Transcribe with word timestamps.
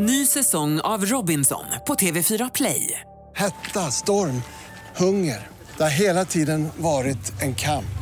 Ny 0.00 0.26
säsong 0.26 0.80
av 0.80 1.04
Robinson 1.04 1.64
på 1.86 1.94
TV4 1.94 2.50
Play. 2.54 3.00
Hetta, 3.36 3.80
storm, 3.80 4.42
hunger. 4.96 5.46
Det 5.76 5.82
har 5.82 5.90
hela 5.90 6.24
tiden 6.24 6.68
varit 6.76 7.42
en 7.42 7.54
kamp. 7.54 7.98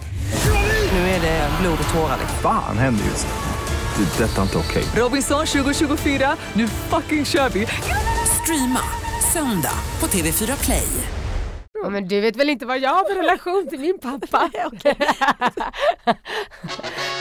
Nu 0.93 0.98
är 0.98 1.21
det 1.21 1.51
blod 1.61 1.79
och 1.88 1.95
tårar. 1.95 2.19
Fan 2.43 2.79
händer 2.79 3.04
just 3.04 3.27
nu. 3.27 4.04
Det. 4.04 4.24
är 4.24 4.29
Detta 4.29 4.38
är 4.38 4.43
inte 4.43 4.59
okej. 4.59 4.85
Robinson 4.96 5.46
2024, 5.46 6.37
nu 6.53 6.69
fucking 6.69 7.24
kör 7.24 7.48
vi! 7.48 7.67
Streama 8.42 8.81
söndag 9.33 9.78
på 9.99 10.06
TV4 10.06 10.65
Play. 10.65 10.88
Ja, 11.83 11.90
men 11.90 12.08
du 12.08 12.21
vet 12.21 12.37
väl 12.37 12.51
inte 12.51 12.67
vad 12.67 12.78
jag 12.78 12.90
har 12.90 13.04
för 13.04 13.15
relation 13.15 13.67
till 13.71 13.81
min 13.81 13.99
pappa? 13.99 14.51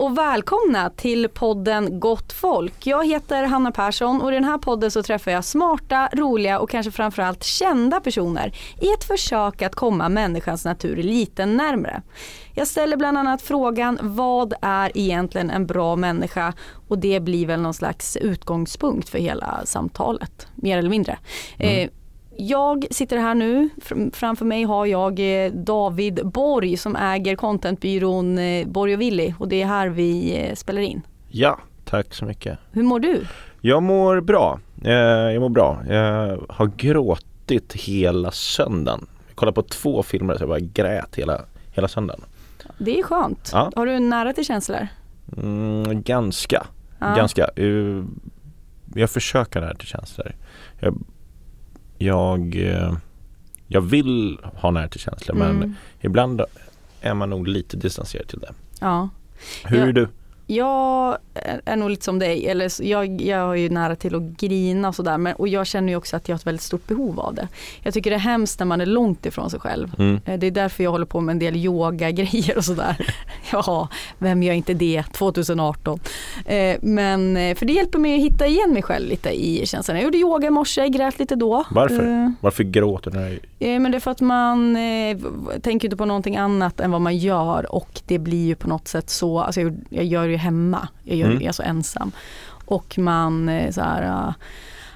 och 0.00 0.18
välkomna 0.18 0.90
till 0.90 1.28
podden 1.28 2.00
Gott 2.00 2.32
folk. 2.32 2.86
Jag 2.86 3.06
heter 3.06 3.44
Hanna 3.44 3.72
Persson 3.72 4.22
och 4.22 4.30
i 4.30 4.34
den 4.34 4.44
här 4.44 4.58
podden 4.58 4.90
så 4.90 5.02
träffar 5.02 5.30
jag 5.30 5.44
smarta, 5.44 6.08
roliga 6.12 6.58
och 6.58 6.70
kanske 6.70 6.92
framförallt 6.92 7.44
kända 7.44 8.00
personer 8.00 8.52
i 8.80 8.92
ett 8.92 9.04
försök 9.04 9.62
att 9.62 9.74
komma 9.74 10.08
människans 10.08 10.64
natur 10.64 10.96
lite 10.96 11.46
närmre. 11.46 12.02
Jag 12.54 12.66
ställer 12.66 12.96
bland 12.96 13.18
annat 13.18 13.42
frågan 13.42 13.98
vad 14.02 14.54
är 14.62 14.90
egentligen 14.94 15.50
en 15.50 15.66
bra 15.66 15.96
människa 15.96 16.52
och 16.88 16.98
det 16.98 17.20
blir 17.20 17.46
väl 17.46 17.60
någon 17.60 17.74
slags 17.74 18.16
utgångspunkt 18.16 19.08
för 19.08 19.18
hela 19.18 19.60
samtalet, 19.64 20.48
mer 20.54 20.78
eller 20.78 20.90
mindre. 20.90 21.18
Eh, 21.58 21.90
jag 22.36 22.86
sitter 22.90 23.16
här 23.18 23.34
nu, 23.34 23.68
Fr- 23.76 24.14
framför 24.14 24.44
mig 24.44 24.62
har 24.64 24.86
jag 24.86 25.44
eh, 25.44 25.52
David 25.52 26.20
Borg 26.26 26.76
som 26.76 26.96
äger 26.96 27.36
contentbyrån 27.36 28.38
eh, 28.38 28.66
Borg 28.68 28.94
och 28.94 29.00
Willy 29.00 29.34
och 29.38 29.48
det 29.48 29.62
är 29.62 29.66
här 29.66 29.88
vi 29.88 30.38
eh, 30.48 30.54
spelar 30.54 30.80
in. 30.80 31.02
Ja, 31.28 31.58
tack 31.84 32.14
så 32.14 32.24
mycket. 32.24 32.58
Hur 32.72 32.82
mår 32.82 33.00
du? 33.00 33.26
Jag 33.60 33.82
mår 33.82 34.20
bra. 34.20 34.60
Jag 34.82 35.40
mår 35.40 35.48
bra. 35.48 35.82
Jag 35.88 36.40
har 36.48 36.66
gråtit 36.76 37.72
hela 37.72 38.30
söndagen. 38.30 39.06
Jag 39.28 39.36
kollade 39.36 39.54
på 39.54 39.62
två 39.62 40.02
filmer 40.02 40.34
så 40.36 40.42
jag 40.42 40.48
bara 40.48 40.58
grät 40.60 41.16
hela, 41.16 41.40
hela 41.74 41.88
söndagen. 41.88 42.20
Det 42.78 42.98
är 42.98 43.02
skönt. 43.02 43.50
Ja. 43.52 43.72
Har 43.76 43.86
du 43.86 43.98
nära 43.98 44.32
till 44.32 44.44
känslor? 44.44 44.88
Mm, 45.36 46.02
ganska. 46.02 46.66
Ja. 46.98 47.14
Ganska. 47.14 47.48
Jag 48.94 49.10
försöker 49.10 49.60
nära 49.60 49.74
till 49.74 49.88
känslor. 49.88 50.32
Jag, 50.80 50.98
jag, 52.02 52.56
eh, 52.56 52.92
jag 53.66 53.80
vill 53.80 54.38
ha 54.54 54.70
nära 54.70 54.88
till 54.88 55.00
känslor 55.00 55.34
men 55.36 55.50
Mm. 55.56 55.74
ibland 56.00 56.40
är 57.00 57.14
man 57.14 57.30
nog 57.30 57.48
lite 57.48 57.76
distanserad 57.76 58.28
till 58.28 58.38
det. 58.38 58.52
Ja. 58.80 59.08
Hur 59.64 59.78
Ja. 59.78 59.86
är 59.86 59.92
du? 59.92 60.08
Jag 60.54 61.18
är 61.64 61.76
nog 61.76 61.90
lite 61.90 62.04
som 62.04 62.18
dig, 62.18 62.46
eller 62.46 62.82
jag, 62.82 63.20
jag 63.20 63.46
har 63.46 63.54
ju 63.54 63.68
nära 63.68 63.96
till 63.96 64.14
att 64.14 64.22
grina 64.22 64.88
och 64.88 64.94
sådär 64.94 65.34
och 65.40 65.48
jag 65.48 65.66
känner 65.66 65.88
ju 65.88 65.96
också 65.96 66.16
att 66.16 66.28
jag 66.28 66.34
har 66.34 66.38
ett 66.38 66.46
väldigt 66.46 66.62
stort 66.62 66.86
behov 66.86 67.20
av 67.20 67.34
det. 67.34 67.48
Jag 67.82 67.94
tycker 67.94 68.10
det 68.10 68.16
är 68.16 68.20
hemskt 68.20 68.58
när 68.58 68.66
man 68.66 68.80
är 68.80 68.86
långt 68.86 69.26
ifrån 69.26 69.50
sig 69.50 69.60
själv. 69.60 69.94
Mm. 69.98 70.20
Eh, 70.24 70.38
Det 70.38 70.46
är 70.46 70.50
därför 70.50 70.84
jag 70.84 70.90
håller 70.90 71.06
på 71.06 71.20
med 71.20 71.32
en 71.32 71.38
del 71.38 71.56
yoga-grejer 71.56 72.56
och 72.56 72.64
sådär. 72.64 72.96
Ja, 73.52 73.88
vem 74.18 74.42
gör 74.42 74.54
inte 74.54 74.74
det 74.74 75.02
2018? 75.12 76.00
Eh, 76.46 76.76
Men 76.82 77.36
eh, 77.36 77.54
för 77.54 77.66
det 77.66 77.72
hjälper 77.72 77.98
mig 77.98 78.14
att 78.14 78.32
hitta 78.32 78.46
igen 78.46 78.72
mig 78.72 78.82
själv 78.82 79.08
lite 79.08 79.30
i 79.30 79.66
känslan. 79.66 79.96
Jag 79.96 80.04
gjorde 80.04 80.18
yoga 80.18 80.46
i 80.46 80.50
morse, 80.50 80.88
grät 80.88 81.18
lite 81.18 81.34
då. 81.34 81.64
Varför? 81.70 82.34
Varför 82.40 82.64
gråter 82.64 83.10
du? 83.10 83.40
Men 83.78 83.90
det 83.92 83.98
är 83.98 84.00
för 84.00 84.10
att 84.10 84.20
man 84.20 84.76
tänker 85.62 85.86
inte 85.88 85.96
på 85.96 86.04
någonting 86.04 86.36
annat 86.36 86.80
än 86.80 86.90
vad 86.90 87.00
man 87.00 87.16
gör 87.18 87.74
och 87.74 88.00
det 88.06 88.18
blir 88.18 88.46
ju 88.46 88.54
på 88.54 88.68
något 88.68 88.88
sätt 88.88 89.10
så, 89.10 89.40
alltså 89.40 89.60
jag, 89.88 90.04
gör 90.04 90.24
ju 90.26 90.36
hemma, 90.40 90.88
jag 91.04 91.16
gör 91.16 91.30
Mm. 91.30 91.42
är 91.48 91.52
så 91.52 91.62
ensam. 91.62 92.12
Och 92.64 92.98
man 92.98 93.48
eh, 93.48 93.70
så 93.70 93.80
här, 93.80 94.02
ah, 94.10 94.34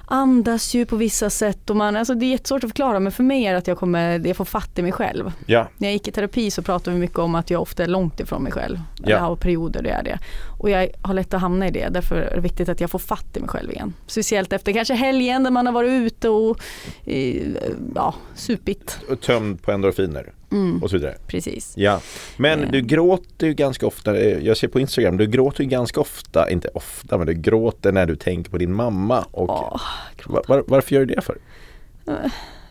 andas 0.07 0.73
ju 0.73 0.85
på 0.85 0.95
vissa 0.95 1.29
sätt 1.29 1.69
och 1.69 1.75
man, 1.75 1.95
alltså 1.95 2.15
det 2.15 2.25
är 2.25 2.29
jättesvårt 2.29 2.63
att 2.63 2.69
förklara 2.69 2.99
men 2.99 3.11
för 3.11 3.23
mig 3.23 3.45
är 3.45 3.51
det 3.51 3.57
att 3.57 3.67
jag 3.67 3.77
kommer, 3.77 4.27
jag 4.27 4.37
får 4.37 4.45
fatt 4.45 4.79
i 4.79 4.81
mig 4.81 4.91
själv. 4.91 5.31
Ja, 5.45 5.67
När 5.77 5.87
jag 5.87 5.93
gick 5.93 6.07
i 6.07 6.11
terapi 6.11 6.51
så 6.51 6.61
pratade 6.61 6.93
vi 6.93 6.99
mycket 6.99 7.17
om 7.19 7.35
att 7.35 7.49
jag 7.49 7.61
ofta 7.61 7.83
är 7.83 7.87
långt 7.87 8.19
ifrån 8.19 8.43
mig 8.43 8.51
själv. 8.51 8.79
Ja. 9.03 9.09
Jag 9.09 9.19
har 9.19 9.35
perioder 9.35 9.81
där 9.83 9.89
jag 9.89 9.99
är 9.99 10.03
det. 10.03 10.19
Och 10.59 10.69
jag 10.69 10.89
har 11.01 11.13
lätt 11.13 11.33
att 11.33 11.41
hamna 11.41 11.67
i 11.67 11.71
det. 11.71 11.89
Därför 11.89 12.15
är 12.15 12.35
det 12.35 12.41
viktigt 12.41 12.69
att 12.69 12.81
jag 12.81 12.91
får 12.91 12.99
fatt 12.99 13.37
i 13.37 13.39
mig 13.39 13.49
själv 13.49 13.71
igen. 13.71 13.93
Speciellt 14.07 14.53
efter 14.53 14.71
kanske 14.73 14.93
helgen 14.93 15.43
där 15.43 15.51
man 15.51 15.65
har 15.65 15.73
varit 15.73 15.91
ute 15.91 16.29
och 16.29 16.59
eh, 17.05 17.47
ja, 17.95 18.15
supit. 18.35 18.99
och 19.09 19.21
tömd 19.21 19.61
på 19.61 19.71
endorfiner 19.71 20.33
Mm, 20.55 20.83
och 20.83 20.89
så 20.89 20.95
vidare. 20.97 21.15
precis. 21.27 21.73
Ja, 21.77 22.01
men 22.37 22.63
Eh. 22.63 22.71
du 22.71 22.81
gråter 22.81 23.47
ju 23.47 23.53
ganska 23.53 23.87
ofta, 23.87 24.17
eh, 24.17 24.37
jag 24.45 24.57
ser 24.57 24.67
på 24.67 24.79
Instagram, 24.79 25.17
du 25.17 25.27
gråter 25.27 25.63
ju 25.63 25.69
ganska 25.69 26.01
ofta, 26.01 26.49
inte 26.49 26.67
ofta, 26.73 27.17
men 27.17 27.27
du 27.27 27.33
gråter 27.33 27.91
när 27.91 28.05
du 28.05 28.15
tänker 28.15 28.51
på 28.51 28.57
din 28.57 28.73
mamma. 28.73 29.25
Och 29.31 29.49
Åh, 29.49 29.81
var, 30.25 30.43
var, 30.47 30.63
varför 30.67 30.95
gör 30.95 31.05
du 31.05 31.15
det 31.15 31.21
för? 31.21 31.37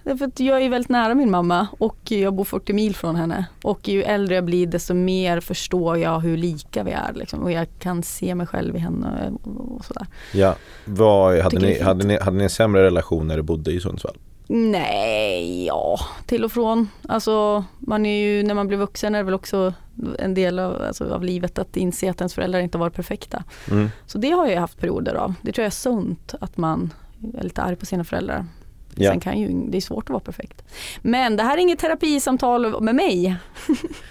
Därför 0.02 0.24
att 0.24 0.40
jag 0.40 0.62
är 0.62 0.68
väldigt 0.68 0.88
nära 0.90 1.14
min 1.14 1.30
mamma 1.30 1.66
och 1.78 1.96
jag 2.08 2.34
bor 2.34 2.44
40 2.44 2.72
mil 2.72 2.94
från 2.96 3.16
henne. 3.16 3.46
Och 3.62 3.88
ju 3.88 4.02
äldre 4.02 4.34
jag 4.34 4.44
blir 4.44 4.66
desto 4.66 4.94
mer 4.94 5.40
förstår 5.40 5.98
jag 5.98 6.20
hur 6.20 6.36
lika 6.36 6.82
vi 6.82 6.90
är. 6.90 7.12
Liksom. 7.14 7.40
Och 7.42 7.52
jag 7.52 7.66
kan 7.78 8.02
se 8.02 8.34
mig 8.34 8.46
själv 8.46 8.76
i 8.76 8.78
henne 8.78 9.32
och 9.44 9.76
och 9.76 9.84
sådär. 9.84 10.06
Ja, 10.32 10.54
vad, 10.84 11.38
hade, 11.38 11.58
ni, 11.58 11.80
hade, 11.80 12.04
ni, 12.04 12.18
hade 12.18 12.36
ni 12.36 12.44
en 12.44 12.50
sämre 12.50 12.84
relation 12.84 13.28
när 13.28 13.36
du 13.36 13.42
bodde 13.42 13.72
i 13.72 13.80
Sundsvall? 13.80 14.16
Nej, 14.46 15.66
ja, 15.66 16.00
till 16.26 16.44
och 16.44 16.52
från. 16.52 16.88
Alltså, 17.08 17.64
man 17.78 18.06
är 18.06 18.24
ju, 18.24 18.42
när 18.42 18.54
man 18.54 18.68
blir 18.68 18.78
vuxen 18.78 19.14
är 19.14 19.18
det 19.18 19.24
väl 19.24 19.34
också 19.34 19.74
en 20.18 20.34
del 20.34 20.58
av, 20.58 20.82
alltså, 20.82 21.14
av 21.14 21.24
livet 21.24 21.58
att 21.58 21.76
inse 21.76 22.10
att 22.10 22.20
ens 22.20 22.34
föräldrar 22.34 22.60
inte 22.60 22.78
varit 22.78 22.94
perfekta. 22.94 23.44
Mm. 23.70 23.90
Så 24.06 24.18
det 24.18 24.30
har 24.30 24.46
jag 24.46 24.60
haft 24.60 24.80
perioder 24.80 25.14
av. 25.14 25.34
Det 25.42 25.52
tror 25.52 25.62
jag 25.62 25.66
är 25.66 25.70
sunt 25.70 26.34
att 26.40 26.56
man 26.56 26.92
är 27.38 27.42
lite 27.42 27.62
arg 27.62 27.76
på 27.76 27.86
sina 27.86 28.04
föräldrar. 28.04 28.46
Ja. 28.94 29.10
Sen 29.10 29.20
kan 29.20 29.40
ju, 29.40 29.48
det 29.70 29.76
är 29.76 29.80
svårt 29.80 30.04
att 30.04 30.10
vara 30.10 30.20
perfekt. 30.20 30.62
Men 31.02 31.36
det 31.36 31.42
här 31.42 31.56
är 31.56 31.60
inget 31.60 31.78
terapisamtal 31.78 32.82
med 32.82 32.94
mig. 32.94 33.36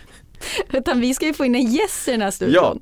Utan 0.72 1.00
vi 1.00 1.14
ska 1.14 1.26
ju 1.26 1.34
få 1.34 1.46
in 1.46 1.56
en 1.56 1.72
gäst 1.72 2.08
i 2.08 2.12
den 2.12 2.22
här 2.22 2.32
studion. 2.32 2.80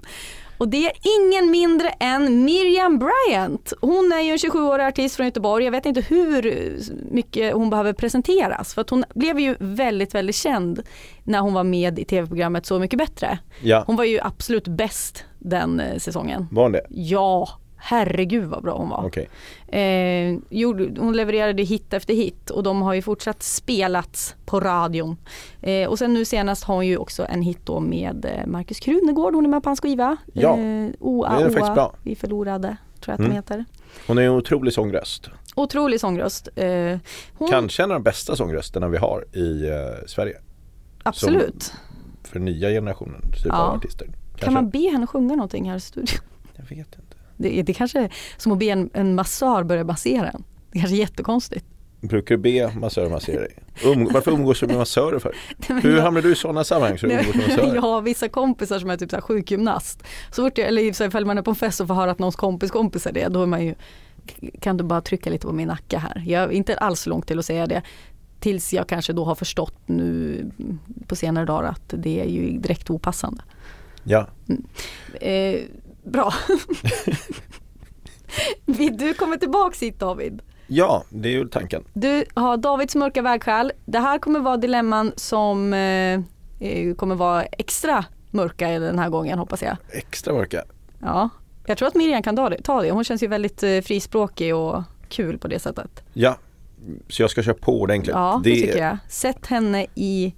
Och 0.62 0.68
det 0.70 0.86
är 0.86 0.92
ingen 1.20 1.52
mindre 1.52 1.90
än 1.90 2.44
Miriam 2.46 3.00
Bryant. 3.00 3.74
Hon 3.82 4.12
är 4.12 4.22
ju 4.22 4.32
en 4.32 4.38
27-årig 4.38 4.86
artist 4.86 5.16
från 5.16 5.26
Göteborg. 5.26 5.66
Jag 5.66 5.72
vet 5.72 5.86
inte 5.86 6.02
hur 6.02 6.76
mycket 7.12 7.54
hon 7.54 7.70
behöver 7.70 7.94
presenteras. 7.94 8.74
För 8.74 8.82
att 8.82 8.90
hon 8.90 9.04
blev 9.16 9.40
ju 9.40 9.56
väldigt, 9.60 10.16
väldigt 10.16 10.36
känd 10.36 10.82
när 11.24 11.40
hon 11.40 11.54
var 11.54 11.64
med 11.64 12.00
i 12.00 12.06
tv-programmet 12.06 12.66
Så 12.66 12.80
mycket 12.80 13.00
bättre. 13.00 13.40
Ja, 13.62 13.84
Hon 13.88 13.96
var 13.96 14.04
ju 14.04 14.20
absolut 14.20 14.68
bäst 14.68 15.26
den 15.40 15.80
eh, 15.80 15.98
säsongen. 15.98 16.48
var 16.52 16.64
hon 16.64 16.72
det? 16.72 16.86
Ja, 16.90 17.50
herregud 17.84 18.44
vad 18.46 18.64
bra 18.64 18.78
hon 18.78 18.90
var. 18.90 19.04
Okej. 19.06 19.30
Eh, 19.68 20.38
gjorde, 20.50 21.02
hon 21.02 21.16
levererade 21.18 21.64
hit 21.64 21.94
efter 21.94 22.14
hit 22.14 22.50
och 22.50 22.64
de 22.64 22.82
har 22.82 22.94
ju 22.94 23.02
fortsatt 23.02 23.44
spelats 23.44 24.36
på 24.46 24.60
radion. 24.60 25.18
Eh, 25.62 25.90
och 25.90 26.00
sen 26.00 26.14
nu 26.14 26.26
senast 26.26 26.64
har 26.64 26.76
hon 26.76 26.88
ju 26.88 26.98
också 26.98 27.26
en 27.30 27.42
hit 27.42 27.60
då 27.66 27.80
med 27.80 28.26
eh, 28.26 28.48
Markus 28.48 28.80
Krunegård, 28.80 29.36
hon 29.36 29.46
är 29.46 29.50
med 29.50 29.64
på 29.64 29.70
hans 29.70 29.82
skiva. 29.82 30.18
Ja, 30.34 30.58
eh, 30.58 30.90
Oa, 31.00 31.30
den 31.30 31.40
är 31.48 31.50
faktiskt 31.50 31.74
bra. 31.74 31.94
vi 32.04 32.16
förlorade, 32.16 32.78
tror 33.00 33.12
jag 33.12 33.14
att 33.14 33.20
Mm. 33.20 33.30
de 33.32 33.36
heter. 33.36 33.66
Hon 34.08 34.18
är 34.18 34.22
en 34.22 34.32
otrolig 34.32 34.74
sångröst. 34.74 35.30
Otrolig 35.56 36.00
sångröst. 36.00 36.50
Eh, 36.56 36.98
hon, 37.38 37.50
Kanske 37.50 37.84
en 37.84 37.92
av 37.92 37.96
de 37.96 38.04
bästa 38.04 38.36
sångrösterna 38.36 38.88
vi 38.88 38.98
har 38.98 39.26
i 39.34 39.70
eh, 39.70 39.76
Sverige. 40.08 40.38
absolut. 41.04 41.74
För 42.24 42.40
nya 42.40 42.70
generationen 42.70 43.22
typ 43.22 43.46
Ja. 43.46 43.56
av 43.58 43.76
artister. 43.78 44.06
Kanske. 44.08 44.46
Kan 44.46 44.54
man 44.54 44.70
be 44.70 44.90
henne 44.92 45.08
sjunga 45.08 45.36
någonting 45.36 45.70
här 45.70 45.78
i 45.78 45.80
studion? 45.80 46.20
Jag 46.56 46.64
vet 46.64 46.78
inte. 46.96 47.11
Det, 47.42 47.64
det 47.64 47.74
kanske 47.74 48.00
är 48.00 48.14
som 48.38 48.52
att 48.52 48.60
be 48.60 48.66
en, 48.66 48.90
en 48.94 49.16
massör 49.16 49.64
börja 49.64 49.84
massera 49.84 50.30
en. 50.30 50.44
Det 50.72 50.80
kanske 50.80 50.96
är 50.96 51.00
jättekonstigt. 51.00 51.66
Brukar 52.02 52.38
du 52.38 52.42
be 52.42 52.72
massörer 52.76 53.10
massera 53.10 53.40
dig? 53.40 53.56
Um, 53.86 54.10
varför 54.14 54.32
umgås 54.32 54.60
du 54.60 54.68
med 54.68 54.78
massörer 54.78 55.20
för? 55.20 55.36
Hur 55.82 56.00
hamnar 56.00 56.22
du 56.22 56.32
i 56.32 56.36
sådana 56.36 56.64
sammanhang 56.64 56.98
så 56.98 57.08
umgås 57.08 57.36
med? 57.36 57.76
Jag 57.76 57.82
har 57.82 58.02
vissa 58.02 58.30
kompisar 58.30 58.80
som 58.80 58.90
är 58.90 58.98
typ 58.98 59.10
så 59.10 59.16
här 59.16 59.22
sjukgymnast. 59.22 60.04
Så 60.32 60.44
fort 60.44 60.58
jag, 60.58 60.68
eller 60.68 61.02
ifall 61.02 61.26
man 61.26 61.38
är 61.38 61.42
på 61.42 61.52
en 61.52 61.56
fest 61.56 61.82
och 61.82 61.88
får 61.88 61.96
höra 61.96 62.12
att 62.12 62.20
någons 62.20 62.36
kompis 62.36 62.72
kompis 62.72 63.08
är 63.08 63.12
det, 63.12 63.28
då 63.28 63.44
är 63.44 63.46
man 63.46 63.66
ju, 63.66 63.76
kan 64.60 64.78
du 64.78 64.84
bara 64.84 65.02
trycka 65.02 65.30
lite 65.30 65.48
på 65.48 65.54
min 65.54 65.68
nacke 65.68 65.98
här. 65.98 66.24
Jag 66.28 66.44
är 66.44 66.52
inte 66.52 66.78
alls 66.78 67.08
långt 67.08 67.28
till 67.28 67.40
att 67.40 67.46
säga 67.46 67.68
det. 67.68 67.82
Tills 68.40 68.74
jag 68.74 68.88
kanske 68.88 69.14
då 69.14 69.26
har 69.26 69.36
förstått 69.36 69.78
nu 69.86 70.46
på 71.08 71.16
senare 71.16 71.46
dagar 71.46 71.70
att 71.70 71.94
det 71.98 72.20
är 72.22 72.26
ju 72.26 72.58
direkt 72.58 72.90
opassande. 72.90 73.44
Ja, 74.04 74.28
Eh, 75.22 75.62
bra. 76.04 76.34
Du 78.92 79.14
komma 79.14 79.38
tillbaks 79.38 79.82
hit 79.82 80.00
David? 80.00 80.42
ja 80.68 81.04
det 81.10 81.30
är 81.30 81.34
ju 81.34 81.48
tanken. 81.48 81.84
Du 81.94 82.26
har 82.34 82.58
Davids 82.58 82.96
mörka 82.96 83.22
vägskäl. 83.22 83.72
Det 83.86 84.00
här 84.00 84.18
kommer 84.20 84.40
vara 84.40 84.58
dilemman 84.58 85.12
som 85.16 85.74
eh, 85.74 86.20
eh, 86.60 86.96
kommer 86.96 87.16
vara 87.16 87.44
extra 87.44 88.06
mörka 88.32 88.68
den 88.68 89.00
här 89.00 89.10
gången 89.10 89.40
hoppas 89.40 89.62
jag. 89.62 89.78
Extra 89.90 90.34
mörka. 90.34 90.64
Ja. 91.00 91.30
Jag 91.66 91.78
tror 91.78 91.88
att 91.88 91.96
Miriam 91.96 92.24
kan 92.24 92.36
ta 92.36 92.50
det. 92.50 92.62
Ta 92.64 92.82
det. 92.82 92.92
Hon 92.92 93.04
känns 93.04 93.24
ju 93.24 93.28
väldigt 93.28 93.64
eh, 93.64 93.82
frispråkig 93.82 94.56
och 94.56 94.84
kul 95.10 95.38
på 95.38 95.48
det 95.48 95.60
sättet. 95.60 96.04
Ja, 96.14 96.38
så 97.10 97.22
jag 97.22 97.30
ska 97.30 97.44
köra 97.44 97.56
på 97.56 97.82
ordentligt. 97.82 98.16
Ja, 98.16 98.42
det, 98.44 98.56
tycker 98.56 98.78
jag. 98.78 98.98
Sätt 99.10 99.46
henne 99.48 99.86
i, 99.96 100.34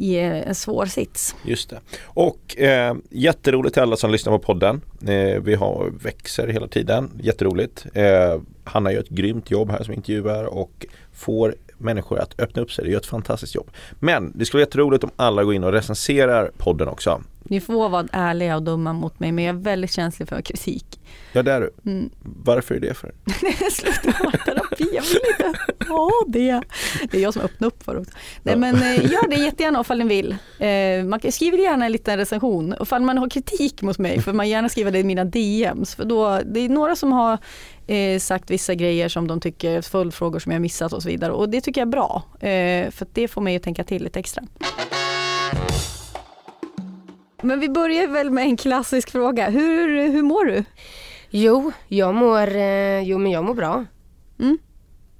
i 0.00 0.16
eh, 0.18 0.48
en 0.48 0.54
svår 0.54 0.86
sits. 0.86 1.36
Just 1.44 1.70
det. 1.70 1.80
Och 2.04 2.58
eh, 2.58 2.94
jätteroligt 3.10 3.74
till 3.74 3.82
alla 3.82 3.96
som 3.96 4.10
lyssnar 4.10 4.32
på 4.32 4.38
podden. 4.38 4.80
Eh, 5.02 5.40
vi 5.42 5.54
har 5.54 5.92
växer 6.02 6.48
hela 6.48 6.68
tiden. 6.68 7.10
Jätteroligt. 7.22 7.86
Eh, 7.94 8.40
Hanna 8.64 8.92
gör 8.92 9.00
ett 9.00 9.08
grymt 9.08 9.50
jobb 9.50 9.70
här 9.70 9.82
som 9.82 9.94
intervjuar 9.94 10.44
och 10.44 10.86
får 11.12 11.54
människor 11.80 12.18
att 12.18 12.40
öppna 12.40 12.62
upp 12.62 12.72
sig. 12.72 12.84
Det 12.84 12.90
gör 12.90 12.98
ett 12.98 13.06
fantastiskt 13.06 13.54
jobb. 13.54 13.70
Men 14.00 14.32
det 14.34 14.44
skulle 14.44 14.58
vara 14.58 14.66
jätteroligt 14.66 15.04
om 15.04 15.10
alla 15.16 15.44
går 15.44 15.54
in 15.54 15.64
och 15.64 15.72
recenserar 15.72 16.50
podden 16.58 16.88
också. 16.88 17.22
Ni 17.42 17.60
får 17.60 17.88
vara 17.88 18.06
ärliga 18.12 18.56
och 18.56 18.62
dumma 18.62 18.92
mot 18.92 19.20
mig 19.20 19.32
men 19.32 19.44
jag 19.44 19.56
är 19.56 19.60
väldigt 19.60 19.92
känslig 19.92 20.28
för 20.28 20.42
kritik. 20.42 21.00
Ja 21.32 21.42
det 21.42 21.52
är 21.52 21.60
du. 21.60 21.90
Mm. 21.90 22.10
Varför 22.22 22.74
är 22.74 22.80
det 22.80 22.94
för? 22.94 23.12
Sluta 23.70 24.24
vara 24.24 24.36
terapi, 24.36 24.88
jag 24.94 25.02
vill 25.02 25.20
inte 25.38 25.92
ha 25.92 26.10
det. 26.28 26.62
Det 27.10 27.18
är 27.18 27.22
jag 27.22 27.32
som 27.34 27.42
öppnar 27.42 27.68
upp 27.68 27.82
för 27.82 27.94
det 27.94 28.00
också. 28.00 28.12
Nej 28.42 28.54
Ja. 28.54 28.58
men 28.58 28.74
eh, 28.74 29.04
gör 29.12 29.28
det 29.28 29.36
jättegärna 29.36 29.80
ifall 29.80 29.98
ni 29.98 30.04
vill. 30.04 30.32
Eh, 30.58 31.04
man 31.04 31.20
skriver 31.32 31.58
gärna 31.58 31.86
en 31.86 31.92
liten 31.92 32.16
recension. 32.16 32.72
Och 32.72 32.82
Ifall 32.86 33.02
man 33.02 33.18
har 33.18 33.30
kritik 33.30 33.82
mot 33.82 33.98
mig 33.98 34.20
får 34.22 34.32
man 34.32 34.48
gärna 34.48 34.68
skriva 34.68 34.90
det 34.90 34.98
i 34.98 35.04
mina 35.04 35.24
DMs. 35.24 35.94
För 35.94 36.04
då, 36.04 36.40
det 36.46 36.60
är 36.60 36.68
några 36.68 36.96
som 36.96 37.12
har 37.12 37.38
eh, 37.90 38.18
sagt 38.18 38.50
vissa 38.50 38.74
grejer 38.74 39.08
som 39.08 39.28
de 39.28 39.40
tycker, 39.40 39.82
följdfrågor 39.82 40.38
som 40.38 40.52
jag 40.52 40.62
missat 40.62 40.92
och 40.92 41.02
så 41.02 41.08
vidare. 41.08 41.32
Och 41.32 41.48
det 41.48 41.60
tycker 41.60 41.80
jag 41.80 41.86
är 41.86 41.90
bra. 41.90 42.22
Eh, 42.34 42.90
för 42.90 43.06
det 43.12 43.28
får 43.28 43.40
mig 43.40 43.56
att 43.56 43.62
tänka 43.62 43.84
till 43.84 44.04
lite 44.04 44.18
extra. 44.18 44.42
Men 47.42 47.60
vi 47.60 47.68
börjar 47.68 48.06
väl 48.06 48.30
med 48.30 48.44
en 48.44 48.56
klassisk 48.56 49.10
fråga. 49.10 49.50
Hur, 49.50 50.08
hur 50.12 50.22
mår 50.22 50.44
du? 50.44 50.64
Jo, 51.30 51.72
jag 51.88 52.14
mår, 52.14 52.56
eh, 52.56 53.00
jo 53.00 53.18
men 53.18 53.32
jag 53.32 53.44
mår 53.44 53.54
bra. 53.54 53.84
Mm. 54.38 54.58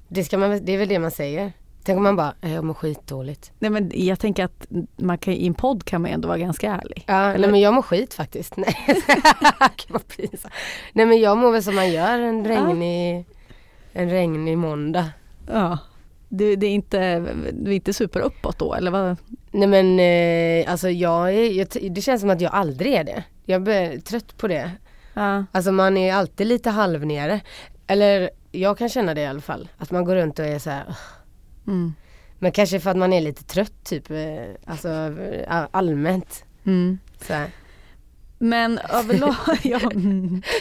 Det, 0.08 0.24
ska 0.24 0.38
man, 0.38 0.64
det 0.64 0.72
är 0.72 0.78
väl 0.78 0.88
det 0.88 0.98
man 0.98 1.10
säger. 1.10 1.52
Tänk 1.84 1.96
om 1.96 2.02
man 2.02 2.16
bara, 2.16 2.34
"Eh, 2.40 2.54
jag 2.54 2.64
mår 2.64 2.74
skitdåligt. 2.74 3.52
Nej 3.58 3.70
men 3.70 3.90
jag 3.94 4.18
tänker 4.20 4.44
att 4.44 4.66
man 4.96 5.18
kan, 5.18 5.34
i 5.34 5.46
en 5.46 5.54
podd 5.54 5.84
kan 5.84 6.02
man 6.02 6.10
ändå 6.10 6.28
vara 6.28 6.38
ganska 6.38 6.70
ärlig. 6.72 7.04
Ja, 7.06 7.14
Eller- 7.26 7.38
nej 7.38 7.50
men 7.50 7.60
jag 7.60 7.74
mår 7.74 7.82
skit 7.82 8.14
faktiskt. 8.14 8.56
Nej, 8.56 8.76
vad 9.88 10.08
pinsamt. 10.08 10.54
nej 10.92 11.06
men 11.06 11.20
jag 11.20 11.38
mår 11.38 11.52
väl 11.52 11.62
som 11.62 11.74
man 11.74 11.90
gör 11.92 12.18
en 12.18 12.46
regnig, 12.46 13.24
en 13.92 14.10
regnig 14.10 14.58
måndag. 14.58 15.08
Ja. 15.52 15.78
Du, 16.28 16.56
det 16.56 16.66
är 16.66 16.70
inte, 16.70 17.18
du 17.52 17.70
är 17.70 17.74
inte 17.74 17.92
super 17.92 18.20
uppåt 18.20 18.58
då 18.58 18.74
eller 18.74 18.90
vad? 18.90 19.16
Nej 19.50 19.68
men 19.68 20.00
eh, 20.00 20.70
alltså 20.72 20.90
jag 20.90 21.34
är, 21.34 21.50
jag, 21.52 21.92
det 21.94 22.00
känns 22.00 22.20
som 22.20 22.30
att 22.30 22.40
jag 22.40 22.54
aldrig 22.54 22.92
är 22.94 23.04
det. 23.04 23.24
Jag 23.44 23.62
blir 23.62 24.00
trött 24.00 24.36
på 24.36 24.48
det. 24.48 24.70
Ja. 25.14 25.44
Alltså 25.52 25.72
man 25.72 25.96
är 25.96 26.14
alltid 26.14 26.46
lite 26.46 26.70
halv 26.70 27.06
nere. 27.06 27.40
Eller 27.86 28.30
jag 28.52 28.78
kan 28.78 28.88
känna 28.88 29.14
det 29.14 29.20
i 29.20 29.26
alla 29.26 29.40
fall. 29.40 29.68
Att 29.78 29.90
man 29.90 30.04
går 30.04 30.14
runt 30.16 30.38
och 30.38 30.44
är 30.44 30.58
så 30.58 30.70
här. 30.70 30.84
Mm. 31.66 31.92
Men 32.38 32.52
kanske 32.52 32.80
för 32.80 32.90
att 32.90 32.96
man 32.96 33.12
är 33.12 33.20
lite 33.20 33.44
trött 33.44 33.84
typ. 33.84 34.10
eh, 34.10 34.16
Alltså 34.66 34.88
eh, 35.48 35.66
allmänt. 35.70 36.44
Mm. 36.64 36.98
Så 37.26 37.32
här. 37.32 37.50
Men 38.38 38.78
överlag, 38.78 39.34
ja, 39.62 39.78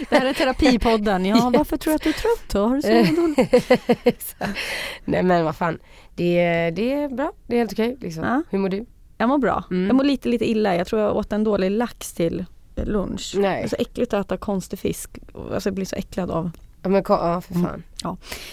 det 0.10 0.16
här 0.16 0.26
är 0.26 0.34
terapipodden. 0.34 1.26
Ja, 1.26 1.52
varför 1.58 1.78
tror 1.78 1.92
du 1.92 1.96
att 1.96 2.02
du 2.02 2.10
är 2.10 2.14
trött 2.14 2.50
då? 2.54 2.68
Har 2.68 2.76
du 2.76 3.16
dåligt? 3.16 4.24
Så. 4.40 4.46
Nej 5.06 5.24
men 5.24 5.46
vad 5.46 5.56
fan. 5.56 5.80
Det, 6.16 6.40
är- 6.40 6.72
det 6.72 6.94
är 6.94 7.10
bra. 7.10 7.32
Det 7.48 7.56
är 7.56 7.60
helt 7.60 7.72
okej 7.74 7.98
liksom. 8.02 8.24
Ja. 8.24 8.44
Hur 8.50 8.60
mår 8.60 8.70
du? 8.70 8.86
Jag 9.18 9.30
mår 9.30 9.38
bra. 9.38 9.64
Mm. 9.72 9.88
Jag 9.88 9.96
mår 9.96 10.04
lite, 10.04 10.30
lite 10.30 10.50
illa. 10.50 10.76
Jag 10.76 10.88
tror 10.88 11.02
jag 11.02 11.16
åt 11.16 11.34
en 11.34 11.44
dålig 11.44 11.72
lax 11.72 12.14
till 12.14 12.46
lunch. 12.76 13.34
Nej. 13.38 13.58
Det 13.62 13.64
är 13.64 13.68
så 13.68 13.76
äckligt 13.80 14.14
att 14.14 14.26
äta 14.26 14.38
konstig 14.38 14.80
fisk. 14.80 15.18
Alltså 15.54 15.70
jag 15.70 15.76
blir 15.76 15.86
så 15.86 15.96
äcklad 15.96 16.32
av. 16.32 16.52
Ja 16.84 16.90
men 16.90 17.04
ja 17.08 17.42
för 17.42 17.54
fan. 17.54 17.84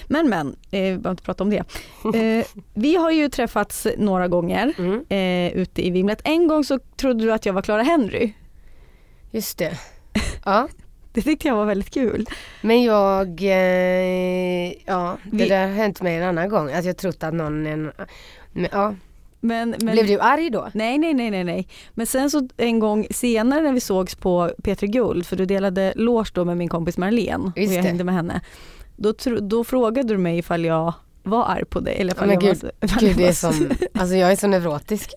Men 0.08 0.28
men, 0.28 0.46
eh, 0.48 0.54
vi 0.70 0.80
behöver 0.90 1.10
inte 1.10 1.22
prata 1.22 1.44
om 1.44 1.50
det. 1.50 1.64
Eh, 2.14 2.44
vi 2.74 2.96
har 2.96 3.10
ju 3.10 3.28
träffats 3.28 3.86
några 3.98 4.28
gånger 4.28 4.74
Mm. 4.78 5.04
eh, 5.08 5.58
ute 5.62 5.86
i 5.86 5.90
vimlet. 5.90 6.20
En 6.24 6.48
gång 6.48 6.64
så 6.64 6.78
trodde 6.96 7.24
du 7.24 7.32
att 7.32 7.46
jag 7.46 7.52
var 7.52 7.62
Clara 7.62 7.82
Henry. 7.82 8.32
Just 9.30 9.58
det. 9.58 9.78
Ja. 10.44 10.68
Det 11.12 11.22
tyckte 11.22 11.48
jag 11.48 11.56
var 11.56 11.64
väldigt 11.64 11.90
kul. 11.94 12.26
Men 12.62 12.82
jag, 12.82 13.42
eh, 13.42 14.72
ja 14.84 15.16
det 15.24 15.36
Vi- 15.36 15.48
där 15.48 15.66
har 15.66 15.74
hänt 15.74 16.02
mig 16.02 16.16
en 16.16 16.22
annan 16.22 16.48
gång. 16.48 16.70
Alltså 16.72 16.86
jag 16.86 16.96
trott 16.96 17.22
att 17.22 17.34
någon, 17.34 17.66
en, 17.66 17.92
men, 18.52 18.68
ja. 18.72 18.94
Men, 19.46 19.74
men, 19.82 19.92
Blev 19.92 20.06
du 20.06 20.20
arg 20.20 20.50
då? 20.50 20.68
Nej, 20.74 20.98
nej, 20.98 21.14
nej, 21.14 21.30
nej, 21.30 21.44
nej. 21.44 21.68
Men 21.94 22.06
sen 22.06 22.30
så 22.30 22.48
en 22.56 22.78
gång 22.78 23.06
senare 23.10 23.62
när 23.62 23.72
vi 23.72 23.80
sågs 23.80 24.14
på 24.14 24.50
P3 24.58 24.86
Guld, 24.86 25.26
för 25.26 25.36
du 25.36 25.46
delade 25.46 25.92
loge 25.96 26.30
då 26.34 26.44
med 26.44 26.56
min 26.56 26.68
kompis 26.68 26.98
Marlene 26.98 27.52
Just 27.56 27.70
och 27.70 27.76
jag 27.76 27.84
det. 27.84 27.88
hängde 27.88 28.04
med 28.04 28.14
henne. 28.14 28.40
Då, 28.96 29.12
då 29.40 29.64
frågade 29.64 30.08
du 30.08 30.18
mig 30.18 30.38
ifall 30.38 30.64
jag 30.64 30.92
var 31.22 31.44
arg 31.44 31.64
på 31.64 31.80
dig. 31.80 31.96
Eller 31.98 32.14
ifall 32.14 32.28
men 32.28 32.34
jag 32.34 32.42
gud, 32.42 32.62
var, 32.62 32.72
ifall 32.80 33.00
Gud 33.00 33.10
jag 33.10 33.16
var 33.16 33.28
är 33.28 33.32
som, 33.32 33.70
alltså 33.94 34.16
jag 34.16 34.32
är 34.32 34.36
så 34.36 34.46
neurotisk. 34.46 35.12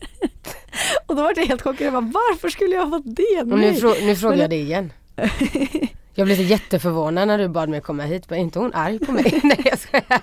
Och 1.05 1.15
då 1.15 1.21
var 1.23 1.33
jag 1.35 1.45
helt 1.45 1.61
chockad. 1.61 1.87
Jag 1.87 1.93
bara, 1.93 2.11
varför 2.13 2.49
skulle 2.49 2.75
jag 2.75 2.89
vara 2.89 3.01
det? 3.05 3.41
Och 3.51 3.59
nu, 3.59 3.73
frå, 3.73 3.93
nu 4.01 4.15
frågar 4.15 4.37
jag 4.37 4.49
dig 4.49 4.61
igen. 4.61 4.93
Jag 6.19 6.25
blev 6.27 6.35
så 6.35 6.41
jätteförvånad 6.43 7.27
när 7.27 7.37
du 7.37 7.47
bad 7.47 7.69
mig 7.69 7.81
komma 7.81 8.03
hit. 8.03 8.27
Bara, 8.27 8.35
är 8.35 8.39
inte 8.39 8.59
hon 8.59 8.73
arg 8.73 8.99
på 8.99 9.11
mig? 9.11 9.39
Nej 9.43 9.61
jag 9.65 9.79
skojar. 9.79 10.21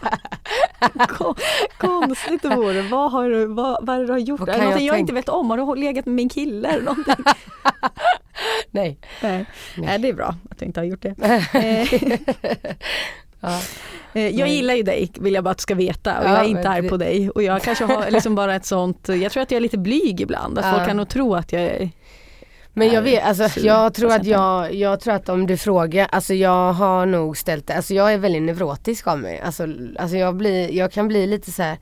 Kon- 1.09 1.35
Konstigt 1.79 2.43
det 2.43 2.49
vore. 2.49 2.83
Vad, 2.83 3.13
har 3.13 3.29
du, 3.31 3.47
vad, 3.47 3.87
vad 3.87 3.97
är 3.97 4.01
det 4.01 4.07
du 4.07 4.13
har 4.13 4.19
gjort? 4.19 4.41
Vad 4.41 4.49
kan 4.49 4.59
någonting 4.61 4.87
jag 4.87 4.95
jag, 4.95 5.01
inte 5.01 5.13
vet 5.13 5.29
om? 5.29 5.51
Har 5.51 5.57
du 5.75 5.81
legat 5.81 6.07
med 6.07 6.15
min 6.15 6.29
kille 6.29 6.69
eller 6.69 6.83
någonting? 6.85 7.15
Nej. 8.71 8.99
Nej. 9.23 9.45
Nej, 9.77 9.99
det 9.99 10.09
är 10.09 10.13
bra 10.13 10.35
att 10.51 10.61
jag 10.61 10.69
inte 10.69 10.81
har 10.81 10.85
gjort 10.85 11.03
det. 11.03 11.15
Eh, 11.55 12.19
Ja. 13.41 13.61
Eh, 14.15 14.29
Jag 14.29 14.49
gillar 14.49 14.75
ju 14.75 14.83
dig 14.83 15.11
vill 15.15 15.35
jag 15.35 15.45
bara 15.45 15.51
att 15.51 15.59
du 15.59 15.63
ska 15.63 15.75
veta 15.75 16.19
och 16.21 16.25
Ja, 16.27 16.31
jag 16.37 16.45
är 16.45 16.49
inte 16.49 16.69
arg 16.69 16.83
det- 16.83 16.89
på 16.89 16.97
dig 16.97 17.31
och 17.31 17.43
jag 17.43 17.63
kanske 17.63 17.85
har 17.85 18.11
liksom 18.11 18.35
bara 18.35 18.55
ett 18.55 18.67
sånt, 18.67 19.09
jag 19.09 19.33
tror 19.33 19.43
att 19.43 19.51
jag 19.51 19.57
är 19.57 19.61
lite 19.61 19.79
blyg 19.79 20.21
ibland, 20.21 20.59
att 20.59 20.65
Ja. 20.65 20.73
folk 20.73 20.87
kan 20.89 20.97
nog 20.97 21.09
tro 21.09 21.35
att 21.35 21.53
jag 21.53 21.63
är 21.63 21.91
Men 22.79 22.89
jag 22.89 23.03
vet, 23.03 23.25
alltså 23.25 23.61
jag 23.61 23.95
tror 23.95 24.13
att 24.13 24.27
jag, 24.27 24.75
jag 24.75 25.01
tror 25.01 25.15
att 25.15 25.29
om 25.29 25.47
du 25.47 25.57
frågar, 25.57 26.09
alltså 26.13 26.35
jag 26.35 26.73
har 26.73 27.07
nog 27.07 27.37
ställt 27.37 27.67
det, 27.67 27.75
alltså 27.75 27.95
jag 27.95 28.13
är 28.13 28.19
väldigt 28.19 28.43
neurotisk 28.43 29.07
av 29.07 29.19
mig. 29.19 29.41
Alltså, 29.41 29.67
alltså 29.99 30.17
jag, 30.17 30.35
blir, 30.37 30.73
jag 30.73 30.93
kan 30.93 31.09
bli 31.09 31.27
lite 31.27 31.53
så 31.53 31.63
här 31.63 31.79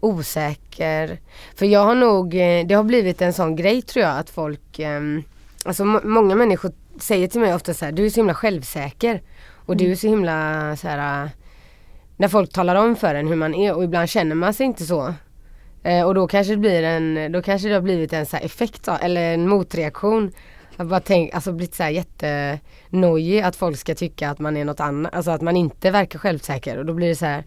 osäker. 0.00 1.18
För 1.54 1.66
jag 1.66 1.84
har 1.84 1.94
nog, 1.94 2.34
eh, 2.34 2.66
det 2.66 2.74
har 2.74 2.82
blivit 2.84 3.22
en 3.22 3.32
sån 3.32 3.56
grej 3.56 3.82
tror 3.82 4.04
jag 4.04 4.18
att 4.18 4.30
folk, 4.30 4.78
ehm, 4.78 5.22
alltså 5.64 5.84
må- 5.84 6.00
många 6.04 6.34
människor 6.34 6.72
säger 7.00 7.28
till 7.28 7.40
mig 7.40 7.54
ofta 7.54 7.74
så 7.74 7.84
här, 7.84 7.92
du 7.92 8.06
är 8.06 8.10
så 8.10 8.16
himla 8.20 8.34
självsäker. 8.34 9.22
Och 9.66 9.76
du 9.76 9.90
är 9.92 9.96
så 9.96 10.06
himla 10.06 10.76
så 10.76 10.88
här 10.88 11.24
äh, 11.24 11.30
när 12.16 12.28
folk 12.28 12.52
talar 12.52 12.74
om 12.76 12.96
för 12.96 13.14
en 13.14 13.28
hur 13.28 13.36
man 13.36 13.54
är 13.54 13.74
och 13.74 13.84
ibland 13.84 14.08
känner 14.08 14.34
man 14.34 14.54
sig 14.54 14.66
inte 14.66 14.84
så. 14.84 15.14
Eh, 15.86 16.06
och 16.06 16.14
då 16.14 16.26
kanske 16.26 16.52
det 16.52 16.56
blir 16.58 16.82
en, 16.82 17.32
då 17.32 17.42
kanske 17.42 17.68
det 17.68 17.74
har 17.74 17.80
blivit 17.80 18.12
en 18.12 18.26
så 18.26 18.36
effekt 18.36 18.88
eller 18.88 19.34
en 19.34 19.48
motreaktion. 19.48 20.32
Jag 20.76 20.86
bara 20.86 21.00
tänk, 21.00 21.34
alltså 21.34 21.52
blivit 21.52 21.74
så 21.74 21.82
här 21.82 21.90
jättenojig 21.90 23.40
att 23.40 23.56
folk 23.56 23.78
ska 23.78 23.94
tycka 23.94 24.30
att 24.30 24.38
man 24.38 24.56
är 24.56 24.64
något 24.64 24.80
annat, 24.80 25.14
alltså 25.14 25.30
att 25.30 25.40
man 25.40 25.56
inte 25.56 25.90
verkar 25.90 26.18
självsäker 26.18 26.78
och 26.78 26.86
då 26.86 26.94
blir 26.94 27.08
det 27.08 27.14
så 27.16 27.26
här, 27.26 27.44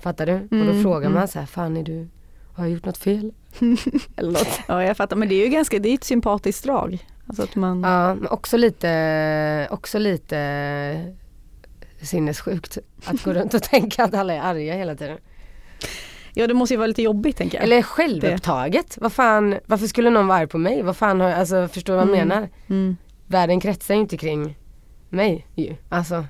fattar 0.00 0.26
du? 0.26 0.34
och 0.34 0.48
då 0.50 0.56
Mm, 0.56 0.82
frågar 0.82 1.06
mm. 1.06 1.12
man 1.12 1.28
så 1.28 1.38
här, 1.38 1.46
fan 1.46 1.76
är 1.76 1.82
du, 1.82 2.08
har 2.54 2.64
jag 2.64 2.72
gjort 2.72 2.84
något 2.84 2.98
fel? 2.98 3.32
eller 4.16 4.30
något. 4.30 4.60
Ja 4.68 4.84
jag 4.84 4.96
fattar 4.96 5.16
men 5.16 5.28
det 5.28 5.34
är 5.34 5.44
ju 5.44 5.48
ganska, 5.50 5.78
det 5.78 5.88
är 5.88 5.94
ett 5.94 6.04
sympatiskt 6.04 6.64
drag. 6.64 7.06
Alltså 7.26 7.42
att 7.42 7.54
man, 7.54 7.82
Ja, 7.82 8.14
men 8.14 8.26
också 8.26 8.56
lite, 8.56 9.68
också 9.70 9.98
lite 9.98 11.14
sinnessjukt 12.02 12.78
att 13.04 13.22
gå 13.24 13.32
runt 13.32 13.54
och 13.54 13.62
tänka 13.62 14.04
att 14.04 14.14
alla 14.14 14.34
är 14.34 14.40
arga 14.40 14.74
hela 14.74 14.94
tiden. 14.94 15.18
Ja 16.34 16.46
det 16.46 16.54
måste 16.54 16.74
ju 16.74 16.78
vara 16.78 16.86
lite 16.86 17.02
jobbigt 17.02 17.36
tänker 17.36 17.58
jag. 17.58 17.64
Eller 17.64 17.82
självupptaget. 17.82 18.98
Vad 19.00 19.12
fan, 19.12 19.54
varför 19.66 19.86
skulle 19.86 20.10
någon 20.10 20.26
vara 20.26 20.38
arg 20.38 20.46
på 20.46 20.58
mig? 20.58 20.82
Vad 20.82 20.96
fan 20.96 21.20
har 21.20 21.28
jag, 21.28 21.38
alltså 21.38 21.68
förstår 21.68 21.92
du 21.92 21.96
vad 21.98 22.08
jag 22.08 22.14
Mm. 22.16 22.28
menar? 22.28 22.48
Mm. 22.68 22.96
Världen 23.26 23.60
kretsar 23.60 23.94
ju 23.94 24.00
inte 24.00 24.16
kring 24.16 24.56
mig 25.08 25.46
ju. 25.54 25.76
Alltså 25.88 26.24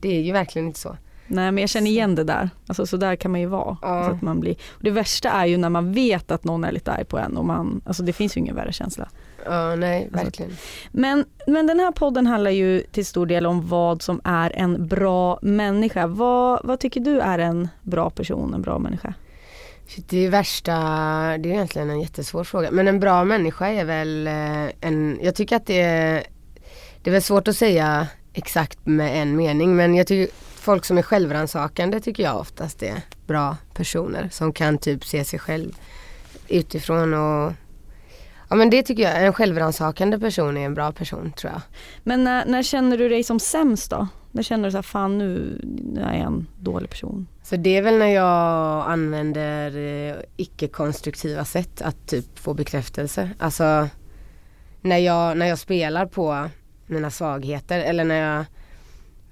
det 0.00 0.16
är 0.16 0.20
ju 0.20 0.32
verkligen 0.32 0.66
inte 0.68 0.80
så. 0.80 0.96
Nej 1.30 1.52
men 1.52 1.58
jag 1.58 1.70
känner 1.70 1.90
igen 1.90 2.14
det 2.14 2.24
där, 2.24 2.50
alltså 2.66 2.86
så 2.86 2.96
där 2.96 3.16
kan 3.16 3.30
man 3.30 3.40
ju 3.40 3.46
vara. 3.46 3.76
Ja. 3.82 3.88
Alltså 3.88 4.12
att 4.12 4.22
man 4.22 4.40
blir, 4.40 4.54
och 4.70 4.82
det 4.84 4.90
värsta 4.90 5.30
är 5.30 5.46
ju 5.46 5.56
när 5.56 5.68
man 5.68 5.92
vet 5.92 6.30
att 6.30 6.44
någon 6.44 6.64
är 6.64 6.72
lite 6.72 6.92
arg 6.92 7.04
på 7.04 7.18
en 7.18 7.36
och 7.36 7.44
man, 7.44 7.80
alltså 7.84 8.02
det 8.02 8.12
finns 8.12 8.36
ju 8.36 8.38
ingen 8.40 8.56
värre 8.56 8.72
känsla. 8.72 9.08
Ja 9.46 9.76
nej 9.76 10.02
Alltså, 10.12 10.24
verkligen. 10.24 10.52
Men, 10.92 11.24
men 11.46 11.66
den 11.66 11.80
här 11.80 11.92
podden 11.92 12.26
handlar 12.26 12.50
ju 12.50 12.80
till 12.80 13.06
stor 13.06 13.26
del 13.26 13.46
om 13.46 13.68
vad 13.68 14.02
som 14.02 14.20
är 14.24 14.52
en 14.56 14.86
bra 14.86 15.38
människa. 15.42 16.06
Vad, 16.06 16.60
vad 16.64 16.80
tycker 16.80 17.00
du 17.00 17.20
är 17.20 17.38
en 17.38 17.68
bra 17.82 18.10
person, 18.10 18.54
en 18.54 18.62
bra 18.62 18.78
människa? 18.78 19.14
Shit, 19.88 20.08
Det 20.08 20.26
är 20.26 20.30
värsta, 20.30 20.72
det 21.38 21.48
är 21.48 21.52
egentligen 21.52 21.90
en 21.90 22.00
jättesvår 22.00 22.44
fråga. 22.44 22.70
Men 22.70 22.88
en 22.88 23.00
bra 23.00 23.24
människa 23.24 23.66
är 23.66 23.84
väl 23.84 24.26
eh, 24.26 24.66
en, 24.80 25.18
jag 25.22 25.34
tycker 25.34 25.56
att 25.56 25.66
det 25.66 25.80
är, 25.80 26.26
det 27.02 27.10
är 27.10 27.12
väl 27.12 27.22
svårt 27.22 27.48
att 27.48 27.56
säga 27.56 28.06
exakt 28.32 28.78
med 28.86 29.22
en 29.22 29.36
mening. 29.36 29.76
Men 29.76 29.94
jag 29.94 30.06
tycker 30.06 30.34
folk 30.54 30.84
som 30.84 30.98
är 30.98 31.02
självrannsakande 31.02 32.00
tycker 32.00 32.22
jag 32.22 32.38
oftast 32.40 32.82
är 32.82 33.02
bra 33.26 33.56
personer. 33.74 34.28
Som 34.32 34.52
kan 34.52 34.78
typ 34.78 35.04
se 35.04 35.24
sig 35.24 35.38
själv 35.38 35.72
utifrån 36.48 37.14
och 37.14 37.52
Ja 38.50 38.56
men 38.56 38.70
det 38.70 38.82
tycker 38.82 39.02
jag, 39.02 39.26
en 39.26 39.32
självrannsakande 39.32 40.18
person 40.18 40.56
är 40.56 40.66
en 40.66 40.74
bra 40.74 40.92
person 40.92 41.32
tror 41.32 41.52
jag. 41.52 41.62
Men 42.02 42.24
när, 42.24 42.46
när 42.46 42.62
känner 42.62 42.98
du 42.98 43.08
dig 43.08 43.24
som 43.24 43.40
sämst 43.40 43.90
då? 43.90 44.08
När 44.32 44.42
känner 44.42 44.64
du 44.64 44.70
så 44.70 44.76
här, 44.76 44.82
fan 44.82 45.18
nu, 45.18 45.60
nu 45.94 46.00
är 46.00 46.14
jag 46.14 46.26
en 46.26 46.46
dålig 46.58 46.90
person? 46.90 47.26
Så 47.48 47.56
det 47.56 47.76
är 47.76 47.82
väl 47.82 47.98
när 47.98 48.06
jag 48.06 48.90
använder 48.90 49.76
eh, 49.76 50.16
icke-konstruktiva 50.36 51.44
sätt 51.44 51.82
att 51.82 52.06
typ 52.06 52.38
få 52.38 52.54
bekräftelse. 52.54 53.30
Alltså 53.38 53.88
när 54.80 54.98
jag, 54.98 55.36
när 55.36 55.46
jag 55.46 55.58
spelar 55.58 56.06
på 56.06 56.48
mina 56.86 57.10
svagheter 57.10 57.80
eller 57.80 58.04
när 58.04 58.36
jag 58.36 58.44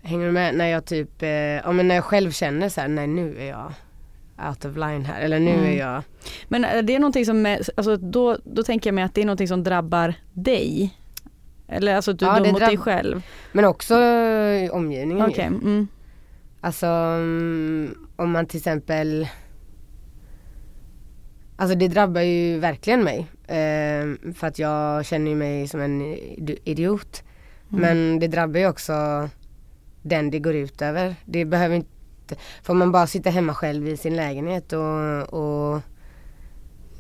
Hänger 0.03 0.27
du 0.27 0.33
med? 0.33 0.55
När 0.55 0.67
jag 0.67 0.85
typ, 0.85 1.23
eh, 1.23 1.29
ja 1.29 1.73
men 1.73 1.89
när 1.89 1.95
jag 1.95 2.05
själv 2.05 2.31
känner 2.31 2.69
så 2.69 2.81
här, 2.81 2.89
nej 2.89 3.07
nu 3.07 3.37
är 3.39 3.49
jag 3.49 3.73
out 4.49 4.65
of 4.65 4.77
line 4.77 5.05
här 5.05 5.21
eller 5.21 5.39
nu 5.41 5.51
Mm. 5.51 5.65
är 5.65 5.79
jag 5.79 6.03
Men 6.49 6.65
är 6.65 6.83
det 6.83 6.99
någonting 6.99 7.27
som, 7.27 7.47
är, 7.47 7.63
alltså 7.77 7.97
då, 7.97 8.39
då 8.45 8.63
tänker 8.63 8.91
jag 8.91 8.95
mig 8.95 9.05
att 9.05 9.15
det 9.15 9.21
är 9.21 9.27
någonting 9.27 9.49
som 9.49 9.63
drabbar 9.65 10.15
dig? 10.33 10.95
Eller 11.69 11.97
alltså 11.97 12.11
att 12.11 12.19
du 12.19 12.25
Ja, 12.25 12.37
är 12.37 12.41
dum 12.41 12.53
mot 12.53 12.61
dig 12.61 12.77
själv? 12.77 13.23
Men 13.53 13.65
också 13.65 13.95
omgivningen 14.71 15.27
ju. 15.27 15.33
Okej, 15.33 15.47
mm. 15.47 15.89
Alltså 16.67 16.87
mm, 16.87 17.95
om 18.17 18.31
man 18.31 18.47
till 18.47 18.59
exempel 18.59 19.29
Alltså 21.57 21.77
det 21.77 21.89
drabbar 21.89 22.21
ju 22.21 22.59
verkligen 22.59 23.05
mig. 23.05 23.19
Eh, 23.47 24.33
för 24.35 24.45
att 24.47 24.59
jag 24.59 25.05
känner 25.07 25.31
ju 25.31 25.37
mig 25.37 25.69
som 25.69 25.81
en 25.81 26.03
idi- 26.03 26.59
idiot. 26.65 27.23
Mm. 27.73 27.81
Men 27.81 28.19
det 28.21 28.29
drabbar 28.29 28.61
ju 28.61 28.69
också 28.69 29.29
den 30.03 30.31
det 30.31 30.39
går 30.39 30.55
ut 30.55 30.83
över. 30.83 31.15
Det 31.25 31.45
behöver 31.45 31.77
inte, 31.77 32.37
får 32.63 32.75
man 32.75 32.93
bara 32.93 33.07
sitta 33.07 33.31
hemma 33.31 33.55
själv 33.55 33.89
i 33.89 33.97
sin 33.97 34.17
lägenhet 34.17 34.73
och, 34.73 35.33
och 35.33 35.77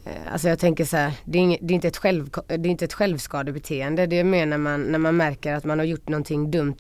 eh, 0.05 0.33
Alltså 0.33 0.49
jag 0.49 0.59
tänker 0.59 0.85
så 0.85 0.97
här, 0.97 1.13
det 1.25 1.39
är, 1.39 1.43
inget, 1.43 1.61
det, 1.63 1.73
är 1.73 1.75
inte 1.75 1.89
ett 1.89 1.97
själv, 1.97 2.31
det 2.47 2.55
är 2.55 2.67
inte 2.67 2.85
ett 2.85 2.95
självskadebeteende. 2.95 4.07
Det 4.07 4.17
är 4.19 4.25
mer 4.25 4.47
när 4.47 4.59
man, 4.59 4.83
när 4.83 4.99
man 4.99 5.17
märker 5.17 5.55
att 5.55 5.65
man 5.65 5.79
har 5.79 5.87
gjort 5.87 6.09
någonting 6.09 6.51
dumt 6.51 6.77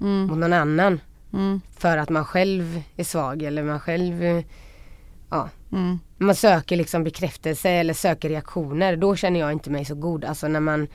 Mm. 0.00 0.26
mot 0.26 0.38
någon 0.38 0.52
annan. 0.52 1.00
Mm. 1.32 1.60
För 1.78 1.96
att 1.96 2.08
man 2.08 2.24
själv 2.24 2.82
är 2.96 3.04
svag 3.04 3.42
eller 3.42 3.62
man 3.62 3.80
själv 3.80 4.42
Ja, 5.30 5.48
Mm. 5.72 5.98
man 6.18 6.34
söker 6.34 6.76
liksom 6.76 7.04
bekräftelse 7.04 7.70
eller 7.70 7.94
söker 7.94 8.28
reaktioner. 8.28 8.96
Då 8.96 9.16
känner 9.16 9.40
jag 9.40 9.52
inte 9.52 9.70
mig 9.70 9.84
så 9.84 9.94
god. 9.94 10.24
Alltså 10.24 10.48
när 10.48 10.60
man 10.60 10.88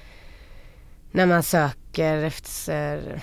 När 1.11 1.25
man 1.25 1.43
söker 1.43 2.17
efter 2.23 3.21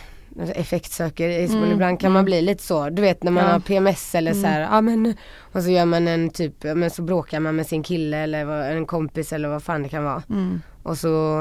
effektsöker. 0.54 1.44
Mm, 1.50 1.70
Ibland 1.72 2.00
kan 2.00 2.12
man 2.12 2.24
bli 2.24 2.42
lite 2.42 2.62
så. 2.62 2.90
Du 2.90 3.02
vet 3.02 3.22
när 3.22 3.32
man 3.32 3.44
Ja. 3.44 3.50
har 3.52 3.60
PMS 3.60 4.14
eller 4.14 4.30
Mm. 4.30 4.42
så 4.42 4.48
här, 4.48 4.60
ja 4.60 4.80
men 4.80 5.14
Och 5.52 5.62
så 5.62 5.70
gör 5.70 5.84
man 5.84 6.08
en 6.08 6.30
typ, 6.30 6.64
men 6.64 6.90
så 6.90 7.02
bråkar 7.02 7.40
man 7.40 7.56
med 7.56 7.66
sin 7.66 7.82
kille 7.82 8.16
eller 8.18 8.46
en 8.72 8.86
kompis 8.86 9.32
eller 9.32 9.48
vad 9.48 9.62
fan 9.62 9.82
det 9.82 9.88
kan 9.88 10.04
vara. 10.04 10.22
Mm. 10.30 10.60
Och 10.82 10.98
så 10.98 11.40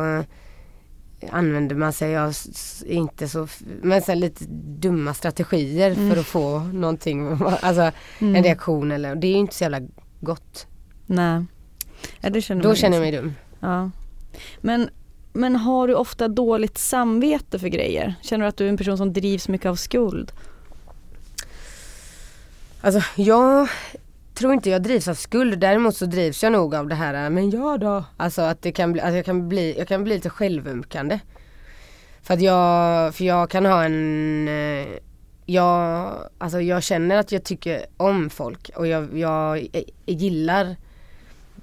använder 1.31 1.75
man 1.75 1.93
sig 1.93 2.17
av 2.17 2.33
inte 2.85 3.27
så, 3.29 3.47
men 3.81 4.01
sen 4.01 4.19
lite 4.19 4.45
dumma 4.79 5.13
strategier 5.13 5.91
Mm. 5.91 6.09
för 6.11 6.19
att 6.19 6.25
få 6.25 6.59
någonting, 6.59 7.27
alltså 7.61 7.91
Mm. 8.19 8.35
en 8.35 8.43
reaktion 8.43 8.91
eller, 8.91 9.15
det 9.15 9.27
är 9.27 9.31
ju 9.31 9.37
inte 9.37 9.55
så 9.55 9.63
jävla 9.63 9.81
gott. 10.19 10.67
Nej. 11.05 11.45
Ja, 12.21 12.29
det 12.29 12.41
känner 12.41 12.63
Då 12.63 12.75
känner 12.75 12.97
jag 12.97 13.07
igen. 13.07 13.23
mig 13.25 13.31
dum. 13.31 13.35
Ja. 13.69 13.91
Men, 14.61 14.89
men 15.33 15.55
har 15.55 15.87
du 15.87 15.93
ofta 15.95 16.27
dåligt 16.27 16.77
samvete 16.77 17.59
för 17.59 17.67
grejer? 17.67 18.15
Känner 18.21 18.45
du 18.45 18.49
att 18.49 18.57
du 18.57 18.65
är 18.65 18.69
en 18.69 18.77
person 18.77 18.97
som 18.97 19.13
drivs 19.13 19.47
mycket 19.47 19.67
av 19.69 19.75
skuld? 19.75 20.31
Alltså 22.81 23.01
jag 23.15 23.69
tror 24.39 24.53
inte 24.53 24.69
jag 24.69 24.83
drivs 24.83 25.07
av 25.07 25.13
skuld, 25.13 25.59
däremot 25.59 25.95
så 25.95 26.05
drivs 26.05 26.43
jag 26.43 26.51
nog 26.51 26.75
av 26.75 26.87
det 26.87 26.95
här, 26.95 27.29
men 27.29 27.49
jag 27.49 27.79
då? 27.79 28.05
Alltså 28.17 28.41
att 28.41 28.61
det 28.61 28.71
kan 28.71 28.93
bli, 28.93 29.01
att 29.01 29.13
jag 29.13 29.25
kan 29.25 29.49
bli, 29.49 29.77
jag 29.77 29.87
kan 29.87 30.03
bli 30.03 30.13
lite 30.13 30.29
självömkande. 30.29 31.19
För 32.21 32.33
att 32.33 32.41
jag, 32.41 33.15
för 33.15 33.23
jag 33.23 33.49
kan 33.49 33.65
ha 33.65 33.83
en, 33.83 34.47
eh, 34.47 34.87
jag, 35.45 36.13
alltså 36.37 36.61
jag 36.61 36.83
känner 36.83 37.17
att 37.17 37.31
jag 37.31 37.43
tycker 37.43 37.85
om 37.97 38.29
folk 38.29 38.71
och 38.75 38.87
jag, 38.87 39.17
jag 39.17 39.67
gillar 40.05 40.75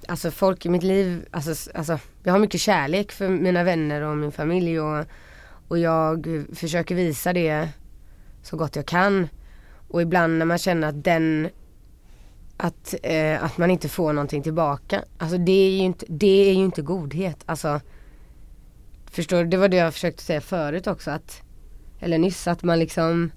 Alltså 0.09 0.31
folk 0.31 0.67
i 0.67 0.69
mitt 0.69 0.83
liv, 0.83 1.25
alltså, 1.31 1.71
alltså 1.75 1.99
jag 2.23 2.33
har 2.33 2.39
mycket 2.39 2.61
kärlek 2.61 3.13
för 3.13 3.29
mina 3.29 3.65
vänner 3.65 4.01
och 4.01 4.17
min 4.17 4.33
familj 4.33 4.81
och, 4.81 5.05
och 5.69 5.79
jag 5.79 6.27
försöker 6.55 6.95
visa 6.95 7.33
det 7.33 7.69
så 8.43 8.57
gott 8.57 8.77
jag 8.77 8.87
kan. 8.87 9.29
Och 9.89 10.03
ibland 10.03 10.39
när 10.39 10.47
man 10.47 10.59
känner 10.59 10.89
att 10.89 11.05
den 11.05 11.49
att, 12.57 12.95
eh, 13.03 13.45
att 13.45 13.59
man 13.59 13.71
inte 13.71 13.89
får 13.89 14.13
någonting 14.13 14.43
tillbaka. 14.43 15.05
Alltså 15.19 15.39
det 15.39 15.53
är 15.53 15.71
ju 15.71 15.79
inte, 15.79 16.07
det 16.09 16.51
är 16.51 16.55
ju 16.55 16.65
inte 16.65 16.83
godhet. 16.83 17.43
Alltså 17.47 17.81
Förstår 19.11 19.39
du? 19.45 19.51
Det 19.51 19.57
var 19.57 19.69
det 19.69 19.77
jag 19.77 19.93
försökte 19.93 20.23
säga 20.23 20.41
förut 20.41 20.87
också 20.87 21.11
att 21.11 21.43
Eller 22.01 22.19
nyss 22.19 22.47
att 22.49 22.63
man 22.63 22.79
liksom 22.79 23.31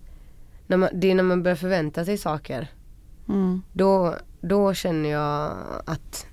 när 0.68 0.78
man, 0.78 0.90
Det 0.94 1.12
är 1.12 1.16
när 1.16 1.24
man 1.24 1.44
börjar 1.44 1.56
förvänta 1.56 2.06
sig 2.06 2.18
saker 2.18 2.68
Mm. 3.30 3.62
då, 3.74 4.16
då 4.42 4.74
känner 4.74 5.10
jag 5.10 5.58
att 5.86 6.28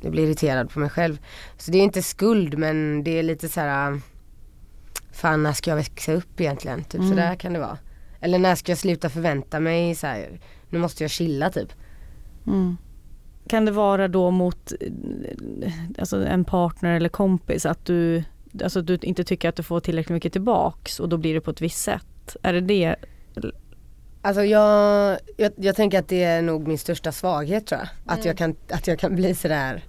jag 0.00 0.12
blir 0.12 0.24
irriterad 0.26 0.70
på 0.70 0.78
mig 0.78 0.90
själv. 0.90 1.18
Så 1.56 1.70
det 1.70 1.78
är 1.78 1.82
inte 1.82 2.02
skuld 2.02 2.58
men 2.58 3.04
det 3.04 3.18
är 3.18 3.22
lite 3.22 3.48
så 3.48 3.60
här. 3.60 4.00
Fan 5.12 5.42
när 5.42 5.52
ska 5.52 5.70
jag 5.70 5.76
växa 5.76 6.12
upp 6.12 6.40
egentligen? 6.40 6.84
Typ 6.84 6.94
Mm. 7.00 7.08
sådär 7.10 7.34
kan 7.34 7.52
det 7.52 7.58
vara. 7.58 7.78
Eller 8.20 8.38
när 8.38 8.54
ska 8.54 8.72
jag 8.72 8.78
sluta 8.78 9.10
förvänta 9.10 9.60
mig 9.60 9.94
så 9.94 10.06
här, 10.06 10.40
nu 10.70 10.78
måste 10.78 11.04
jag 11.04 11.10
chilla 11.10 11.50
typ. 11.50 11.72
Mm. 12.46 12.76
Kan 13.48 13.64
det 13.64 13.70
vara 13.72 14.08
då 14.08 14.30
mot 14.30 14.72
eh, 14.80 15.72
alltså 15.98 16.26
en 16.26 16.44
partner 16.44 16.96
eller 16.96 17.08
kompis 17.08 17.66
att 17.66 17.84
du, 17.84 18.24
alltså 18.62 18.82
du 18.82 18.98
inte 19.02 19.24
tycker 19.24 19.48
att 19.48 19.56
du 19.56 19.62
får 19.62 19.80
tillräckligt 19.80 20.14
mycket 20.14 20.32
tillbaks 20.32 21.00
och 21.00 21.08
då 21.08 21.16
blir 21.16 21.34
det 21.34 21.40
på 21.40 21.50
ett 21.50 21.60
visst 21.60 21.82
sätt? 21.82 22.36
Är 22.42 22.52
det 22.52 22.60
det? 22.60 22.96
Alltså 24.22 24.44
jag, 24.44 25.18
jag, 25.36 25.52
jag 25.56 25.76
tänker 25.76 25.98
att 25.98 26.08
det 26.08 26.24
är 26.24 26.42
nog 26.42 26.68
min 26.68 26.78
största 26.78 27.12
svaghet 27.12 27.66
tror 27.66 27.80
jag. 27.80 27.88
Att, 28.14 28.24
jag, 28.24 28.38
kan, 28.38 28.54
att 28.70 28.86
jag 28.86 28.98
kan 28.98 29.16
bli 29.16 29.34
sådär 29.34 29.84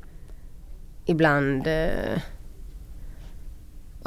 ibland 1.06 1.68
eh, 1.68 2.22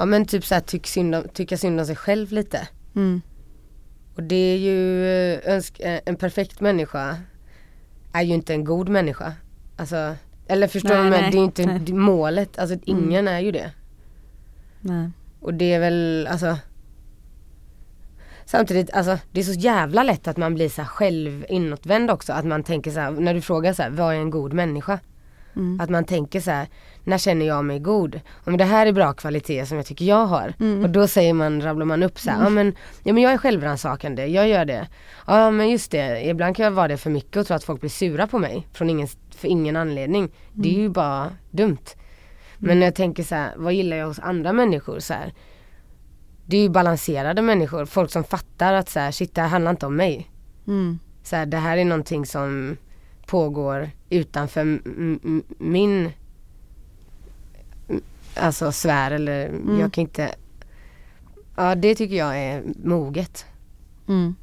Ja 0.00 0.05
men 0.05 0.25
typ 0.25 0.45
såhär 0.45 0.61
tyck 0.61 0.87
synd 0.87 1.15
om, 1.15 1.29
tycka 1.35 1.57
synd 1.57 1.81
om 1.81 1.87
sig 1.87 1.97
själv 1.97 2.33
lite. 2.33 2.69
Mm. 2.97 3.23
Och 4.21 4.27
det 4.27 4.55
är 4.55 4.59
ju 4.59 5.05
eh, 5.39 5.62
eh, 5.79 6.00
en 6.05 6.17
perfekt 6.17 6.61
människa 6.61 7.17
är 8.12 8.23
ju 8.23 8.35
inte 8.35 8.55
en 8.55 8.65
god 8.65 8.89
människa. 8.89 9.33
Alltså, 9.77 10.15
eller 10.47 10.69
förstår 10.69 10.89
Nej, 10.89 11.05
du? 11.05 11.11
Men 11.11 11.21
nej, 11.21 11.31
det 11.31 11.37
är 11.37 11.39
ju 11.39 11.45
inte 11.45 11.67
nej. 11.67 11.77
Mm. 11.77 12.00
målet. 12.00 12.59
Alltså 12.59 12.77
ingen 12.85 13.29
är 13.29 13.41
ju 13.41 13.53
det. 13.53 13.71
Nej. 14.81 15.11
Och 15.41 15.55
det 15.55 15.73
är 15.73 15.81
väl 15.81 16.29
alltså 16.31 16.57
Samtidigt, 18.45 18.91
alltså 18.93 19.19
det 19.33 19.41
är 19.41 19.45
så 19.45 19.61
jävla 19.61 20.03
lätt 20.03 20.29
att 20.29 20.37
man 20.37 20.55
blir 20.55 20.69
så 20.69 20.83
här 20.83 20.89
själv 20.89 21.45
inåtvänd 21.49 22.11
också. 22.11 22.33
Att 22.33 22.45
man 22.45 22.62
tänker 22.62 22.91
så 22.91 23.00
här, 23.00 23.11
när 23.11 23.35
du 23.35 23.41
frågar 23.41 23.73
så 23.73 23.83
här, 23.83 23.91
vad 23.91 24.15
är 24.15 24.19
en 24.19 24.31
god 24.31 24.53
människa? 24.53 24.99
Mm. 25.57 25.81
Att 25.81 25.91
man 25.91 26.05
tänker 26.05 26.41
så 26.41 26.50
här, 26.50 26.69
när 27.04 27.19
känner 27.19 27.47
jag 27.47 27.64
mig 27.64 27.78
god? 27.78 28.21
Om 28.45 28.57
det 28.57 28.64
här 28.64 28.87
är 28.87 28.92
bra 28.92 29.12
kvalitet 29.12 29.66
som 29.66 29.76
jag 29.76 29.87
tycker 29.87 30.04
jag 30.04 30.26
har. 30.26 30.54
Mm. 30.61 30.85
Och 30.85 30.90
då 30.90 31.07
säger 31.07 31.35
man, 31.35 31.62
rabblar 31.62 31.87
man 31.87 32.02
upp 32.02 32.19
så 32.19 32.30
här, 32.30 32.45
ja 32.45 32.50
men, 32.50 32.75
ja 33.02 33.12
men 33.12 33.23
jag 33.23 33.33
är 33.33 33.38
självrannsakande, 33.38 34.26
jag 34.26 34.49
gör 34.49 34.64
det. 34.64 34.88
Ja 35.26 35.50
men 35.50 35.71
just 35.71 35.90
det, 35.90 36.28
ibland 36.28 36.57
kan 36.57 36.64
jag 36.64 36.71
vara 36.71 36.88
det 36.88 36.97
för 36.97 37.11
mycket 37.11 37.37
och 37.37 37.47
tro 37.47 37.57
att 37.57 37.64
folk 37.64 37.80
blir 37.80 37.90
sura 37.90 38.26
på 38.26 38.38
mig 38.38 38.66
från 38.73 38.90
ingen, 38.90 39.09
för 39.30 39.49
ingen 39.49 39.76
anledning. 39.76 40.30
Det 40.52 40.69
är 40.69 40.78
ju 40.78 40.88
bara 40.88 41.30
dumt. 41.50 41.85
Men 42.59 42.78
när 42.78 42.87
jag 42.87 42.95
tänker 42.95 43.23
så 43.23 43.35
här, 43.35 43.54
vad 43.57 43.73
gillar 43.73 43.97
jag 43.97 44.07
hos 44.07 44.19
andra 44.19 44.52
människor 44.52 44.99
så 44.99 45.14
här. 45.14 45.35
Det 46.47 46.57
är 46.57 46.62
ju 46.62 46.69
balanserade 46.69 47.42
människor, 47.42 47.85
folk 47.85 48.11
som 48.11 48.25
fattar 48.25 48.73
att 48.73 48.88
så 48.88 49.00
här, 49.00 49.11
shit 49.11 49.35
det 49.35 49.40
här 49.40 49.49
handlar 49.49 49.71
inte 49.71 49.87
om 49.87 49.97
mig. 49.97 50.30
Mm. 50.66 50.99
Så 51.23 51.37
här, 51.37 51.47
det 51.47 51.57
här 51.57 51.76
är 51.76 51.85
någonting 51.85 52.26
som 52.26 52.76
pågår 53.26 53.90
utanför 54.11 54.80
min 55.59 56.12
alltså 58.34 58.72
sfär 58.72 59.10
eller 59.10 59.49
Mm. 59.49 59.80
jag 59.80 59.92
kan 59.92 60.02
inte 60.02 60.34
Ja 61.56 61.75
det 61.75 61.94
tycker 61.94 62.16
jag 62.16 62.38
är 62.38 62.62
moget. 62.84 63.44
Mm. 64.08 64.34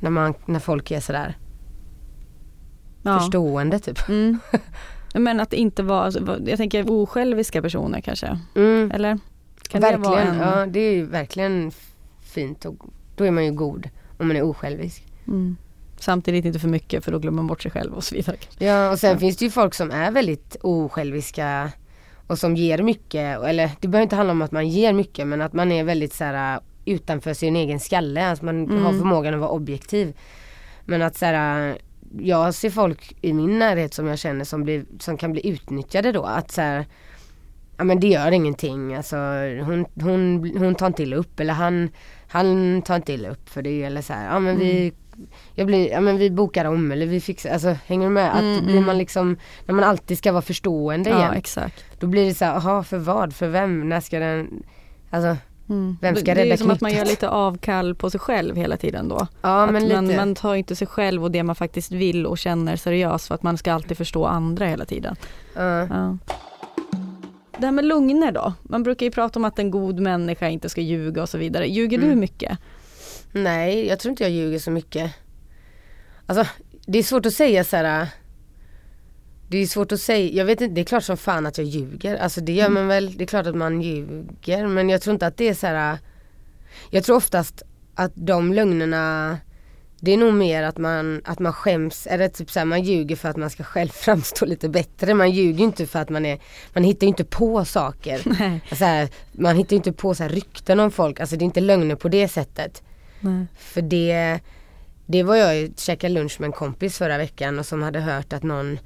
När, 0.00 0.10
man, 0.10 0.34
när 0.46 0.58
folk 0.60 0.90
är 0.90 1.00
sådär 1.00 1.36
Ja. 3.02 3.18
förstående 3.20 3.78
typ. 3.78 4.08
Mm. 4.08 4.38
Men 5.14 5.40
att 5.40 5.52
inte 5.52 5.82
vara, 5.82 6.02
alltså, 6.04 6.38
jag 6.46 6.56
tänker 6.58 6.90
osjälviska 6.90 7.62
personer 7.62 8.00
kanske, 8.00 8.38
Mm, 8.54 8.90
eller? 8.94 9.18
Kan 9.68 9.80
det 9.80 9.96
vara 9.96 10.16
verkligen, 10.16 10.34
en... 10.42 10.48
ja 10.48 10.66
det 10.66 10.80
är 10.80 10.92
ju 10.94 11.06
verkligen 11.06 11.70
fint 12.20 12.64
och 12.64 12.76
då 13.16 13.24
är 13.24 13.30
man 13.30 13.44
ju 13.44 13.52
god 13.52 13.88
om 14.18 14.28
man 14.28 14.36
är 14.36 14.42
osjälvisk. 14.42 15.04
Mm. 15.26 15.56
Samtidigt 15.98 16.44
inte 16.44 16.58
för 16.58 16.68
mycket 16.68 17.04
för 17.04 17.12
då 17.12 17.18
glömmer 17.18 17.36
man 17.36 17.46
bort 17.46 17.62
sig 17.62 17.70
själv 17.70 17.92
och 17.94 18.04
så 18.04 18.14
vidare. 18.14 18.36
Ja 18.58 18.90
och 18.90 18.98
sen 18.98 19.18
finns 19.18 19.36
det 19.36 19.44
ju 19.44 19.50
folk 19.50 19.74
som 19.74 19.90
är 19.90 20.10
väldigt 20.10 20.56
osjälviska 20.62 21.72
och 22.26 22.38
som 22.38 22.56
ger 22.56 22.82
mycket, 22.82 23.42
eller 23.44 23.70
det 23.80 23.88
behöver 23.88 24.02
inte 24.02 24.16
handla 24.16 24.32
om 24.32 24.42
att 24.42 24.52
man 24.52 24.68
ger 24.68 24.92
mycket 24.92 25.26
men 25.26 25.42
att 25.42 25.52
man 25.52 25.72
är 25.72 25.84
väldigt 25.84 26.12
så 26.14 26.24
här 26.24 26.60
utanför 26.84 27.34
sin 27.34 27.56
egen 27.56 27.80
skalle, 27.80 28.30
att 28.30 28.42
man 28.42 28.64
Mm. 28.64 28.82
har 28.84 28.92
förmågan 28.92 29.34
att 29.34 29.40
vara 29.40 29.50
objektiv. 29.50 30.16
Men 30.84 31.02
att 31.02 31.16
så 31.16 31.24
här, 31.26 31.78
jag 32.18 32.54
ser 32.54 32.70
folk 32.70 33.16
i 33.20 33.32
min 33.32 33.58
närhet 33.58 33.94
som 33.94 34.06
jag 34.06 34.18
känner 34.18 34.44
som, 34.44 34.64
blir, 34.64 34.84
som 34.98 35.16
kan 35.16 35.32
bli 35.32 35.48
utnyttjade 35.48 36.12
då. 36.12 36.22
Att 36.22 36.50
så 36.50 36.60
här, 36.60 36.86
ja 37.76 37.84
men 37.84 38.00
det 38.00 38.06
gör 38.08 38.30
ingenting. 38.32 38.94
Alltså 38.94 39.16
hon, 39.64 39.86
hon, 40.00 40.52
hon 40.58 40.74
tar 40.74 40.86
inte 40.86 41.02
illa 41.02 41.16
upp 41.16 41.40
eller 41.40 41.54
han, 41.54 41.88
han 42.28 42.82
tar 42.82 42.96
inte 42.96 43.12
illa 43.12 43.28
upp 43.28 43.48
för 43.48 43.62
det 43.62 43.82
eller 43.82 44.02
så 44.02 44.12
här, 44.12 44.26
ja 44.34 44.38
men 44.38 44.58
vi 44.58 44.80
Mm. 44.82 44.94
Jag 45.54 45.66
blir, 45.66 45.90
ja 45.90 46.00
men 46.00 46.18
vi 46.18 46.30
bokar 46.30 46.64
om 46.64 46.92
eller 46.92 47.06
vi 47.06 47.20
fixar, 47.20 47.50
alltså 47.50 47.76
hänger 47.86 48.06
du 48.06 48.12
med? 48.12 48.34
Att 48.34 48.40
Mm, 48.42 48.64
blir 48.64 48.74
mm. 48.74 48.86
man 48.86 48.98
liksom, 48.98 49.36
när 49.66 49.74
man 49.74 49.84
alltid 49.84 50.18
ska 50.18 50.32
vara 50.32 50.42
förstående 50.42 51.10
Ja 51.10 51.18
igen. 51.18 51.32
exakt. 51.32 51.84
Då 52.00 52.06
blir 52.06 52.26
det 52.26 52.34
så 52.34 52.44
här, 52.44 52.52
jaha 52.54 52.82
för 52.82 52.98
vad, 52.98 53.32
för 53.34 53.48
vem, 53.48 53.88
när 53.88 54.00
ska 54.00 54.18
den, 54.18 54.62
alltså 55.10 55.36
vem 56.00 56.16
ska 56.16 56.34
det, 56.34 56.44
det 56.44 56.52
är 56.52 56.56
som 56.56 56.70
att 56.70 56.80
man 56.80 56.92
gör 56.94 57.04
lite 57.04 57.28
avkall 57.28 57.94
på 57.94 58.10
sig 58.10 58.20
själv 58.20 58.56
hela 58.56 58.76
tiden 58.76 59.08
då. 59.08 59.26
Ja 59.42 59.66
men 59.66 59.88
man, 59.92 60.16
man 60.16 60.34
tar 60.34 60.54
inte 60.54 60.76
sig 60.76 60.86
själv 60.86 61.24
och 61.24 61.30
det 61.30 61.42
man 61.42 61.54
faktiskt 61.56 61.92
vill 61.92 62.26
och 62.26 62.38
känner 62.38 62.76
seriöst 62.76 63.26
för 63.28 63.34
att 63.34 63.42
man 63.42 63.58
ska 63.58 63.72
alltid 63.72 63.96
förstå 63.96 64.24
andra 64.26 64.66
hela 64.66 64.84
tiden. 64.84 65.16
ja. 65.54 65.86
Ja. 65.86 66.18
Det 67.58 67.66
här 67.66 67.72
med 67.72 67.84
lögner 67.84 68.32
då? 68.32 68.52
Man 68.62 68.82
brukar 68.82 69.06
ju 69.06 69.12
prata 69.12 69.38
om 69.38 69.44
att 69.44 69.58
en 69.58 69.70
god 69.70 70.00
människa 70.00 70.48
inte 70.48 70.68
ska 70.68 70.80
ljuga 70.80 71.22
och 71.22 71.28
så 71.28 71.38
vidare. 71.38 71.66
Ljuger 71.68 71.98
du 71.98 72.06
Mm. 72.06 72.20
mycket? 72.20 72.58
Nej, 73.32 73.86
jag 73.86 73.98
tror 73.98 74.10
inte 74.10 74.24
jag 74.24 74.30
ljuger 74.30 74.58
så 74.58 74.70
mycket. 74.70 75.12
Alltså, 76.26 76.46
det 76.86 76.98
är 76.98 77.02
svårt 77.02 77.26
att 77.26 77.34
säga 77.34 77.64
så 77.64 77.76
här. 77.76 78.08
Det 79.48 79.58
är 79.58 79.66
svårt 79.66 79.92
att 79.92 80.00
säga, 80.00 80.32
jag 80.32 80.44
vet 80.44 80.60
inte, 80.60 80.74
det 80.74 80.80
är 80.80 80.84
klart 80.84 81.04
som 81.04 81.16
fan 81.16 81.46
att 81.46 81.58
jag 81.58 81.66
ljuger. 81.66 82.16
Alltså 82.16 82.40
det 82.40 82.52
gör 82.52 82.68
man 82.68 82.88
väl, 82.88 83.16
det 83.16 83.24
är 83.24 83.26
klart 83.26 83.46
att 83.46 83.56
man 83.56 83.82
ljuger. 83.82 84.66
Men 84.66 84.88
jag 84.88 85.02
tror 85.02 85.14
inte 85.14 85.26
att 85.26 85.36
det 85.36 85.48
är 85.48 85.54
så 85.54 85.66
här. 85.66 85.98
Jag 86.90 87.04
tror 87.04 87.16
oftast 87.16 87.62
att 87.94 88.12
de 88.14 88.52
lögnerna 88.52 89.38
det 90.00 90.12
är 90.12 90.16
nog 90.16 90.34
mer 90.34 90.62
att 90.62 90.78
man, 90.78 91.22
att 91.24 91.38
man 91.38 91.52
skäms, 91.52 92.06
eller 92.06 92.28
typ 92.28 92.50
så 92.50 92.58
här, 92.58 92.66
man 92.66 92.82
ljuger 92.82 93.16
för 93.16 93.28
att 93.28 93.36
man 93.36 93.50
ska 93.50 93.64
själv 93.64 93.88
framstå 93.94 94.46
lite 94.46 94.68
bättre. 94.68 95.14
Man 95.14 95.30
ljuger 95.30 95.58
ju 95.58 95.64
inte 95.64 95.86
för 95.86 95.98
att 95.98 96.08
man 96.08 96.26
är, 96.26 96.38
man 96.74 96.84
hittar 96.84 97.06
ju 97.06 97.08
inte 97.08 97.24
på 97.24 97.64
saker. 97.64 98.22
Nej. 98.24 98.60
Så 98.68 98.84
här, 98.84 99.08
man 99.32 99.56
hittar 99.56 99.70
ju 99.72 99.76
inte 99.76 99.92
på 99.92 100.14
så 100.14 100.22
här 100.22 100.30
rykten 100.30 100.80
om 100.80 100.90
folk, 100.90 101.20
alltså 101.20 101.36
det 101.36 101.42
är 101.42 101.46
inte 101.46 101.60
lögner 101.60 101.94
på 101.94 102.08
det 102.08 102.28
sättet. 102.28 102.82
Nej. 103.20 103.46
För 103.58 103.82
det, 103.82 104.40
det 105.06 105.22
var 105.22 105.36
jag 105.36 105.56
ju 105.56 105.72
käkade 105.76 106.14
lunch 106.14 106.40
med 106.40 106.46
en 106.46 106.52
kompis 106.52 106.98
förra 106.98 107.18
veckan 107.18 107.58
och 107.58 107.66
som 107.66 107.82
hade 107.82 108.00
hört 108.00 108.32
att 108.32 108.42
någon 108.42 108.78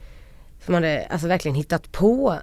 som 0.65 0.75
hade 0.75 1.07
alltså 1.11 1.27
verkligen 1.29 1.55
hittat 1.55 1.93
på 1.93 2.37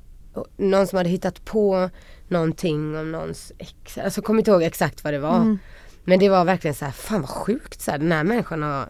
någon 0.57 0.87
som 0.87 0.97
hade 0.97 1.09
hittat 1.09 1.45
på 1.45 1.89
någonting 2.27 2.97
om 2.97 3.11
någons 3.11 3.51
ex. 3.57 3.97
Alltså 3.97 4.21
kommer 4.21 4.39
inte 4.39 4.51
ihåg 4.51 4.63
exakt 4.63 5.03
vad 5.03 5.13
det 5.13 5.19
var. 5.19 5.35
Mm. 5.37 5.59
Men 6.03 6.19
det 6.19 6.29
var 6.29 6.45
verkligen 6.45 6.75
så 6.75 6.85
här, 6.85 6.91
fan 6.91 7.21
vad 7.21 7.29
sjukt 7.29 7.81
så 7.81 7.91
här, 7.91 7.97
den 7.97 8.11
här 8.11 8.23
människan 8.23 8.61
har 8.63 8.89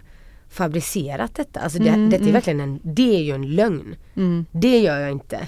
fabricerat 0.49 1.35
detta. 1.35 1.59
Alltså 1.59 1.79
det, 1.79 1.89
Mm, 1.89 2.09
detta 2.09 2.15
är 2.23 2.29
mm. 2.29 2.33
verkligen 2.33 2.59
en, 2.59 2.79
det 2.83 3.15
är 3.17 3.21
ju 3.23 3.31
en 3.31 3.55
lögn. 3.55 3.95
Mm. 4.15 4.45
Det 4.51 4.79
gör 4.79 4.99
jag 4.99 5.11
inte. 5.11 5.47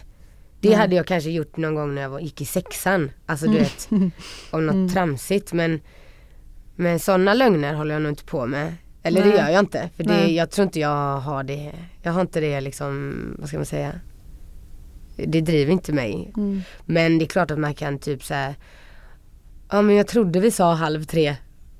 Det 0.61 0.69
Nej. 0.69 0.77
hade 0.77 0.95
jag 0.95 1.07
kanske 1.07 1.29
gjort 1.29 1.57
någon 1.57 1.75
gång 1.75 1.95
när 1.95 2.01
jag 2.01 2.09
var, 2.09 2.19
gick 2.19 2.41
i 2.41 2.45
sexan. 2.45 3.11
Alltså 3.25 3.45
du 3.45 3.51
Mm. 3.57 3.63
vet, 3.63 3.89
om 4.51 4.65
något 4.65 4.73
Mm. 4.75 4.89
tramsigt 4.89 5.53
men 5.53 5.79
Men 6.79 6.99
sådana 6.99 7.33
lögner 7.33 7.73
håller 7.73 7.95
jag 7.95 8.01
nog 8.01 8.11
inte 8.11 8.23
på 8.23 8.45
med. 8.45 8.73
Eller 9.03 9.21
Nej. 9.21 9.29
det 9.31 9.37
gör 9.37 9.49
jag 9.49 9.59
inte. 9.59 9.89
För 9.95 10.03
det, 10.03 10.27
jag 10.27 10.51
tror 10.51 10.63
inte 10.65 10.79
jag 10.79 11.17
har 11.17 11.43
det. 11.43 11.71
Jag 12.01 12.11
har 12.11 12.21
inte 12.21 12.39
det 12.39 12.61
liksom, 12.61 13.15
vad 13.39 13.47
ska 13.47 13.57
man 13.57 13.65
säga. 13.65 13.91
Det 15.15 15.41
driver 15.41 15.71
inte 15.71 15.93
mig. 15.93 16.31
Mm. 16.37 16.61
Men 16.85 17.17
det 17.19 17.25
är 17.25 17.27
klart 17.27 17.51
att 17.51 17.59
man 17.59 17.73
kan 17.73 17.99
typ 17.99 18.23
säga 18.23 18.55
Ja 19.71 19.81
men 19.81 19.95
jag 19.95 20.07
trodde 20.07 20.39
vi 20.39 20.51
sa 20.51 20.73
halv 20.73 21.03
tre. 21.03 21.35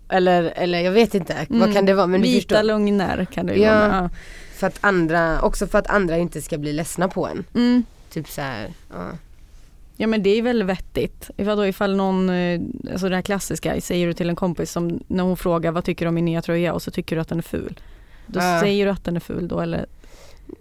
Eller, 0.09 0.43
eller 0.43 0.79
jag 0.79 0.91
vet 0.91 1.15
inte. 1.15 1.45
Vad 1.49 1.61
Mm. 1.61 1.73
kan 1.73 1.85
det 1.85 1.93
vara? 1.93 2.07
Men 2.07 2.21
Vita 2.21 2.61
lögner 2.61 3.25
kan 3.25 3.45
det 3.45 3.53
ju 3.53 3.61
Ja. 3.61 3.73
vara. 3.79 4.09
För 4.55 4.67
att 4.67 4.77
andra, 4.81 5.41
också 5.41 5.67
för 5.67 5.79
att 5.79 5.87
andra 5.89 6.17
inte 6.17 6.41
ska 6.41 6.57
bli 6.57 6.73
ledsna 6.73 7.07
på 7.07 7.27
en. 7.27 7.43
Ja. 7.53 7.59
Mm. 7.59 7.83
Typ 8.09 8.29
så 8.29 8.41
här, 8.41 8.67
ja. 8.93 9.11
Ja 10.01 10.07
men 10.07 10.23
det 10.23 10.29
är 10.29 10.41
väl 10.41 10.63
vettigt. 10.63 11.29
Ifall, 11.37 11.57
då, 11.57 11.67
ifall 11.67 11.95
någon, 11.95 12.29
eh, 12.29 12.59
alltså 12.91 13.09
det 13.09 13.15
här 13.15 13.21
klassiska, 13.21 13.81
säger 13.81 14.07
du 14.07 14.13
till 14.13 14.29
en 14.29 14.35
kompis 14.35 14.71
som 14.71 14.99
när 15.07 15.23
hon 15.23 15.37
frågar 15.37 15.71
vad 15.71 15.83
tycker 15.85 16.05
du 16.05 16.09
om 16.09 16.15
min 16.15 16.25
nya 16.25 16.41
tröja 16.41 16.73
och 16.73 16.81
så 16.81 16.91
tycker 16.91 17.15
du 17.15 17.21
att 17.21 17.27
den 17.29 17.37
är 17.37 17.41
ful. 17.43 17.79
Då 18.27 18.39
Ja. 18.39 18.59
säger 18.59 18.85
du 18.85 18.91
att 18.91 19.03
den 19.03 19.15
är 19.15 19.19
ful 19.19 19.47
då 19.47 19.59
eller? 19.59 19.85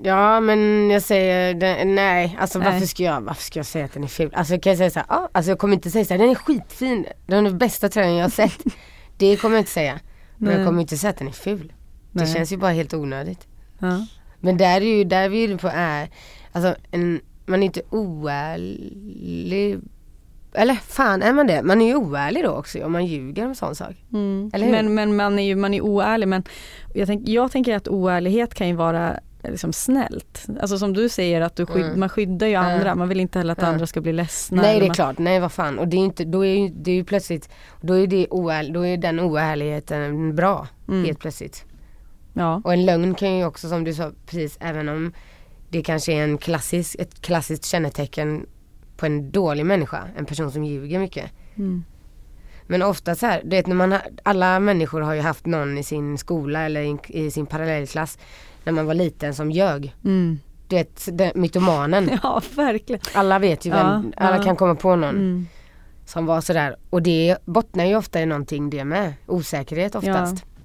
Ja 0.03 0.41
men 0.41 0.91
jag 0.91 1.03
säger 1.03 1.55
det, 1.55 1.85
nej, 1.85 2.37
alltså 2.41 2.59
Nej. 2.59 2.73
varför 2.73 2.87
ska 2.87 3.03
jag, 3.03 3.21
varför 3.21 3.43
ska 3.43 3.59
jag 3.59 3.67
säga 3.67 3.85
att 3.85 3.93
den 3.93 4.05
är 4.05 4.09
ful? 4.09 4.31
Alltså 4.35 4.59
kan 4.59 4.71
jag 4.71 4.79
säga 4.79 4.91
så 4.91 4.99
här, 4.99 5.07
ja, 5.09 5.29
alltså 5.33 5.51
jag 5.51 5.59
kommer 5.59 5.75
inte 5.75 5.91
säga 5.91 6.05
så 6.05 6.15
här, 6.15 6.19
den 6.19 6.31
är 6.31 6.35
skitfin, 6.35 7.07
den 7.27 7.39
är 7.47 7.51
den 7.51 7.59
bästa 7.59 7.89
tröjan 7.89 8.15
jag 8.15 8.25
har 8.25 8.31
sett. 8.31 8.59
det 9.17 9.37
kommer 9.37 9.57
jag 9.57 9.61
inte 9.63 9.71
säga. 9.71 10.01
Men 10.37 10.49
Nej. 10.49 10.59
jag 10.59 10.67
kommer 10.67 10.81
inte 10.81 10.97
säga 10.99 11.11
att 11.11 11.19
den 11.19 11.29
är 11.29 11.33
ful. 11.33 11.73
Det 12.13 12.25
Nej. 12.25 12.35
känns 12.35 12.53
ju 12.53 12.57
bara 12.57 12.71
helt 12.73 12.95
onödigt. 12.95 13.47
Ja. 13.79 14.07
Men 14.41 14.57
där 14.57 14.81
är 14.81 14.97
ju, 14.97 15.05
där 15.05 15.23
är 15.23 15.29
vi 15.29 15.39
ju 15.39 15.59
på 15.59 15.71
är, 15.75 16.09
alltså 16.53 16.75
en, 16.91 17.21
man 17.49 17.63
är 17.63 17.67
inte 17.67 17.83
oärlig. 17.91 19.79
Eller 20.53 20.75
fan 20.75 21.23
är 21.23 21.33
man 21.33 21.47
det? 21.47 21.63
Man 21.63 21.83
är 21.83 21.87
ju 21.87 21.95
oärlig 21.97 22.45
då 22.45 22.51
också 22.51 22.85
om 22.85 22.93
man 22.93 23.07
ljuger 23.07 23.47
om 23.47 23.55
sån 23.55 23.75
sak. 23.75 23.95
Mm. 24.13 24.51
Eller 24.55 24.67
hur? 24.67 24.73
Men, 24.73 24.95
men 24.95 25.17
man 25.17 25.39
är 25.39 25.43
ju 25.43 25.57
man 25.57 25.75
är 25.75 25.81
oärlig 25.81 26.29
men 26.29 26.43
jag, 26.95 27.07
tänk, 27.07 27.29
jag 27.29 27.53
tänker 27.53 27.77
att 27.77 27.89
oärlighet 27.89 28.55
kan 28.55 28.69
ju 28.69 28.75
vara 28.75 29.21
liksom 29.43 29.73
snällt. 29.73 30.47
Alltså 30.61 30.79
som 30.79 30.93
du 30.93 31.09
säger 31.09 31.41
att 31.41 31.57
du 31.57 31.67
skydd, 31.67 31.85
Mm. 31.85 32.01
man 32.01 32.09
skyddar 32.09 32.47
ju 32.47 32.55
andra, 32.55 32.95
man 32.95 33.09
vill 33.09 33.21
inte 33.21 33.39
heller 33.39 33.53
att 33.53 33.63
Ja. 33.63 33.67
andra 33.69 33.87
ska 33.87 34.01
bli 34.01 34.13
ledsna. 34.13 34.63
Nej 34.63 34.79
det 34.79 34.85
är 34.85 34.89
man, 34.89 34.95
klart, 34.95 35.19
nej 35.19 35.41
vad 35.41 35.53
fan. 35.53 35.79
Och 35.79 35.89
det 35.89 35.97
är 35.97 35.99
inte, 35.99 36.25
då 36.25 36.45
är 36.47 36.55
ju, 36.55 36.69
det 36.69 36.91
är 36.91 36.95
ju 36.95 37.05
plötsligt, 37.05 37.49
då 37.81 37.95
är 37.95 38.07
det 38.07 38.27
oärlig, 38.31 38.75
då 38.75 38.87
är 38.87 38.97
den 38.97 39.21
oärligheten 39.21 40.35
bra. 40.37 40.67
Mm. 40.89 41.05
Helt 41.05 41.19
plötsligt. 41.19 41.65
Ja. 42.33 42.61
Och 42.65 42.73
en 42.73 42.87
lögn 42.87 43.15
kan 43.15 43.37
ju 43.39 43.45
också 43.45 43.69
som 43.69 43.85
du 43.85 43.95
sa 43.95 44.13
precis, 44.27 44.57
även 44.61 44.89
om 44.89 45.13
det 45.69 45.83
kanske 45.83 46.13
är 46.13 46.25
en 46.25 46.39
klassisk, 46.39 46.97
ett 46.99 47.21
klassiskt 47.23 47.65
kännetecken 47.65 48.47
på 48.97 49.07
en 49.07 49.31
dålig 49.31 49.67
människa, 49.67 50.05
en 50.17 50.27
person 50.27 50.53
som 50.53 50.65
ljuger 50.65 50.99
mycket. 50.99 51.31
Mm. 51.57 51.85
Men 52.67 52.83
ofta 52.83 53.15
så 53.15 53.27
här, 53.27 53.41
du 53.45 53.51
vet 53.51 53.67
när 53.67 53.75
man 53.75 53.93
har, 53.93 54.01
alla 54.23 54.61
människor 54.61 55.01
har 55.01 55.15
ju 55.15 55.21
haft 55.21 55.47
någon 55.47 55.79
i 55.79 55.83
sin 55.83 56.19
skola 56.19 56.61
eller 56.63 56.81
i, 56.81 56.99
i 57.09 57.31
sin 57.31 57.47
parallellklass 57.47 58.19
när 58.65 58.73
man 58.73 58.87
var 58.87 58.95
liten 58.95 59.35
som 59.35 59.51
ljög. 59.51 59.95
Mm. 60.05 60.39
Du 60.69 60.77
vet, 60.77 61.09
den, 61.13 61.33
mytomanen. 61.35 62.11
ja 62.23 62.43
verkligen. 62.57 63.01
Alla 63.15 63.39
vet 63.39 63.65
ju 63.67 63.71
vem, 63.71 64.13
Ja, 64.17 64.25
alla 64.27 64.37
ja. 64.37 64.43
kan 64.43 64.57
komma 64.57 64.75
på 64.75 64.97
någon 64.97 65.15
Mm. 65.17 65.47
som 66.07 66.27
var 66.27 66.41
sådär. 66.41 66.77
Och 66.91 67.03
det 67.03 67.37
bottnar 67.45 67.85
ju 67.85 67.97
ofta 67.97 68.21
i 68.21 68.27
någonting 68.27 68.71
det 68.71 68.85
med. 68.85 69.15
Osäkerhet 69.27 69.95
oftast. 69.95 70.45
Ja. 70.45 70.58